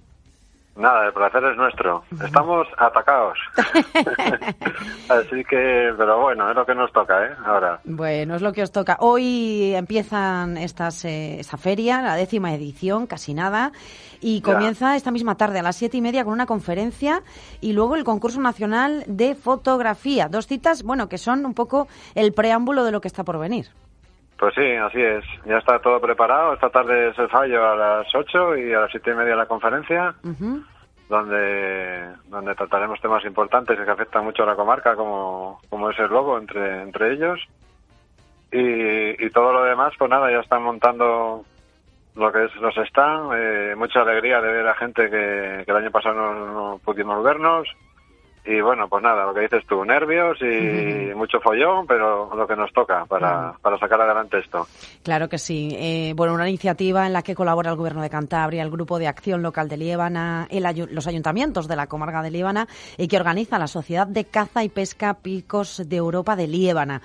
Nada, 0.76 1.06
el 1.06 1.14
placer 1.14 1.44
es 1.44 1.56
nuestro. 1.58 2.04
Estamos 2.24 2.68
atacados. 2.78 3.38
Así 5.10 5.44
que, 5.46 5.94
pero 5.98 6.20
bueno, 6.22 6.50
es 6.50 6.56
lo 6.56 6.66
que 6.66 6.74
nos 6.74 6.92
toca, 6.92 7.26
¿eh? 7.26 7.30
Ahora. 7.46 7.80
Bueno, 7.84 8.36
es 8.36 8.42
lo 8.42 8.52
que 8.54 8.64
os 8.64 8.72
toca. 8.72 8.98
Hoy 9.00 9.74
empiezan 9.76 10.58
estas, 10.58 11.06
eh, 11.06 11.40
esta 11.40 11.58
feria, 11.58 12.02
la 12.02 12.16
décima 12.16 12.54
edición, 12.54 13.06
casi 13.06 13.34
nada, 13.34 13.72
y 14.20 14.42
Ya. 14.42 14.54
comienza 14.54 14.96
esta 14.96 15.12
misma 15.12 15.36
tarde 15.36 15.60
a 15.60 15.64
las 15.64 15.76
siete 15.76 15.98
y 15.98 16.02
media 16.02 16.24
con 16.24 16.34
una 16.34 16.46
conferencia 16.48 17.22
y 17.62 17.74
luego 17.74 17.96
el 17.96 18.04
concurso 18.04 18.42
nacional 18.42 19.04
de 19.06 19.36
fotografía. 19.36 20.28
Dos 20.28 20.48
citas, 20.48 20.84
bueno, 20.84 21.08
que 21.08 21.18
son 21.20 21.46
un 21.46 21.54
poco 21.54 21.88
el 22.16 22.34
preámbulo 22.34 22.84
de 22.84 22.92
lo 22.92 23.00
que 23.00 23.08
está 23.08 23.24
por 23.24 23.38
venir. 23.38 23.68
Pues 24.44 24.56
sí, 24.56 24.74
así 24.74 25.02
es. 25.02 25.24
Ya 25.46 25.60
está 25.60 25.80
todo 25.80 26.02
preparado. 26.02 26.52
Esta 26.54 26.70
tarde 26.70 27.12
es 27.12 27.18
el 27.18 27.30
fallo 27.30 27.66
a 27.66 27.78
las 27.78 28.14
8 28.14 28.58
y 28.58 28.74
a 28.74 28.82
las 28.82 28.92
siete 28.92 29.12
y 29.12 29.14
media 29.14 29.38
la 29.38 29.46
conferencia, 29.46 30.16
donde 31.08 32.10
donde 32.26 32.54
trataremos 32.54 33.00
temas 33.00 33.24
importantes 33.24 33.80
que 33.80 33.90
afectan 33.90 34.26
mucho 34.26 34.44
a 34.44 34.48
la 34.48 34.58
comarca, 34.58 34.98
como, 34.98 35.62
como 35.70 35.92
es 35.92 35.98
el 35.98 36.10
lobo 36.10 36.38
entre, 36.38 36.82
entre 36.82 37.14
ellos. 37.14 37.40
Y, 38.52 39.26
y 39.26 39.30
todo 39.30 39.54
lo 39.54 39.64
demás, 39.64 39.94
pues 39.98 40.12
nada, 40.12 40.30
ya 40.30 40.42
están 40.42 40.64
montando 40.64 41.46
lo 42.14 42.32
que 42.34 42.44
es 42.44 42.56
los 42.58 42.76
stands. 42.76 43.34
Eh, 43.38 43.76
mucha 43.78 44.02
alegría 44.02 44.42
de 44.42 44.52
ver 44.52 44.68
a 44.68 44.76
gente 44.76 45.10
que, 45.10 45.64
que 45.64 45.72
el 45.72 45.78
año 45.78 45.92
pasado 45.92 46.16
no, 46.16 46.34
no 46.34 46.80
pudimos 46.80 47.24
vernos. 47.24 47.70
Y 48.46 48.60
bueno, 48.62 48.88
pues 48.90 49.02
nada, 49.02 49.26
lo 49.26 49.34
que 49.34 49.42
dices 49.42 49.64
tú, 49.68 49.86
nervios 49.86 50.38
y 50.42 51.14
mucho 51.16 51.40
follón, 51.40 51.88
pero 51.88 52.36
lo 52.36 52.46
que 52.46 52.56
nos 52.56 52.72
toca 52.74 53.06
para, 53.06 53.54
para 53.62 53.78
sacar 53.78 54.02
adelante 54.02 54.40
esto. 54.40 54.68
Claro 55.04 55.30
que 55.30 55.38
sí. 55.38 55.76
Eh, 55.80 56.14
bueno, 56.16 56.34
una 56.34 56.50
iniciativa 56.50 57.06
en 57.08 57.14
la 57.14 57.22
que 57.22 57.36
colabora 57.36 57.72
el 57.72 57.78
Gobierno 57.78 58.02
de 58.02 58.10
Cantabria, 58.10 58.62
el 58.62 58.70
Grupo 58.70 59.00
de 59.00 59.08
Acción 59.08 59.42
Local 59.42 59.70
de 59.70 59.78
Líbana, 59.78 60.48
el 60.50 60.66
ayu- 60.66 60.90
los 60.90 61.08
ayuntamientos 61.08 61.68
de 61.68 61.76
la 61.78 61.88
comarca 61.88 62.22
de 62.22 62.32
Líbana 62.32 62.68
y 62.98 63.08
que 63.08 63.16
organiza 63.18 63.58
la 63.58 63.68
Sociedad 63.68 64.08
de 64.08 64.26
Caza 64.26 64.64
y 64.64 64.70
Pesca 64.70 65.14
Picos 65.14 65.82
de 65.88 65.96
Europa 65.96 66.36
de 66.36 66.48
Líbana. 66.48 67.02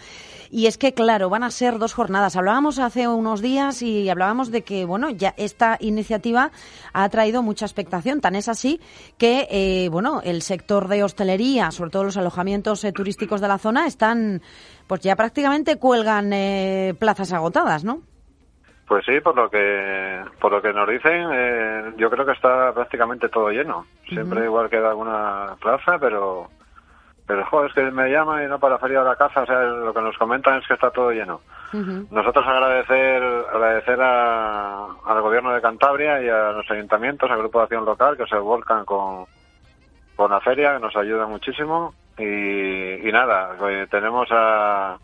Y 0.50 0.66
es 0.66 0.78
que, 0.78 0.94
claro, 0.94 1.28
van 1.28 1.42
a 1.44 1.50
ser 1.50 1.78
dos 1.78 1.92
jornadas. 1.92 2.34
Hablábamos 2.34 2.78
hace 2.78 3.06
unos 3.06 3.42
días 3.42 3.82
y 3.82 4.08
hablábamos 4.08 4.50
de 4.50 4.62
que, 4.62 4.86
bueno, 4.86 5.10
ya 5.10 5.34
esta 5.36 5.76
iniciativa 5.78 6.50
ha 6.94 7.08
traído 7.10 7.42
mucha 7.42 7.66
expectación. 7.66 8.20
Tan 8.20 8.34
es 8.34 8.48
así 8.48 8.80
que, 9.18 9.46
eh, 9.50 9.88
bueno, 9.90 10.20
el 10.24 10.40
sector 10.42 10.88
de 10.88 11.04
hostelería, 11.04 11.27
sobre 11.70 11.90
todo 11.90 12.04
los 12.04 12.16
alojamientos 12.16 12.82
eh, 12.84 12.92
turísticos 12.92 13.40
de 13.40 13.48
la 13.48 13.58
zona, 13.58 13.86
están, 13.86 14.40
pues 14.86 15.00
ya 15.02 15.14
prácticamente 15.16 15.78
cuelgan 15.78 16.32
eh, 16.32 16.94
plazas 16.98 17.32
agotadas, 17.32 17.84
¿no? 17.84 18.00
Pues 18.86 19.04
sí, 19.04 19.20
por 19.20 19.36
lo 19.36 19.50
que 19.50 20.22
por 20.40 20.50
lo 20.50 20.62
que 20.62 20.72
nos 20.72 20.88
dicen, 20.88 21.28
eh, 21.30 21.92
yo 21.98 22.08
creo 22.08 22.24
que 22.24 22.32
está 22.32 22.72
prácticamente 22.72 23.28
todo 23.28 23.50
lleno. 23.50 23.84
Siempre 24.08 24.44
igual 24.44 24.70
queda 24.70 24.88
alguna 24.88 25.56
plaza, 25.60 25.98
pero 26.00 26.48
pero 27.26 27.44
joder, 27.44 27.68
es 27.68 27.74
que 27.74 27.82
me 27.90 28.10
llaman 28.10 28.44
y 28.44 28.46
no 28.46 28.58
para 28.58 28.78
feria 28.78 29.00
de 29.00 29.04
la 29.10 29.16
caza, 29.16 29.42
o 29.42 29.46
sea, 29.46 29.62
lo 29.64 29.92
que 29.92 30.00
nos 30.00 30.16
comentan 30.16 30.58
es 30.60 30.66
que 30.66 30.72
está 30.72 30.90
todo 30.90 31.10
lleno. 31.10 31.42
Nosotros 32.10 32.46
agradecer 32.46 33.22
agradecer 33.52 34.00
a- 34.00 34.86
al 35.04 35.20
gobierno 35.20 35.52
de 35.52 35.60
Cantabria 35.60 36.22
y 36.22 36.28
a 36.30 36.52
los 36.52 36.70
ayuntamientos, 36.70 37.30
al 37.30 37.36
grupo 37.40 37.58
de 37.58 37.64
acción 37.64 37.84
local 37.84 38.16
que 38.16 38.24
se 38.26 38.38
volcan 38.38 38.86
con, 38.86 39.26
con 40.18 40.32
la 40.32 40.40
feria, 40.40 40.74
que 40.74 40.80
nos 40.80 40.96
ayuda 40.96 41.26
muchísimo. 41.26 41.94
Y, 42.18 43.08
y 43.08 43.12
nada, 43.12 43.56
eh, 43.70 43.86
tenemos 43.88 44.28
a, 44.32 44.98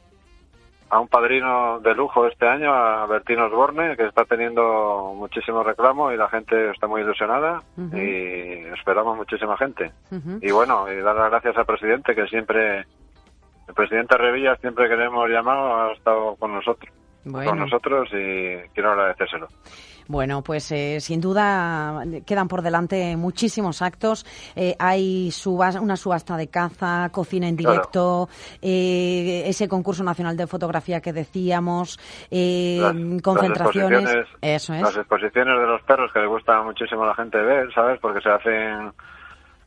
a 0.90 0.98
un 0.98 1.06
padrino 1.06 1.78
de 1.78 1.94
lujo 1.94 2.26
este 2.26 2.48
año, 2.48 2.74
a 2.74 3.06
Bertino 3.06 3.44
Osborne, 3.46 3.96
que 3.96 4.06
está 4.06 4.24
teniendo 4.24 5.12
muchísimo 5.16 5.62
reclamo 5.62 6.10
y 6.10 6.16
la 6.16 6.28
gente 6.28 6.70
está 6.72 6.88
muy 6.88 7.02
ilusionada 7.02 7.62
y 7.96 8.64
esperamos 8.76 9.16
muchísima 9.16 9.56
gente. 9.56 9.92
Y 10.42 10.50
bueno, 10.50 10.90
y 10.92 10.96
dar 10.96 11.14
las 11.14 11.30
gracias 11.30 11.56
al 11.56 11.66
presidente 11.66 12.16
que 12.16 12.26
siempre, 12.26 12.78
el 13.68 13.74
presidente 13.74 14.16
Revilla 14.18 14.56
siempre 14.56 14.88
que 14.88 14.96
le 14.96 15.04
hemos 15.04 15.30
llamado 15.30 15.76
ha 15.82 15.92
estado 15.92 16.34
con 16.34 16.52
nosotros, 16.54 16.92
Bueno. 17.24 17.50
con 17.50 17.60
nosotros 17.60 18.08
y 18.12 18.56
quiero 18.74 18.90
agradecérselo. 18.90 19.46
Bueno, 20.06 20.42
pues 20.42 20.70
eh, 20.72 21.00
sin 21.00 21.20
duda 21.20 22.02
quedan 22.26 22.46
por 22.48 22.60
delante 22.62 23.16
muchísimos 23.16 23.80
actos. 23.82 24.26
Eh, 24.54 24.76
hay 24.78 25.30
subas- 25.30 25.80
una 25.80 25.96
subasta 25.96 26.36
de 26.36 26.48
caza, 26.48 27.08
cocina 27.10 27.48
en 27.48 27.56
Claro. 27.56 27.72
directo, 27.72 28.28
eh, 28.60 29.44
ese 29.46 29.66
concurso 29.68 30.04
nacional 30.04 30.36
de 30.36 30.46
fotografía 30.46 31.00
que 31.00 31.12
decíamos, 31.12 31.98
eh, 32.30 32.78
Las- 32.80 33.22
concentraciones. 33.22 34.02
las 34.02 34.14
exposiciones- 34.14 34.26
Eso 34.42 34.74
es. 34.74 34.82
Las 34.82 34.96
exposiciones 34.96 35.58
de 35.58 35.66
los 35.66 35.82
perros 35.82 36.12
que 36.12 36.20
le 36.20 36.26
gusta 36.26 36.62
muchísimo 36.62 37.04
a 37.04 37.06
la 37.08 37.14
gente 37.14 37.38
ver, 37.38 37.72
¿sabes? 37.72 37.98
Porque 38.00 38.20
se 38.20 38.28
hacen, 38.28 38.92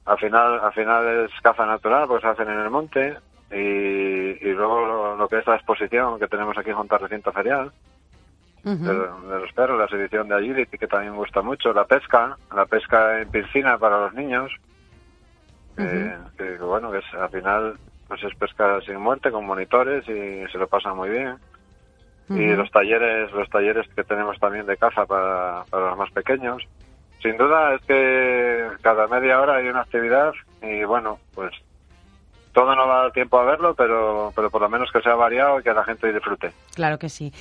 al 0.06 0.18
final, 0.20 0.60
al 0.60 0.74
final 0.74 1.26
es 1.26 1.32
caza 1.42 1.66
natural, 1.66 2.08
pues 2.08 2.22
se 2.22 2.28
hacen 2.28 2.48
en 2.50 2.60
el 2.60 2.70
monte. 2.70 3.18
Y, 3.50 3.56
y 3.56 4.52
luego 4.54 4.86
lo, 4.86 5.16
lo 5.16 5.28
que 5.30 5.40
es 5.40 5.48
la 5.48 5.56
exposición 5.56 6.20
que 6.20 6.28
tenemos 6.28 6.58
aquí 6.58 6.72
junto 6.74 6.96
al 6.96 7.02
recinto 7.02 7.32
ferial 7.32 7.72
de, 8.76 8.93
de 8.93 9.39
los 9.39 9.51
perros, 9.53 9.78
la 9.78 9.86
exhibición 9.86 10.28
de 10.28 10.36
agility 10.36 10.78
que 10.78 10.88
también 10.88 11.15
gusta 11.15 11.41
mucho, 11.41 11.72
la 11.74 11.86
pesca, 11.86 12.38
la 12.53 12.65
pesca 12.65 13.22
en 13.22 13.30
piscina 13.30 13.78
para 13.78 13.99
los 14.01 14.13
niños, 14.13 14.51
que, 15.76 16.13
que 16.38 16.57
bueno, 16.57 16.91
que 16.91 16.97
es, 16.99 17.13
al 17.13 17.30
final 17.30 17.76
pues 18.07 18.24
es 18.24 18.36
pesca 18.36 18.80
sin 18.82 18.97
muerte 18.97 19.32
con 19.32 19.45
monitores 19.45 20.03
y 20.07 20.49
se 20.51 20.57
lo 20.57 20.68
pasan 20.68 20.95
muy 20.95 21.09
bien. 21.09 21.36
Y 22.30 22.45
los 22.55 22.70
talleres 22.72 23.32
los 23.32 23.49
talleres 23.49 23.88
que 23.95 24.03
tenemos 24.03 24.38
también 24.39 24.65
de 24.65 24.76
caza 24.76 25.05
para, 25.05 25.63
para 25.70 25.89
los 25.89 25.97
más 25.97 26.11
pequeños. 26.11 26.61
Sin 27.22 27.38
duda 27.38 27.76
es 27.76 27.82
que 27.86 28.68
cada 28.82 29.07
media 29.07 29.39
hora 29.39 29.55
hay 29.55 29.70
una 29.70 29.82
actividad 29.82 30.34
y 30.61 30.84
bueno 30.84 31.20
pues 31.34 31.53
todo 32.58 32.76
no 32.76 32.88
va 32.88 33.01
a 33.01 33.01
dar 33.03 33.12
tiempo 33.12 33.38
a 33.38 33.45
verlo 33.45 33.76
pero 33.76 34.34
pero 34.36 34.49
por 34.49 34.62
lo 34.62 34.68
menos 34.68 34.89
que 34.91 34.99
sea 35.01 35.14
variado 35.14 35.60
y 35.60 35.64
que 35.64 35.72
la 35.74 35.84
gente 35.84 36.12
disfrute 36.12 36.51
Claro 36.74 36.97
que 36.97 37.08
sí. 37.08 37.32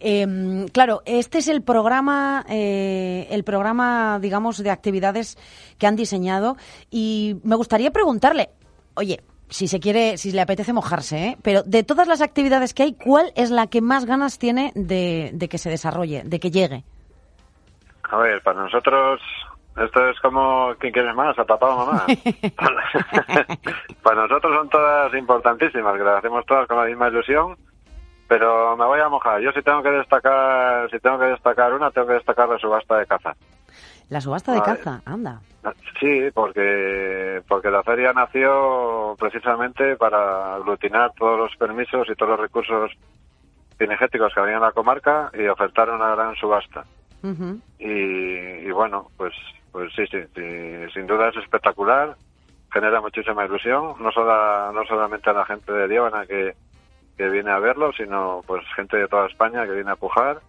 Eh, 0.00 0.66
claro, 0.70 1.00
este 1.06 1.38
es 1.38 1.48
el 1.48 1.62
programa, 1.62 2.44
eh, 2.48 3.26
el 3.30 3.42
programa, 3.42 4.18
digamos, 4.20 4.62
de 4.62 4.70
actividades 4.70 5.38
que 5.78 5.86
han 5.86 5.96
diseñado 5.96 6.56
y 6.90 7.36
me 7.42 7.56
gustaría 7.56 7.90
preguntarle, 7.90 8.50
oye, 8.94 9.20
si 9.48 9.66
se 9.66 9.80
quiere, 9.80 10.18
si 10.18 10.32
le 10.32 10.42
apetece 10.42 10.74
mojarse, 10.74 11.28
¿eh? 11.28 11.38
pero 11.42 11.62
de 11.62 11.82
todas 11.82 12.06
las 12.06 12.20
actividades 12.20 12.74
que 12.74 12.82
hay, 12.82 12.92
¿cuál 12.92 13.32
es 13.34 13.50
la 13.50 13.68
que 13.68 13.80
más 13.80 14.04
ganas 14.04 14.38
tiene 14.38 14.72
de, 14.74 15.30
de 15.32 15.48
que 15.48 15.56
se 15.56 15.70
desarrolle, 15.70 16.22
de 16.24 16.38
que 16.38 16.50
llegue? 16.50 16.84
a 18.10 18.16
ver 18.18 18.42
para 18.42 18.62
nosotros 18.62 19.20
esto 19.76 20.08
es 20.08 20.18
como 20.20 20.74
quién 20.78 20.92
quiere 20.92 21.12
más 21.12 21.38
a 21.38 21.44
papá 21.44 21.68
o 21.68 21.86
mamá 21.86 22.06
para 24.02 24.22
nosotros 24.22 24.45
importantísimas 25.16 25.96
que 25.96 26.04
las 26.04 26.18
hacemos 26.18 26.44
todas 26.46 26.66
con 26.68 26.78
la 26.78 26.84
misma 26.86 27.08
ilusión 27.08 27.56
pero 28.28 28.76
me 28.76 28.84
voy 28.84 29.00
a 29.00 29.08
mojar 29.08 29.40
yo 29.40 29.52
si 29.52 29.62
tengo 29.62 29.82
que 29.82 29.90
destacar 29.90 30.90
si 30.90 30.98
tengo 30.98 31.18
que 31.18 31.26
destacar 31.26 31.72
una 31.74 31.90
tengo 31.90 32.08
que 32.08 32.14
destacar 32.14 32.48
la 32.48 32.58
subasta 32.58 32.98
de 32.98 33.06
caza 33.06 33.34
La 34.08 34.20
subasta 34.20 34.52
de 34.52 34.60
Vale. 34.60 34.76
caza, 34.78 35.02
anda. 35.04 35.40
Sí, 35.98 36.30
porque, 36.32 37.42
porque 37.48 37.70
la 37.70 37.82
feria 37.82 38.12
nació 38.12 39.16
precisamente 39.18 39.96
para 39.96 40.54
aglutinar 40.54 41.12
todos 41.18 41.38
los 41.38 41.56
permisos 41.56 42.06
y 42.08 42.14
todos 42.14 42.30
los 42.30 42.40
recursos 42.40 42.92
cinegéticos 43.78 44.32
que 44.32 44.40
había 44.40 44.56
en 44.56 44.60
la 44.60 44.72
comarca 44.72 45.30
y 45.34 45.46
ofertar 45.48 45.90
una 45.90 46.14
gran 46.14 46.36
subasta. 46.36 46.84
Ujú. 47.22 47.58
Y, 47.78 47.88
y 48.68 48.70
bueno, 48.70 49.08
pues, 49.16 49.34
pues 49.72 49.92
sí, 49.96 50.06
sí, 50.06 50.18
sí, 50.34 50.92
sin 50.94 51.06
duda 51.08 51.30
es 51.30 51.36
espectacular, 51.38 52.14
genera 52.76 53.00
muchísima 53.00 53.46
ilusión, 53.46 53.94
no, 53.98 54.12
solo, 54.12 54.70
no 54.72 54.84
solamente 54.84 55.30
a 55.30 55.32
la 55.32 55.46
gente 55.46 55.72
de 55.72 55.88
Líbana 55.88 56.26
que, 56.26 56.54
que 57.16 57.28
viene 57.30 57.50
a 57.50 57.58
verlo, 57.58 57.90
sino 57.92 58.42
pues 58.46 58.62
gente 58.74 58.98
de 58.98 59.08
toda 59.08 59.26
España 59.28 59.64
que 59.64 59.72
viene 59.72 59.90
a 59.90 59.96
pujar. 59.96 60.40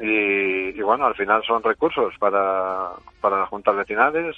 Y, 0.00 0.78
y 0.78 0.80
bueno, 0.80 1.04
al 1.06 1.14
final 1.14 1.42
son 1.46 1.62
recursos 1.62 2.14
para, 2.18 2.92
para 3.20 3.40
las 3.40 3.48
juntas 3.50 3.76
vecinales, 3.76 4.34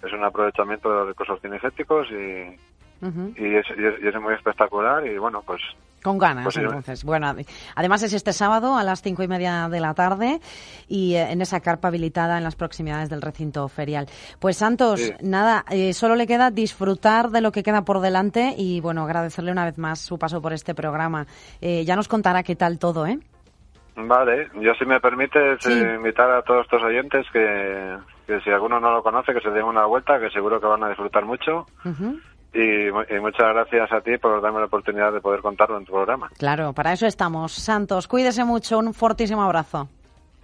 es 0.00 0.12
un 0.12 0.22
aprovechamiento 0.22 0.88
de 0.88 0.96
los 0.96 1.08
recursos 1.08 1.40
cinegéticos 1.40 2.08
y, 2.12 2.56
Y, 3.00 3.54
es, 3.54 3.66
y, 3.76 3.84
es, 3.84 3.94
y 4.02 4.08
es 4.08 4.20
muy 4.20 4.34
espectacular 4.34 5.06
y 5.06 5.16
bueno, 5.18 5.42
pues 5.46 5.60
Con 6.02 6.18
ganas, 6.18 6.44
Pues 6.44 6.56
entonces. 6.56 7.04
Bueno, 7.04 7.28
ade- 7.28 7.46
además 7.76 8.02
es 8.02 8.12
este 8.12 8.32
sábado 8.32 8.76
a 8.76 8.82
las 8.82 9.02
cinco 9.02 9.22
y 9.22 9.28
media 9.28 9.68
de 9.68 9.78
la 9.80 9.94
tarde 9.94 10.40
y 10.88 11.14
eh, 11.14 11.30
en 11.30 11.40
esa 11.40 11.60
carpa 11.60 11.88
habilitada 11.88 12.38
en 12.38 12.44
las 12.44 12.56
proximidades 12.56 13.08
del 13.08 13.22
recinto 13.22 13.68
ferial. 13.68 14.06
Pues 14.40 14.56
Santos, 14.56 15.00
Sí. 15.00 15.12
nada, 15.22 15.64
eh, 15.70 15.92
solo 15.92 16.16
le 16.16 16.26
queda 16.26 16.50
disfrutar 16.50 17.30
de 17.30 17.40
lo 17.40 17.52
que 17.52 17.62
queda 17.62 17.82
por 17.82 18.00
delante 18.00 18.54
y 18.56 18.80
bueno, 18.80 19.04
agradecerle 19.04 19.52
una 19.52 19.64
vez 19.64 19.78
más 19.78 20.00
su 20.00 20.18
paso 20.18 20.42
por 20.42 20.52
este 20.52 20.74
programa. 20.74 21.26
Eh, 21.60 21.84
ya 21.84 21.94
nos 21.94 22.08
contará 22.08 22.42
qué 22.42 22.56
tal 22.56 22.78
todo, 22.80 23.06
¿eh? 23.06 23.18
Vale, 24.00 24.48
yo 24.60 24.74
si 24.74 24.84
me 24.86 25.00
permites 25.00 25.58
Sí. 25.60 25.72
eh, 25.72 25.94
invitar 25.96 26.30
a 26.30 26.42
todos 26.42 26.64
estos 26.64 26.82
oyentes 26.84 27.26
que, 27.32 27.96
que 28.28 28.40
si 28.42 28.50
alguno 28.50 28.78
no 28.78 28.92
lo 28.92 29.02
conoce, 29.02 29.34
que 29.34 29.40
se 29.40 29.50
den 29.50 29.64
una 29.64 29.86
vuelta, 29.86 30.20
que 30.20 30.30
seguro 30.30 30.60
que 30.60 30.66
van 30.68 30.84
a 30.84 30.88
disfrutar 30.88 31.24
mucho. 31.24 31.66
Y, 32.54 32.90
mu- 32.90 33.02
y 33.14 33.20
muchas 33.20 33.46
gracias 33.52 33.92
a 33.92 34.00
ti 34.00 34.16
por 34.18 34.40
darme 34.40 34.60
la 34.60 34.66
oportunidad 34.66 35.12
de 35.12 35.20
poder 35.20 35.40
contarlo 35.42 35.76
en 35.78 35.84
tu 35.84 35.92
programa. 35.92 36.30
Claro, 36.38 36.72
para 36.72 36.92
eso 36.92 37.06
estamos. 37.06 37.52
Santos, 37.52 38.08
cuídese 38.08 38.44
mucho, 38.44 38.78
un 38.78 38.94
fortísimo 38.94 39.42
abrazo. 39.42 39.88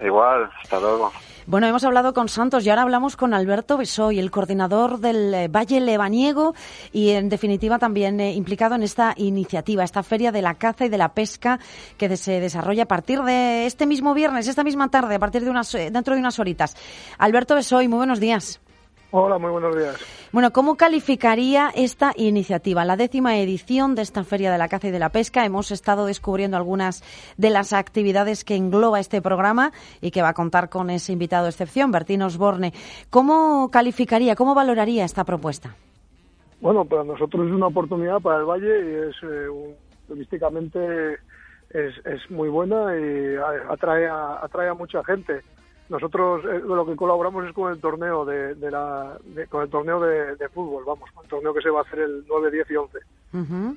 Igual, 0.04 0.50
hasta 0.62 0.80
luego. 0.80 1.12
Bueno, 1.46 1.66
hemos 1.66 1.84
hablado 1.84 2.12
con 2.14 2.28
Santos 2.28 2.64
y 2.66 2.70
ahora 2.70 2.82
hablamos 2.82 3.16
con 3.16 3.32
Alberto 3.32 3.76
Besoy, 3.76 4.18
el 4.18 4.30
coordinador 4.30 4.98
del 4.98 5.32
eh, 5.34 5.48
Valle 5.48 5.78
Lebaniego 5.80 6.54
y, 6.90 7.10
en 7.10 7.28
definitiva, 7.28 7.78
también 7.78 8.18
eh, 8.18 8.32
implicado 8.32 8.74
en 8.74 8.82
esta 8.82 9.12
iniciativa, 9.16 9.84
esta 9.84 10.02
feria 10.02 10.32
de 10.32 10.42
la 10.42 10.54
caza 10.54 10.86
y 10.86 10.88
de 10.88 10.98
la 10.98 11.10
pesca 11.10 11.58
que 11.96 12.16
se 12.16 12.40
desarrolla 12.40 12.84
a 12.84 12.86
partir 12.86 13.22
de 13.22 13.66
este 13.66 13.86
mismo 13.86 14.14
viernes, 14.14 14.48
esta 14.48 14.64
misma 14.64 14.88
tarde, 14.88 15.14
a 15.14 15.18
partir 15.18 15.44
de 15.44 15.50
unas, 15.50 15.74
eh, 15.74 15.90
dentro 15.92 16.14
de 16.14 16.20
unas 16.20 16.38
horitas. 16.38 16.76
Alberto 17.18 17.54
Besoy, 17.54 17.88
muy 17.88 17.98
buenos 17.98 18.20
días. 18.20 18.60
Hola, 19.16 19.38
muy 19.38 19.52
buenos 19.52 19.76
días. 19.76 19.94
Bueno, 20.32 20.52
¿cómo 20.52 20.74
calificaría 20.74 21.70
esta 21.76 22.12
iniciativa? 22.16 22.84
La 22.84 22.96
décima 22.96 23.38
edición 23.38 23.94
de 23.94 24.02
esta 24.02 24.24
Feria 24.24 24.50
de 24.50 24.58
la 24.58 24.66
Caza 24.66 24.88
y 24.88 24.90
de 24.90 24.98
la 24.98 25.10
Pesca. 25.10 25.44
Hemos 25.44 25.70
estado 25.70 26.06
descubriendo 26.06 26.56
algunas 26.56 27.04
de 27.36 27.50
las 27.50 27.72
actividades 27.72 28.44
que 28.44 28.56
engloba 28.56 28.98
este 28.98 29.22
programa 29.22 29.70
y 30.00 30.10
que 30.10 30.20
va 30.20 30.30
a 30.30 30.34
contar 30.34 30.68
con 30.68 30.90
ese 30.90 31.12
invitado 31.12 31.44
de 31.44 31.50
excepción, 31.50 31.92
Bertín 31.92 32.22
Osborne. 32.22 32.72
¿Cómo 33.08 33.70
calificaría, 33.70 34.34
cómo 34.34 34.52
valoraría 34.52 35.04
esta 35.04 35.22
propuesta? 35.22 35.76
Bueno, 36.60 36.84
para 36.84 37.04
nosotros 37.04 37.46
es 37.46 37.52
una 37.52 37.68
oportunidad 37.68 38.20
para 38.20 38.38
el 38.38 38.46
Valle 38.46 38.66
y 38.66 39.10
es 39.10 39.16
eh, 39.22 39.48
un- 39.48 39.74
turísticamente 40.08 41.12
es, 41.70 41.94
es 42.04 42.30
muy 42.32 42.48
buena 42.48 42.96
y 42.98 43.36
a- 43.36 43.72
atrae 43.72 44.08
a, 44.08 44.40
atrae 44.44 44.70
a 44.70 44.74
mucha 44.74 45.04
gente. 45.04 45.42
Nosotros 45.94 46.44
eh, 46.44 46.60
lo 46.64 46.84
que 46.84 46.96
colaboramos 46.96 47.46
es 47.46 47.52
con 47.52 47.72
el 47.72 47.80
torneo 47.80 48.24
de, 48.24 48.54
de 48.56 48.70
la, 48.70 49.16
de- 49.24 49.46
con 49.46 49.62
el 49.62 49.70
torneo 49.70 50.00
de, 50.00 50.36
de 50.36 50.48
fútbol, 50.48 50.84
vamos, 50.84 51.08
con 51.12 51.24
el 51.24 51.30
torneo 51.30 51.54
que 51.54 51.62
se 51.62 51.70
va 51.70 51.80
a 51.80 51.82
hacer 51.82 52.00
el 52.00 52.24
9, 52.28 52.50
10 52.50 52.70
y 52.70 52.76
11. 52.76 52.98
Ujú. 53.32 53.76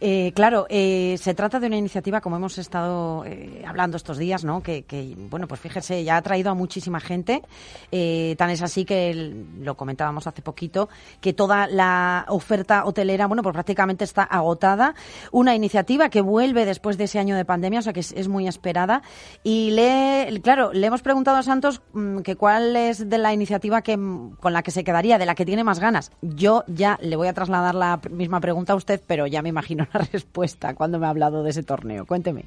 Eh, 0.00 0.32
claro, 0.34 0.66
eh, 0.68 1.16
se 1.20 1.34
trata 1.34 1.58
de 1.58 1.66
una 1.66 1.76
iniciativa, 1.76 2.20
como 2.20 2.36
hemos 2.36 2.56
estado 2.58 3.24
eh, 3.24 3.64
hablando 3.66 3.96
estos 3.96 4.16
días, 4.16 4.44
¿no? 4.44 4.62
Que, 4.62 4.84
que, 4.84 5.14
bueno, 5.16 5.48
pues 5.48 5.60
fíjese, 5.60 6.04
ya 6.04 6.16
ha 6.16 6.22
traído 6.22 6.50
a 6.50 6.54
muchísima 6.54 7.00
gente. 7.00 7.42
Eh, 7.90 8.36
tan 8.38 8.50
es 8.50 8.62
así 8.62 8.84
que 8.84 9.44
lo 9.60 9.76
comentábamos 9.76 10.26
hace 10.26 10.42
poquito, 10.42 10.88
que 11.20 11.32
toda 11.32 11.66
la 11.66 12.26
oferta 12.28 12.84
hotelera, 12.84 13.26
bueno, 13.26 13.42
pues 13.42 13.52
prácticamente 13.52 14.04
está 14.04 14.22
agotada. 14.22 14.94
Una 15.32 15.54
iniciativa 15.54 16.10
que 16.10 16.20
vuelve 16.20 16.64
después 16.64 16.96
de 16.96 17.04
ese 17.04 17.18
año 17.18 17.36
de 17.36 17.44
pandemia, 17.44 17.80
o 17.80 17.82
sea 17.82 17.92
que 17.92 18.00
es, 18.00 18.28
muy 18.28 18.46
esperada. 18.46 19.02
Y 19.42 19.70
le, 19.72 20.40
claro, 20.42 20.72
le 20.72 20.86
hemos 20.86 21.02
preguntado 21.02 21.38
a 21.38 21.42
Santos 21.42 21.82
mm, 21.92 22.18
que 22.18 22.36
cuál 22.36 22.76
es 22.76 23.08
de 23.08 23.18
la 23.18 23.32
iniciativa 23.32 23.82
que, 23.82 23.96
mm, 23.96 24.36
con 24.36 24.52
la 24.52 24.62
que 24.62 24.70
se 24.70 24.84
quedaría, 24.84 25.18
de 25.18 25.26
la 25.26 25.34
que 25.34 25.44
tiene 25.44 25.64
más 25.64 25.80
ganas. 25.80 26.12
Yo 26.22 26.62
ya 26.68 26.98
le 27.02 27.16
voy 27.16 27.26
a 27.26 27.32
trasladar 27.32 27.74
la 27.74 28.00
misma 28.10 28.40
pregunta 28.40 28.74
a 28.74 28.76
usted, 28.76 29.00
pero 29.06 29.26
ya 29.26 29.42
me 29.42 29.48
imagino 29.48 29.87
la 29.92 30.00
respuesta 30.12 30.74
cuando 30.74 30.98
me 30.98 31.06
ha 31.06 31.10
hablado 31.10 31.42
de 31.42 31.50
ese 31.50 31.62
torneo. 31.62 32.06
Cuénteme. 32.06 32.44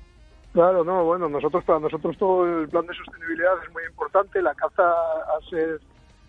Claro, 0.53 0.83
no, 0.83 1.05
bueno, 1.05 1.29
nosotros 1.29 1.63
para 1.63 1.79
nosotros 1.79 2.17
todo 2.17 2.45
el 2.45 2.67
plan 2.67 2.85
de 2.85 2.93
sostenibilidad 2.93 3.53
es 3.65 3.71
muy 3.73 3.83
importante. 3.89 4.41
La 4.41 4.53
caza, 4.53 4.83
a 4.83 5.49
ser 5.49 5.79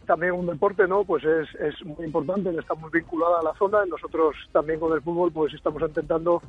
también 0.07 0.33
un 0.33 0.47
deporte, 0.47 0.87
¿no? 0.87 1.05
Pues 1.05 1.25
es, 1.25 1.49
es 1.61 1.85
muy 1.85 2.07
importante, 2.07 2.51
está 2.57 2.75
muy 2.75 2.91
vinculada 2.91 3.41
a 3.41 3.43
la 3.43 3.55
zona. 3.55 3.85
Nosotros 3.85 4.37
también 4.53 4.79
con 4.79 4.93
el 4.93 5.03
fútbol, 5.03 5.33
pues 5.33 5.53
estamos 5.55 5.83
intentando 5.83 6.41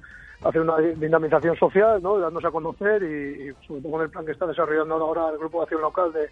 hacer 0.44 0.62
una 0.62 0.78
di- 0.78 0.94
dinamización 0.96 1.56
social, 1.58 2.02
¿no? 2.04 2.20
Darnos 2.20 2.46
a 2.46 2.52
conocer 2.52 3.02
y, 3.02 3.54
sobre 3.66 3.82
todo 3.82 3.92
con 3.94 4.02
el 4.04 4.10
plan 4.10 4.26
que 4.26 4.34
está 4.34 4.46
desarrollando 4.46 4.96
ahora 4.96 5.30
el 5.30 5.38
Grupo 5.40 5.58
de 5.60 5.64
Acción 5.64 5.82
Local 5.82 6.14
de 6.14 6.30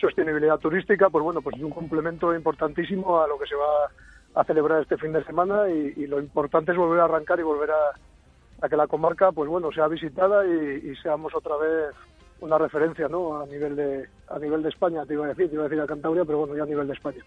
Sostenibilidad 0.00 0.58
Turística, 0.58 1.08
pues 1.08 1.24
bueno, 1.24 1.40
pues 1.40 1.56
es 1.56 1.62
un 1.62 1.70
complemento 1.70 2.34
importantísimo 2.34 3.20
a 3.20 3.26
lo 3.26 3.38
que 3.38 3.46
se 3.46 3.54
va 3.54 3.90
a 4.36 4.44
celebrar 4.44 4.82
este 4.82 4.98
fin 4.98 5.12
de 5.12 5.24
semana 5.24 5.68
y, 5.68 5.94
y 5.96 6.06
lo 6.06 6.20
importante 6.20 6.70
es 6.70 6.78
volver 6.78 7.00
a 7.00 7.04
arrancar 7.04 7.40
y 7.40 7.42
volver 7.42 7.70
a, 7.70 8.64
a 8.64 8.68
que 8.68 8.76
la 8.76 8.86
comarca, 8.86 9.32
pues 9.32 9.48
bueno, 9.48 9.72
sea 9.72 9.88
visitada 9.88 10.46
y, 10.46 10.90
y 10.90 10.96
seamos 10.96 11.34
otra 11.34 11.56
vez 11.56 11.94
una 12.40 12.58
referencia, 12.58 13.08
¿no? 13.08 13.40
A 13.40 13.46
nivel 13.46 13.76
de 13.76 14.08
a 14.28 14.38
nivel 14.38 14.62
de 14.62 14.70
España, 14.70 15.04
te 15.06 15.14
iba 15.14 15.24
a 15.24 15.28
decir, 15.28 15.48
te 15.48 15.54
iba 15.54 15.64
a 15.64 15.68
decir 15.68 15.80
a 15.80 15.86
Cantabria, 15.86 16.24
pero 16.24 16.38
bueno, 16.38 16.56
ya 16.56 16.64
a 16.64 16.66
nivel 16.66 16.86
de 16.88 16.94
España. 16.94 17.24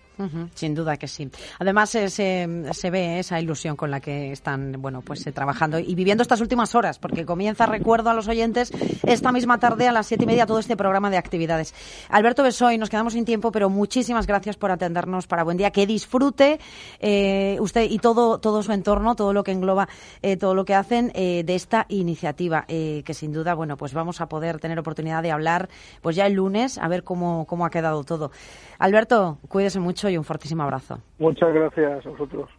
Sin 0.53 0.76
duda 0.76 0.97
que 0.97 1.07
sí. 1.07 1.30
Además, 1.60 1.95
eh, 1.95 2.10
se, 2.10 2.74
se 2.74 2.91
ve 2.91 3.20
esa 3.20 3.39
ilusión 3.39 3.78
con 3.78 3.89
la 3.89 4.01
que 4.01 4.34
están, 4.34 4.74
bueno, 4.82 5.01
pues 5.01 5.26
eh, 5.26 5.32
trabajando 5.32 5.80
y 5.80 5.95
viviendo 5.95 6.24
estas 6.24 6.41
últimas 6.41 6.76
horas, 6.76 6.99
porque 6.99 7.26
comienza, 7.26 7.66
recuerdo 7.66 8.10
a 8.10 8.14
los 8.14 8.28
oyentes, 8.28 8.72
esta 9.03 9.32
misma 9.32 9.60
tarde 9.60 9.88
a 9.88 9.93
las 9.93 10.07
siete 10.07 10.26
y 10.26 10.28
media 10.28 10.45
todo 10.45 10.60
este 10.60 10.76
programa 10.76 11.10
de 11.10 11.18
actividades. 11.18 11.74
Alberto 12.10 12.43
Besoy, 12.43 12.78
nos 12.78 12.89
quedamos 12.89 13.14
sin 13.14 13.24
tiempo, 13.24 13.51
pero 13.51 13.70
muchísimas 13.70 14.28
gracias 14.28 14.57
por 14.57 14.72
atendernos 14.72 15.26
para 15.26 15.43
Buen 15.43 15.55
Día. 15.55 15.72
Que 15.72 15.88
disfrute 15.88 16.60
eh, 16.99 17.57
usted 17.62 17.89
y 17.89 17.99
todo, 17.99 18.39
todo 18.39 18.62
su 18.62 18.74
entorno, 18.74 19.16
todo 19.16 19.32
lo 19.32 19.43
que 19.43 19.51
engloba, 19.51 19.88
eh, 20.22 20.36
todo 20.36 20.53
lo 20.53 20.66
que 20.66 20.76
hacen 20.76 21.14
de 21.14 21.55
esta 21.55 21.86
iniciativa, 21.88 22.66
que 22.68 23.14
sin 23.14 23.32
duda, 23.32 23.53
bueno, 23.53 23.78
pues 23.78 23.93
vamos 23.93 24.20
a 24.22 24.28
poder 24.28 24.60
tener 24.60 24.78
oportunidad 24.80 24.99
de 25.04 25.32
hablar, 25.32 25.70
pues 26.02 26.16
ya 26.16 26.26
el 26.26 26.34
lunes, 26.34 26.78
a 26.78 26.88
ver 26.88 27.04
cómo, 27.04 27.45
cómo 27.47 27.66
ha 27.66 27.70
quedado 27.70 28.04
todo. 28.04 28.32
Alberto, 28.78 29.39
cuídese 29.47 29.80
mucho 29.80 30.10
y 30.10 30.18
un 30.18 30.24
fortísimo 30.24 30.64
abrazo. 30.64 31.00
Muchas 31.18 31.54
gracias 31.54 32.06
a 32.06 32.10
vosotros. 32.10 32.50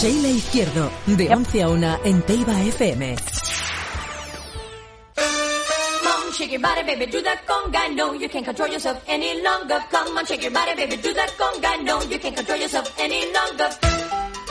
Sheila 0.00 0.28
Izquierdo, 0.28 0.90
de 1.06 1.34
11 1.34 1.62
a 1.62 1.68
1 1.68 1.98
en 2.04 2.22
Teiba 2.22 2.60
FM. 2.62 3.16
Come 5.16 6.08
on, 6.08 6.32
shake 6.32 6.52
your 6.52 6.60
body, 6.60 6.82
baby, 6.84 7.06
do 7.06 7.20
that 7.22 7.40
conga. 7.46 7.88
No, 7.94 8.14
you 8.14 8.28
can't 8.28 8.44
control 8.44 8.68
yourself 8.70 9.02
any 9.08 9.42
longer. 9.42 9.80
Come 9.90 10.16
on, 10.16 10.24
shake 10.24 10.42
your 10.42 10.52
body, 10.52 10.74
baby, 10.76 10.96
do 10.96 11.12
that 11.14 11.30
conga. 11.36 11.82
No, 11.82 12.00
you 12.02 12.18
can't 12.20 12.36
control 12.36 12.58
yourself 12.58 12.94
any 12.98 13.24
longer. 13.32 13.87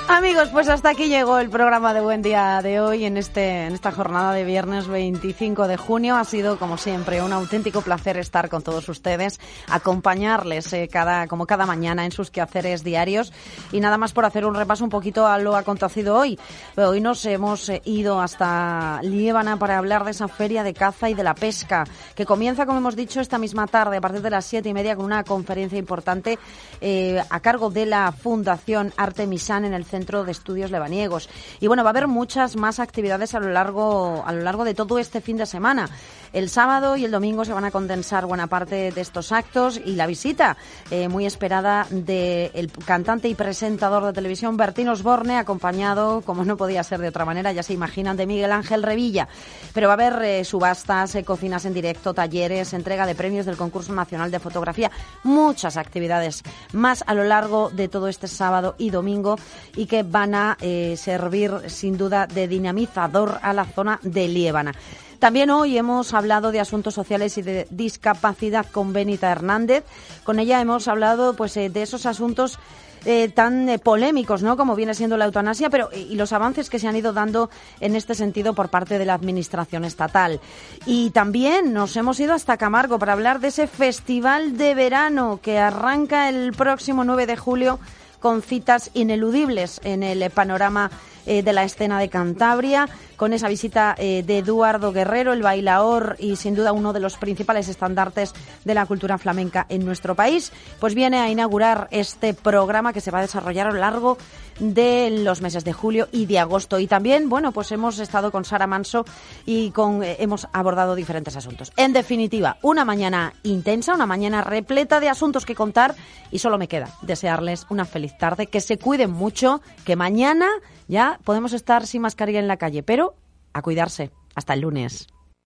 Amigos, 0.10 0.47
pues 0.53 0.70
hasta 0.70 0.91
aquí 0.91 1.10
llegó 1.10 1.38
el 1.38 1.49
programa 1.49 1.93
de 1.93 1.99
Buen 1.99 2.22
Día 2.22 2.62
de 2.64 2.80
hoy 2.80 3.03
en 3.03 3.18
este 3.18 3.66
en 3.66 3.74
esta 3.74 3.91
jornada 3.91 4.32
de 4.32 4.45
viernes 4.45 4.88
25 4.88 5.68
de 5.68 5.76
junio. 5.76 6.16
Ha 6.16 6.24
sido 6.24 6.58
como 6.58 6.78
siempre 6.78 7.22
un 7.22 7.34
auténtico 7.34 7.82
placer 7.82 8.16
estar 8.18 8.47
con 8.47 8.64
todos 8.64 8.88
ustedes, 8.88 9.38
acompañarles 9.68 10.72
eh, 10.72 10.88
cada 10.89 11.28
como 11.28 11.45
cada 11.45 11.66
mañana 11.66 12.05
en 12.05 12.14
sus 12.14 12.32
quehaceres 12.32 12.86
diarios 12.86 13.34
y 13.74 13.82
nada 13.82 13.97
más 13.97 14.14
por 14.14 14.24
hacer 14.24 14.45
un 14.45 14.55
repaso 14.55 14.86
un 14.86 14.89
poquito 14.89 15.28
a 15.28 15.39
lo 15.39 15.58
acontecido 15.58 16.16
hoy. 16.16 16.39
Hoy 16.78 17.01
nos 17.01 17.26
hemos 17.26 17.68
eh, 17.68 17.82
ido 17.84 18.22
hasta 18.22 19.01
Liébana 19.03 19.60
para 19.60 19.78
hablar 19.78 20.05
de 20.05 20.12
esa 20.12 20.30
feria 20.30 20.64
de 20.64 20.74
caza 20.74 21.10
y 21.10 21.16
de 21.16 21.24
la 21.24 21.36
pesca 21.36 21.84
que 22.16 22.26
comienza, 22.26 22.66
como 22.66 22.78
hemos 22.78 22.95
dicho, 22.95 23.20
esta 23.20 23.38
misma 23.38 23.68
tarde 23.68 23.97
a 23.97 24.01
partir 24.01 24.22
de 24.22 24.30
las 24.30 24.45
siete 24.45 24.70
y 24.70 24.74
media 24.74 24.95
con 24.95 25.03
una 25.03 25.26
conferencia 25.26 25.78
importante 25.78 26.39
eh, 26.80 27.22
a 27.30 27.39
cargo 27.41 27.70
de 27.70 27.86
la 27.86 28.14
Fundación 28.14 28.93
Artemisán 28.95 29.66
en 29.66 29.74
el 29.74 29.84
Centro 29.84 29.96
de 30.05 30.31
Estudios 30.31 30.71
Lebaniegos. 30.71 31.29
Y 31.59 31.67
bueno, 31.67 31.83
va 31.83 31.89
a 31.89 31.91
haber 31.91 32.07
muchas 32.07 32.55
más 32.55 32.79
actividades 32.79 33.33
a 33.33 33.39
lo 33.39 33.49
largo, 33.49 34.23
a 34.25 34.31
lo 34.31 34.41
largo 34.41 34.63
de 34.63 34.73
todo 34.73 34.99
este 34.99 35.21
fin 35.21 35.37
de 35.37 35.45
semana. 35.45 35.89
El 36.34 36.49
sábado 36.49 36.97
y 36.97 37.05
el 37.05 37.11
domingo 37.11 37.45
se 37.45 37.53
van 37.53 37.65
a 37.65 37.71
condensar 37.71 38.25
buena 38.25 38.47
parte 38.47 38.91
de 38.91 39.01
estos 39.01 39.32
actos 39.32 39.80
y 39.84 39.95
la 39.95 40.07
visita 40.07 40.57
eh, 40.91 41.07
muy 41.07 41.25
esperada 41.25 41.88
del 41.89 42.71
cantante 42.86 43.30
y 43.30 43.36
presentador 43.36 44.03
de 44.05 44.13
televisión 44.13 44.57
Bertín 44.57 44.89
Osborne, 44.89 45.38
acompañado, 45.38 46.21
como 46.21 46.43
no 46.43 46.57
podía 46.57 46.84
ser 46.84 46.99
de 46.99 47.07
otra 47.07 47.25
manera, 47.25 47.51
ya 47.51 47.63
se 47.63 47.73
imaginan, 47.73 48.17
de 48.17 48.28
Miguel 48.28 48.51
Ángel 48.51 48.84
Revilla. 48.84 49.28
Pero 49.73 49.88
va 49.88 49.93
a 49.93 49.95
haber 49.95 50.21
eh, 50.23 50.43
subastas, 50.43 51.15
eh, 51.15 51.23
cocinas 51.23 51.65
en 51.65 51.73
directo, 51.73 52.13
talleres, 52.13 52.73
entrega 52.73 53.05
de 53.05 53.15
premios 53.15 53.45
del 53.45 53.57
concurso 53.57 53.93
nacional 53.93 54.30
de 54.30 54.39
fotografía, 54.39 54.91
muchas 55.23 55.78
actividades 55.78 56.43
más 56.73 57.03
a 57.07 57.13
lo 57.13 57.23
largo 57.23 57.69
de 57.69 57.88
todo 57.88 58.07
este 58.07 58.28
sábado 58.28 58.75
y 58.78 58.89
domingo 58.89 59.38
y 59.75 59.86
que 59.86 60.03
van 60.03 60.36
a 60.36 60.57
servir 60.95 61.51
sin 61.67 61.97
duda 61.97 62.28
de 62.28 62.47
dinamizador 62.47 63.39
a 63.41 63.53
la 63.53 63.65
zona 63.65 63.99
de 64.03 64.28
Liébana. 64.28 64.73
También 65.20 65.49
hoy 65.49 65.78
hemos 65.78 66.13
hablado 66.13 66.51
de 66.51 66.59
asuntos 66.59 66.93
sociales 66.93 67.38
y 67.38 67.41
de 67.41 67.68
discapacidad 67.72 68.65
con 68.72 68.93
Benita 68.93 69.32
Hernández. 69.32 69.84
Con 70.24 70.39
ella 70.39 70.61
hemos 70.61 70.88
hablado 70.88 71.36
pues 71.36 71.57
eh, 71.57 71.70
de 71.70 71.82
esos 71.82 72.05
asuntos 72.05 72.59
eh, 73.05 73.30
tan 73.30 73.68
eh, 73.70 73.80
polémicos, 73.80 74.43
¿no? 74.43 74.57
Como 74.57 74.76
viene 74.76 74.93
siendo 74.93 75.18
la 75.18 75.26
eutanasia, 75.26 75.70
pero 75.70 75.89
y 75.93 76.15
los 76.15 76.34
avances 76.34 76.70
que 76.70 76.78
se 76.78 76.88
han 76.88 76.95
ido 76.95 77.13
dando 77.13 77.49
en 77.80 77.95
este 77.95 78.13
sentido 78.13 78.53
por 78.53 78.70
parte 78.70 78.99
de 78.99 79.05
la 79.05 79.15
administración 79.15 79.86
estatal. 79.86 80.39
Y 80.86 81.09
también 81.11 81.74
nos 81.74 81.95
hemos 81.95 82.20
ido 82.20 82.34
hasta 82.34 82.57
Camargo 82.57 82.99
para 82.99 83.13
hablar 83.13 83.39
de 83.39 83.47
ese 83.47 83.68
festival 83.68 84.57
de 84.57 84.76
verano 84.76 85.39
que 85.41 85.57
arranca 85.57 86.30
el 86.30 86.53
próximo 86.53 87.03
9 87.03 87.26
de 87.26 87.38
julio 87.38 87.80
con 88.20 88.41
citas 88.41 88.91
ineludibles 88.93 89.80
en 89.84 90.03
el 90.03 90.30
panorama 90.32 90.91
eh, 91.28 91.43
de 91.43 91.53
la 91.53 91.63
escena 91.63 91.99
de 91.99 92.09
Cantabria, 92.09 92.89
con 93.17 93.34
esa 93.34 93.49
visita 93.49 93.95
eh, 93.97 94.23
de 94.25 94.39
Eduardo 94.39 94.93
Guerrero, 94.93 95.34
el 95.34 95.41
bailaor 95.41 96.15
y 96.19 96.38
sin 96.38 96.55
duda 96.55 96.71
uno 96.71 96.93
de 96.93 96.99
los 96.99 97.17
principales 97.17 97.67
estandartes 97.67 98.34
de 98.63 98.73
la 98.73 98.86
cultura 98.86 99.17
flamenca 99.17 99.65
en 99.69 99.86
nuestro 99.86 100.15
país, 100.15 100.51
pues 100.80 100.95
viene 100.95 101.19
a 101.19 101.30
inaugurar 101.30 101.88
este 101.91 102.34
programa 102.34 102.93
que 102.93 103.01
se 103.01 103.11
va 103.11 103.19
a 103.19 103.23
desarrollar 103.23 103.67
a 103.67 103.71
lo 103.71 103.80
largo 103.80 104.17
de 104.59 105.09
los 105.11 105.41
meses 105.41 105.63
de 105.63 105.73
julio 105.73 106.07
y 106.11 106.25
de 106.25 106.39
agosto. 106.39 106.80
Y 106.80 106.88
también, 106.88 107.30
bueno, 107.30 107.51
pues 107.51 107.71
hemos 107.71 107.99
estado 107.99 108.32
con 108.32 108.45
Sara 108.45 108.67
Manso 108.67 109.05
y 109.45 109.71
con 109.71 110.03
eh, 110.03 110.17
hemos 110.19 110.47
abordado 110.53 110.95
diferentes 110.95 111.36
asuntos. 111.36 111.71
En 111.75 111.93
definitiva, 111.93 112.57
una 112.61 112.86
mañana 112.86 113.34
intensa, 113.43 113.93
una 113.93 114.05
mañana 114.05 114.41
repleta 114.41 114.99
de 114.99 115.09
asuntos 115.09 115.45
que 115.45 115.55
contar 115.55 115.95
y 116.32 116.39
solo 116.39 116.57
me 116.57 116.67
queda 116.67 116.89
desearles 117.01 117.65
una 117.69 117.86
feliz 117.86 118.17
tarde, 118.17 118.47
que 118.47 118.61
se 118.61 118.78
cuiden 118.78 119.11
mucho, 119.11 119.61
que 119.86 119.95
mañana 119.95 120.47
ya 120.88 121.19
podemos 121.23 121.53
estar 121.53 121.85
sin 121.85 122.01
mascarilla 122.01 122.39
en 122.39 122.47
la 122.47 122.57
calle, 122.57 122.83
pero 122.83 123.15
a 123.53 123.61
cuidarse. 123.61 124.11
Hasta 124.35 124.53
el 124.53 124.61
lunes. 124.61 125.07